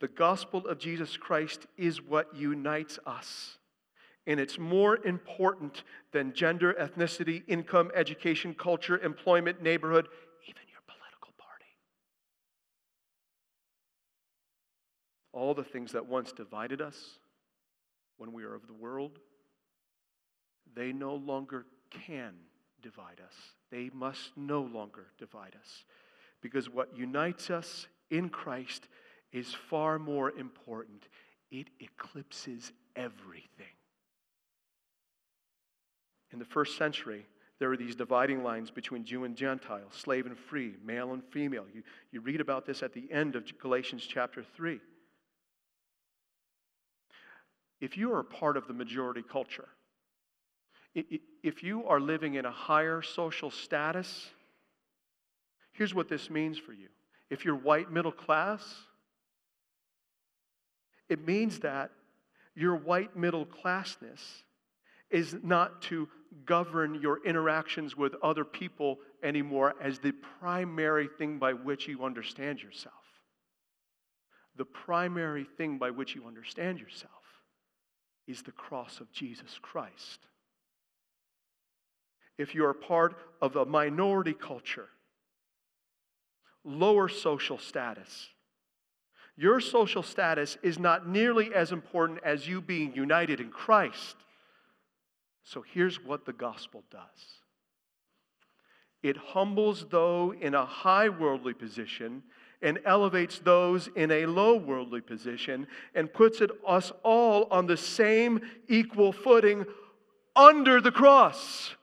The 0.00 0.08
gospel 0.08 0.66
of 0.66 0.78
Jesus 0.78 1.16
Christ 1.16 1.66
is 1.76 2.00
what 2.00 2.34
unites 2.34 2.98
us. 3.06 3.58
And 4.26 4.40
it's 4.40 4.58
more 4.58 5.04
important 5.06 5.82
than 6.12 6.32
gender, 6.32 6.74
ethnicity, 6.74 7.42
income, 7.48 7.90
education, 7.94 8.54
culture, 8.54 8.98
employment, 8.98 9.62
neighborhood, 9.62 10.08
even 10.46 10.62
your 10.70 10.80
political 10.86 11.32
party. 11.38 11.64
All 15.32 15.54
the 15.54 15.64
things 15.64 15.92
that 15.92 16.06
once 16.06 16.32
divided 16.32 16.80
us 16.80 17.18
when 18.16 18.32
we 18.32 18.44
are 18.44 18.54
of 18.54 18.66
the 18.66 18.72
world, 18.72 19.18
they 20.74 20.92
no 20.92 21.14
longer 21.14 21.66
can 21.90 22.34
divide 22.82 23.20
us. 23.24 23.34
They 23.70 23.90
must 23.92 24.32
no 24.36 24.62
longer 24.62 25.06
divide 25.18 25.56
us. 25.58 25.84
Because 26.40 26.68
what 26.68 26.96
unites 26.96 27.50
us 27.50 27.86
in 28.10 28.28
Christ 28.28 28.88
is 29.32 29.54
far 29.54 29.98
more 29.98 30.32
important. 30.32 31.08
It 31.50 31.68
eclipses 31.80 32.72
everything. 32.96 33.66
In 36.32 36.38
the 36.38 36.44
first 36.44 36.78
century, 36.78 37.26
there 37.58 37.68
were 37.68 37.76
these 37.76 37.94
dividing 37.94 38.42
lines 38.42 38.70
between 38.70 39.04
Jew 39.04 39.24
and 39.24 39.36
Gentile, 39.36 39.90
slave 39.90 40.26
and 40.26 40.38
free, 40.38 40.74
male 40.84 41.12
and 41.12 41.22
female. 41.24 41.66
You, 41.72 41.82
you 42.10 42.20
read 42.20 42.40
about 42.40 42.66
this 42.66 42.82
at 42.82 42.92
the 42.92 43.10
end 43.12 43.36
of 43.36 43.44
Galatians 43.58 44.06
chapter 44.08 44.42
3. 44.42 44.80
If 47.80 47.96
you 47.96 48.12
are 48.12 48.20
a 48.20 48.24
part 48.24 48.56
of 48.56 48.66
the 48.66 48.74
majority 48.74 49.22
culture, 49.22 49.68
if 50.94 51.62
you 51.62 51.86
are 51.86 52.00
living 52.00 52.34
in 52.34 52.44
a 52.44 52.50
higher 52.50 53.00
social 53.00 53.50
status, 53.50 54.28
here's 55.72 55.94
what 55.94 56.08
this 56.08 56.28
means 56.28 56.58
for 56.58 56.72
you. 56.72 56.88
If 57.30 57.44
you're 57.44 57.56
white 57.56 57.90
middle 57.90 58.12
class, 58.12 58.62
it 61.08 61.26
means 61.26 61.60
that 61.60 61.90
your 62.54 62.76
white 62.76 63.16
middle 63.16 63.46
classness 63.46 64.20
is 65.10 65.36
not 65.42 65.82
to 65.82 66.08
govern 66.44 67.00
your 67.00 67.24
interactions 67.24 67.96
with 67.96 68.14
other 68.22 68.44
people 68.44 68.98
anymore 69.22 69.74
as 69.80 69.98
the 69.98 70.12
primary 70.40 71.08
thing 71.18 71.38
by 71.38 71.52
which 71.52 71.88
you 71.88 72.04
understand 72.04 72.60
yourself. 72.60 72.94
The 74.56 74.64
primary 74.64 75.46
thing 75.56 75.78
by 75.78 75.90
which 75.90 76.14
you 76.14 76.26
understand 76.26 76.78
yourself 76.80 77.12
is 78.26 78.42
the 78.42 78.52
cross 78.52 79.00
of 79.00 79.10
Jesus 79.12 79.58
Christ. 79.60 80.20
If 82.38 82.54
you're 82.54 82.72
part 82.72 83.16
of 83.42 83.56
a 83.56 83.66
minority 83.66 84.32
culture, 84.32 84.88
lower 86.64 87.08
social 87.08 87.58
status, 87.58 88.28
your 89.36 89.60
social 89.60 90.02
status 90.02 90.58
is 90.62 90.78
not 90.78 91.08
nearly 91.08 91.54
as 91.54 91.72
important 91.72 92.20
as 92.24 92.46
you 92.46 92.60
being 92.60 92.94
united 92.94 93.40
in 93.40 93.50
Christ. 93.50 94.16
So 95.42 95.62
here's 95.62 96.02
what 96.04 96.26
the 96.26 96.32
gospel 96.32 96.84
does 96.90 97.40
it 99.02 99.16
humbles 99.16 99.86
those 99.90 100.36
in 100.40 100.54
a 100.54 100.66
high 100.66 101.08
worldly 101.08 101.54
position 101.54 102.22
and 102.62 102.78
elevates 102.84 103.38
those 103.38 103.88
in 103.96 104.10
a 104.10 104.26
low 104.26 104.56
worldly 104.56 105.00
position 105.00 105.66
and 105.94 106.12
puts 106.12 106.40
it, 106.40 106.50
us 106.66 106.92
all 107.02 107.46
on 107.50 107.66
the 107.66 107.76
same 107.76 108.40
equal 108.68 109.12
footing 109.12 109.64
under 110.36 110.80
the 110.80 110.92
cross. 110.92 111.74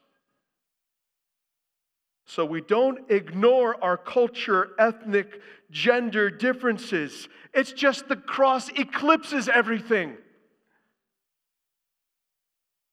So 2.26 2.44
we 2.44 2.60
don't 2.60 3.10
ignore 3.10 3.82
our 3.82 3.96
culture, 3.96 4.70
ethnic, 4.78 5.40
gender 5.70 6.30
differences. 6.30 7.28
It's 7.54 7.72
just 7.72 8.08
the 8.08 8.16
cross 8.16 8.68
eclipses 8.70 9.48
everything. 9.48 10.16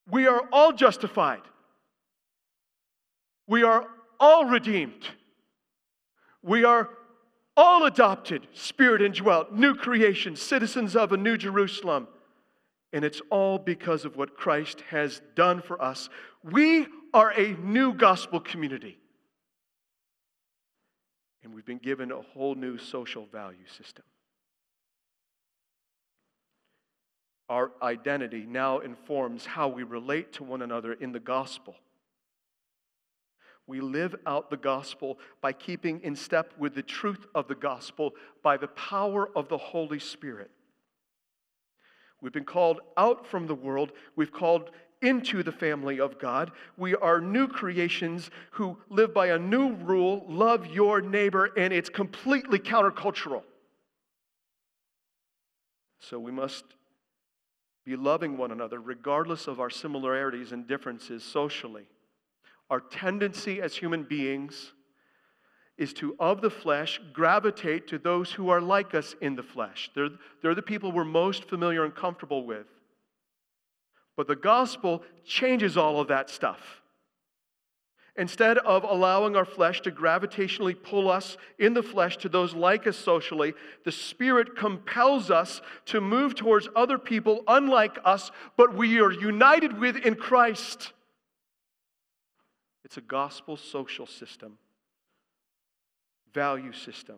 We 0.10 0.28
are 0.28 0.42
all 0.52 0.72
justified. 0.72 1.42
We 3.48 3.64
are 3.64 3.86
all 4.20 4.46
redeemed. 4.46 5.08
We 6.42 6.64
are 6.64 6.90
all 7.58 7.86
adopted, 7.86 8.48
spirit 8.54 9.02
indwelt, 9.02 9.54
new 9.54 9.76
creation, 9.76 10.36
citizens 10.36 10.96
of 10.96 11.12
a 11.12 11.18
new 11.18 11.38
Jerusalem. 11.38 12.08
And 12.94 13.04
it's 13.04 13.22
all 13.30 13.58
because 13.58 14.06
of 14.06 14.16
what 14.16 14.38
Christ 14.38 14.82
has 14.90 15.22
done 15.36 15.62
for 15.62 15.82
us. 15.82 16.10
We 16.44 16.88
are 17.14 17.32
a 17.32 17.54
new 17.54 17.94
gospel 17.94 18.40
community. 18.40 18.98
And 21.44 21.54
we've 21.54 21.66
been 21.66 21.78
given 21.78 22.12
a 22.12 22.22
whole 22.22 22.56
new 22.56 22.78
social 22.78 23.26
value 23.32 23.68
system. 23.78 24.04
Our 27.48 27.72
identity 27.82 28.46
now 28.48 28.80
informs 28.80 29.46
how 29.46 29.68
we 29.68 29.84
relate 29.84 30.34
to 30.34 30.44
one 30.44 30.62
another 30.62 30.94
in 30.94 31.12
the 31.12 31.20
gospel. 31.20 31.76
We 33.68 33.82
live 33.82 34.16
out 34.28 34.50
the 34.50 34.58
gospel 34.58 35.18
by 35.42 35.54
keeping 35.54 36.02
in 36.02 36.16
step 36.16 36.54
with 36.58 36.76
the 36.76 36.84
truth 36.84 37.26
of 37.34 37.48
the 37.48 37.56
gospel 37.56 38.14
by 38.44 38.58
the 38.58 38.68
power 38.68 39.30
of 39.36 39.50
the 39.50 39.58
Holy 39.58 40.00
Spirit. 40.00 40.52
We've 42.22 42.32
been 42.32 42.46
called 42.46 42.80
out 42.96 43.26
from 43.26 43.48
the 43.48 43.56
world. 43.56 43.92
We've 44.16 44.32
called 44.32 44.72
into 45.02 45.44
the 45.44 45.52
family 45.52 46.00
of 46.00 46.20
God. 46.20 46.52
We 46.78 46.96
are 46.96 47.20
new 47.20 47.48
creations 47.48 48.30
who 48.52 48.78
live 48.90 49.14
by 49.14 49.28
a 49.28 49.40
new 49.40 49.74
rule 49.74 50.26
love 50.28 50.68
your 50.68 51.02
neighbor, 51.02 51.52
and 51.58 51.74
it's 51.74 51.90
completely 51.90 52.60
countercultural. 52.60 53.44
So 56.00 56.20
we 56.20 56.32
must 56.32 56.66
be 57.84 57.96
loving 57.96 58.38
one 58.38 58.52
another 58.52 58.80
regardless 58.80 59.48
of 59.48 59.60
our 59.60 59.70
similarities 59.70 60.52
and 60.52 60.68
differences 60.68 61.24
socially. 61.24 61.88
Our 62.70 62.80
tendency 62.80 63.62
as 63.62 63.76
human 63.76 64.04
beings 64.04 64.74
is 65.78 65.94
to, 65.94 66.16
of 66.20 66.42
the 66.42 66.50
flesh, 66.50 67.02
gravitate 67.14 67.88
to 67.90 67.98
those 67.98 68.32
who 68.32 68.50
are 68.50 68.62
like 68.62 68.96
us 68.96 69.16
in 69.22 69.36
the 69.36 69.44
flesh. 69.44 69.92
They're, 69.94 70.10
they're 70.42 70.56
the 70.56 70.62
people 70.62 70.92
we're 70.92 71.04
most 71.04 71.46
familiar 71.46 71.84
and 71.84 71.94
comfortable 71.94 72.46
with. 72.46 72.68
But 74.16 74.28
the 74.28 74.36
gospel 74.36 75.04
changes 75.26 75.76
all 75.76 76.00
of 76.00 76.08
that 76.08 76.30
stuff. 76.30 76.82
Instead 78.18 78.58
of 78.60 78.86
allowing 78.86 79.36
our 79.36 79.44
flesh 79.44 79.82
to 79.82 79.92
gravitationally 79.92 80.82
pull 80.82 81.12
us 81.12 81.36
in 81.60 81.74
the 81.74 81.84
flesh 81.84 82.16
to 82.16 82.30
those 82.30 82.56
like 82.56 82.88
us 82.88 82.96
socially, 82.96 83.54
the 83.84 83.92
Spirit 83.92 84.56
compels 84.56 85.30
us 85.30 85.60
to 85.88 86.00
move 86.00 86.34
towards 86.34 86.70
other 86.78 86.98
people 86.98 87.44
unlike 87.50 88.00
us, 88.06 88.32
but 88.56 88.74
we 88.74 89.02
are 89.02 89.12
united 89.12 89.78
with 89.78 89.98
in 89.98 90.16
Christ. 90.16 90.94
It's 92.86 92.98
a 92.98 93.02
gospel 93.02 93.58
social 93.58 94.06
system, 94.06 94.60
value 96.32 96.72
system. 96.72 97.16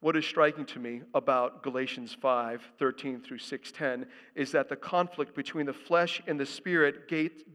What 0.00 0.14
is 0.14 0.26
striking 0.26 0.66
to 0.66 0.78
me 0.78 1.00
about 1.14 1.62
Galatians 1.62 2.14
5 2.20 2.62
13 2.78 3.22
through 3.22 3.38
6:10 3.38 4.06
is 4.34 4.52
that 4.52 4.68
the 4.68 4.76
conflict 4.76 5.34
between 5.34 5.64
the 5.64 5.72
flesh 5.72 6.20
and 6.26 6.38
the 6.38 6.44
spirit 6.44 7.08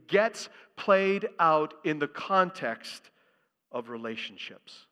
gets 0.08 0.50
played 0.76 1.30
out 1.40 1.76
in 1.84 2.00
the 2.00 2.08
context 2.08 3.12
of 3.72 3.90
relationships. 3.90 4.88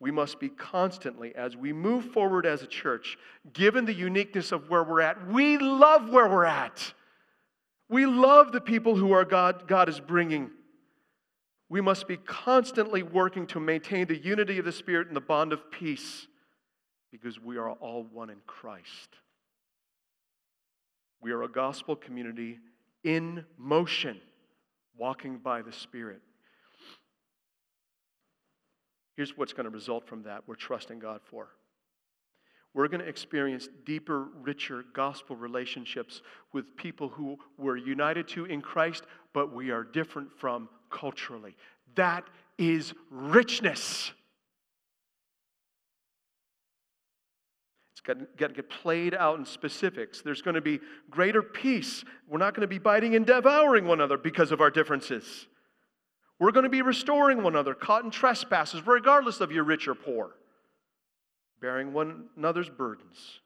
We 0.00 0.10
must 0.10 0.40
be 0.40 0.48
constantly, 0.48 1.34
as 1.34 1.54
we 1.54 1.74
move 1.74 2.12
forward 2.12 2.46
as 2.46 2.62
a 2.62 2.66
church, 2.66 3.18
given 3.52 3.84
the 3.84 3.94
uniqueness 3.94 4.52
of 4.52 4.70
where 4.70 4.82
we're 4.82 5.02
at, 5.02 5.26
we 5.28 5.58
love 5.58 6.08
where 6.08 6.28
we're 6.28 6.44
at. 6.44 6.94
We 7.92 8.06
love 8.06 8.50
the 8.50 8.60
people 8.60 8.96
who 8.96 9.12
our 9.12 9.24
God, 9.24 9.68
God 9.68 9.88
is 9.88 10.00
bringing 10.00 10.50
we 11.72 11.80
must 11.80 12.06
be 12.06 12.18
constantly 12.18 13.02
working 13.02 13.46
to 13.46 13.58
maintain 13.58 14.06
the 14.06 14.18
unity 14.18 14.58
of 14.58 14.66
the 14.66 14.72
Spirit 14.72 15.06
and 15.06 15.16
the 15.16 15.22
bond 15.22 15.54
of 15.54 15.70
peace 15.70 16.26
because 17.10 17.40
we 17.40 17.56
are 17.56 17.70
all 17.70 18.02
one 18.12 18.28
in 18.28 18.36
Christ. 18.46 19.08
We 21.22 21.32
are 21.32 21.44
a 21.44 21.48
gospel 21.48 21.96
community 21.96 22.58
in 23.04 23.46
motion, 23.56 24.20
walking 24.98 25.38
by 25.38 25.62
the 25.62 25.72
Spirit. 25.72 26.20
Here's 29.16 29.34
what's 29.34 29.54
going 29.54 29.64
to 29.64 29.70
result 29.70 30.06
from 30.06 30.24
that 30.24 30.42
we're 30.46 30.56
trusting 30.56 30.98
God 30.98 31.22
for. 31.24 31.48
We're 32.74 32.88
going 32.88 33.02
to 33.02 33.08
experience 33.08 33.68
deeper, 33.84 34.28
richer 34.42 34.84
gospel 34.94 35.36
relationships 35.36 36.22
with 36.52 36.74
people 36.76 37.08
who 37.08 37.38
we're 37.58 37.76
united 37.76 38.28
to 38.28 38.46
in 38.46 38.62
Christ, 38.62 39.04
but 39.34 39.52
we 39.52 39.70
are 39.70 39.84
different 39.84 40.32
from 40.38 40.68
culturally. 40.90 41.54
That 41.96 42.24
is 42.56 42.94
richness. 43.10 44.12
It's 47.92 48.00
got, 48.00 48.36
got 48.38 48.48
to 48.48 48.54
get 48.54 48.70
played 48.70 49.14
out 49.14 49.38
in 49.38 49.44
specifics. 49.44 50.22
There's 50.22 50.40
going 50.40 50.54
to 50.54 50.62
be 50.62 50.80
greater 51.10 51.42
peace. 51.42 52.04
We're 52.26 52.38
not 52.38 52.54
going 52.54 52.62
to 52.62 52.68
be 52.68 52.78
biting 52.78 53.14
and 53.14 53.26
devouring 53.26 53.86
one 53.86 54.00
another 54.00 54.16
because 54.16 54.50
of 54.50 54.62
our 54.62 54.70
differences. 54.70 55.46
We're 56.38 56.52
going 56.52 56.64
to 56.64 56.70
be 56.70 56.82
restoring 56.82 57.42
one 57.42 57.52
another, 57.52 57.74
caught 57.74 58.02
in 58.02 58.10
trespasses, 58.10 58.86
regardless 58.86 59.42
of 59.42 59.52
you're 59.52 59.62
rich 59.62 59.86
or 59.86 59.94
poor 59.94 60.32
bearing 61.62 61.92
one 61.92 62.24
another's 62.36 62.68
burdens. 62.68 63.40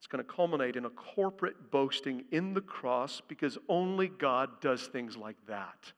It's 0.00 0.06
going 0.08 0.24
to 0.24 0.32
culminate 0.32 0.76
in 0.76 0.86
a 0.86 0.90
corporate 0.90 1.70
boasting 1.70 2.24
in 2.32 2.54
the 2.54 2.60
cross 2.60 3.20
because 3.28 3.58
only 3.68 4.08
God 4.08 4.60
does 4.60 4.86
things 4.86 5.16
like 5.16 5.36
that. 5.46 5.92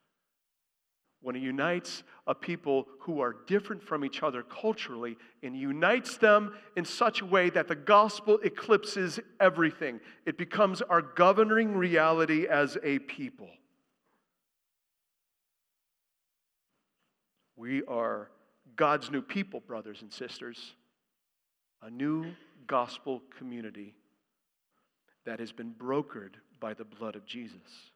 When 1.21 1.35
He 1.35 1.41
unites 1.43 2.03
a 2.27 2.35
people 2.35 2.87
who 3.01 3.21
are 3.21 3.37
different 3.47 3.83
from 3.83 4.05
each 4.05 4.23
other 4.23 4.43
culturally 4.43 5.17
and 5.43 5.57
unites 5.57 6.17
them 6.17 6.55
in 6.77 6.85
such 6.85 7.21
a 7.21 7.27
way 7.27 7.51
that 7.51 7.69
the 7.69 7.75
gospel 7.77 8.39
eclipses 8.43 9.21
everything, 9.41 10.01
it 10.27 10.39
becomes 10.39 10.81
our 10.83 11.03
governing 11.03 11.77
reality 11.77 12.47
as 12.47 12.77
a 12.83 12.99
people. 13.01 13.51
We 17.57 17.83
are 17.85 18.31
God's 18.79 19.11
new 19.11 19.21
people, 19.21 19.61
brothers 19.61 20.01
and 20.03 20.11
sisters, 20.11 20.75
a 21.83 21.91
new 21.91 22.33
gospel 22.67 23.23
community 23.37 23.95
that 25.27 25.41
has 25.41 25.53
been 25.53 25.75
brokered 25.75 26.35
by 26.61 26.75
the 26.75 26.85
blood 26.85 27.17
of 27.17 27.27
Jesus. 27.27 27.91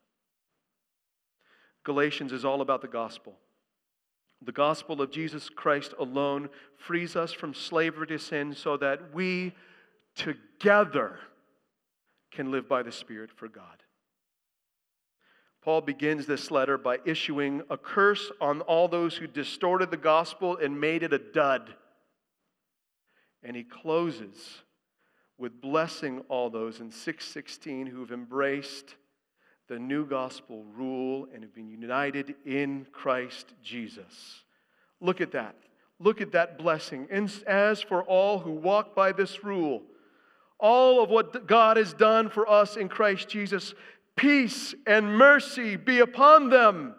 Galatians 1.84 2.32
is 2.32 2.44
all 2.44 2.60
about 2.60 2.82
the 2.82 2.88
gospel. 2.88 3.38
The 4.44 4.52
gospel 4.52 5.00
of 5.00 5.12
Jesus 5.12 5.48
Christ 5.48 5.94
alone 6.00 6.48
frees 6.76 7.14
us 7.14 7.32
from 7.32 7.54
slavery 7.54 8.08
to 8.08 8.18
sin 8.18 8.52
so 8.52 8.76
that 8.76 9.14
we 9.14 9.54
together 10.16 11.20
can 12.32 12.50
live 12.50 12.68
by 12.68 12.82
the 12.82 12.92
Spirit 12.92 13.30
for 13.30 13.46
God. 13.46 13.81
Paul 15.62 15.80
begins 15.80 16.26
this 16.26 16.50
letter 16.50 16.76
by 16.76 16.98
issuing 17.04 17.62
a 17.70 17.78
curse 17.78 18.32
on 18.40 18.62
all 18.62 18.88
those 18.88 19.16
who 19.16 19.28
distorted 19.28 19.90
the 19.90 19.96
gospel 19.96 20.56
and 20.56 20.80
made 20.80 21.04
it 21.04 21.12
a 21.12 21.18
dud. 21.18 21.72
And 23.44 23.56
he 23.56 23.62
closes 23.62 24.62
with 25.38 25.60
blessing 25.60 26.24
all 26.28 26.50
those 26.50 26.80
in 26.80 26.90
616 26.90 27.86
who've 27.86 28.10
embraced 28.10 28.96
the 29.68 29.78
new 29.78 30.04
gospel 30.04 30.64
rule 30.76 31.28
and 31.32 31.42
have 31.44 31.54
been 31.54 31.68
united 31.68 32.34
in 32.44 32.86
Christ 32.92 33.54
Jesus. 33.62 34.42
Look 35.00 35.20
at 35.20 35.32
that. 35.32 35.54
Look 36.00 36.20
at 36.20 36.32
that 36.32 36.58
blessing. 36.58 37.06
And 37.10 37.32
as 37.46 37.80
for 37.80 38.02
all 38.02 38.40
who 38.40 38.50
walk 38.50 38.96
by 38.96 39.12
this 39.12 39.44
rule, 39.44 39.82
all 40.58 41.02
of 41.02 41.10
what 41.10 41.46
God 41.46 41.76
has 41.76 41.92
done 41.92 42.28
for 42.28 42.48
us 42.48 42.76
in 42.76 42.88
Christ 42.88 43.28
Jesus 43.28 43.74
peace 44.16 44.74
and 44.86 45.16
mercy 45.16 45.76
be 45.76 46.00
upon 46.00 46.50
them 46.50 46.94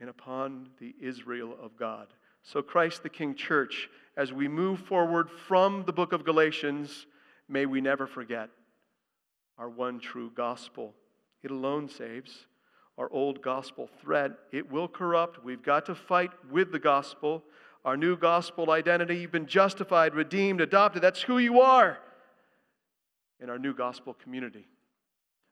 and 0.00 0.10
upon 0.10 0.68
the 0.80 0.94
Israel 1.00 1.56
of 1.62 1.76
God. 1.76 2.08
So, 2.42 2.62
Christ 2.62 3.02
the 3.02 3.08
King 3.08 3.34
Church, 3.34 3.88
as 4.16 4.32
we 4.32 4.46
move 4.46 4.80
forward 4.80 5.30
from 5.30 5.84
the 5.84 5.92
book 5.92 6.12
of 6.12 6.24
Galatians, 6.24 7.06
may 7.48 7.66
we 7.66 7.80
never 7.80 8.06
forget 8.06 8.50
our 9.58 9.68
one 9.68 9.98
true 9.98 10.30
gospel. 10.36 10.94
It 11.42 11.50
alone 11.50 11.88
saves. 11.88 12.46
Our 12.98 13.10
old 13.12 13.42
gospel 13.42 13.90
thread, 14.00 14.34
it 14.52 14.70
will 14.70 14.88
corrupt. 14.88 15.44
We've 15.44 15.62
got 15.62 15.86
to 15.86 15.94
fight 15.94 16.30
with 16.50 16.72
the 16.72 16.78
gospel. 16.78 17.42
Our 17.84 17.96
new 17.96 18.16
gospel 18.16 18.70
identity, 18.70 19.18
you've 19.18 19.32
been 19.32 19.46
justified, 19.46 20.14
redeemed, 20.14 20.60
adopted. 20.60 21.02
That's 21.02 21.22
who 21.22 21.38
you 21.38 21.60
are 21.60 21.98
in 23.38 23.50
our 23.50 23.58
new 23.58 23.74
gospel 23.74 24.14
community. 24.14 24.66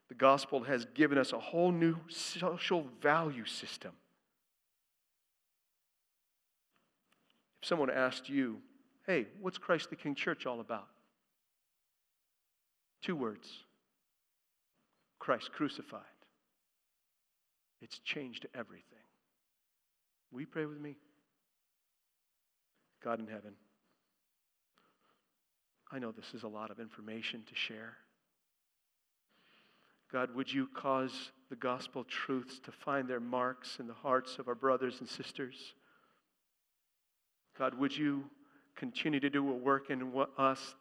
The 0.08 0.14
gospel 0.14 0.64
has 0.64 0.84
given 0.94 1.18
us 1.18 1.32
a 1.32 1.38
whole 1.38 1.72
new 1.72 1.96
social 2.08 2.86
value 3.00 3.46
system. 3.46 3.92
If 7.62 7.68
someone 7.68 7.90
asked 7.90 8.28
you, 8.28 8.58
hey, 9.06 9.26
what's 9.40 9.58
Christ 9.58 9.90
the 9.90 9.96
King 9.96 10.14
Church 10.14 10.44
all 10.46 10.60
about? 10.60 10.88
Two 13.02 13.16
words 13.16 13.48
Christ 15.18 15.52
crucified. 15.52 16.00
It's 17.80 17.98
changed 18.00 18.46
everything. 18.54 18.84
Will 20.30 20.40
you 20.40 20.46
pray 20.46 20.66
with 20.66 20.80
me? 20.80 20.96
God 23.02 23.20
in 23.20 23.26
heaven, 23.26 23.52
I 25.92 25.98
know 25.98 26.12
this 26.12 26.34
is 26.34 26.42
a 26.42 26.48
lot 26.48 26.70
of 26.70 26.80
information 26.80 27.42
to 27.46 27.54
share. 27.54 27.96
God, 30.12 30.34
would 30.34 30.52
you 30.52 30.68
cause 30.74 31.32
the 31.50 31.56
gospel 31.56 32.04
truths 32.04 32.60
to 32.60 32.72
find 32.72 33.08
their 33.08 33.20
marks 33.20 33.78
in 33.80 33.86
the 33.86 33.94
hearts 33.94 34.38
of 34.38 34.48
our 34.48 34.54
brothers 34.54 35.00
and 35.00 35.08
sisters? 35.08 35.74
God, 37.58 37.74
would 37.74 37.96
you 37.96 38.24
continue 38.76 39.20
to 39.20 39.30
do 39.30 39.48
a 39.50 39.54
work 39.54 39.90
in 39.90 40.12
us 40.36 40.74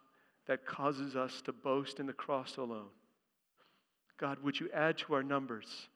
that 0.47 0.65
causes 0.65 1.15
us 1.15 1.41
to 1.43 1.53
boast 1.53 1.99
in 1.99 2.05
the 2.05 2.13
cross 2.13 2.57
alone? 2.57 2.89
God, 4.19 4.39
would 4.43 4.59
you 4.59 4.69
add 4.73 4.97
to 4.99 5.13
our 5.13 5.23
numbers 5.23 5.89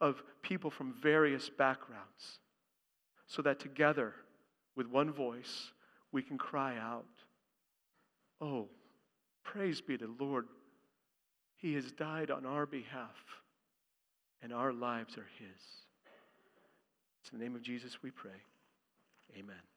of 0.00 0.22
people 0.42 0.70
from 0.70 0.94
various 1.02 1.50
backgrounds 1.50 2.40
so 3.26 3.42
that 3.42 3.60
together, 3.60 4.14
with 4.76 4.86
one 4.86 5.12
voice, 5.12 5.72
we 6.12 6.22
can 6.22 6.38
cry 6.38 6.76
out, 6.78 7.04
Oh, 8.40 8.68
praise 9.44 9.80
be 9.80 9.98
to 9.98 10.06
the 10.06 10.24
Lord 10.24 10.46
he 11.60 11.74
has 11.74 11.92
died 11.92 12.30
on 12.30 12.46
our 12.46 12.64
behalf, 12.66 13.16
and 14.42 14.52
our 14.52 14.72
lives 14.72 15.16
are 15.18 15.28
His. 15.38 15.62
It's 17.22 17.32
in 17.32 17.38
the 17.38 17.44
name 17.44 17.54
of 17.54 17.62
Jesus 17.62 18.02
we 18.02 18.10
pray. 18.10 18.30
Amen. 19.36 19.69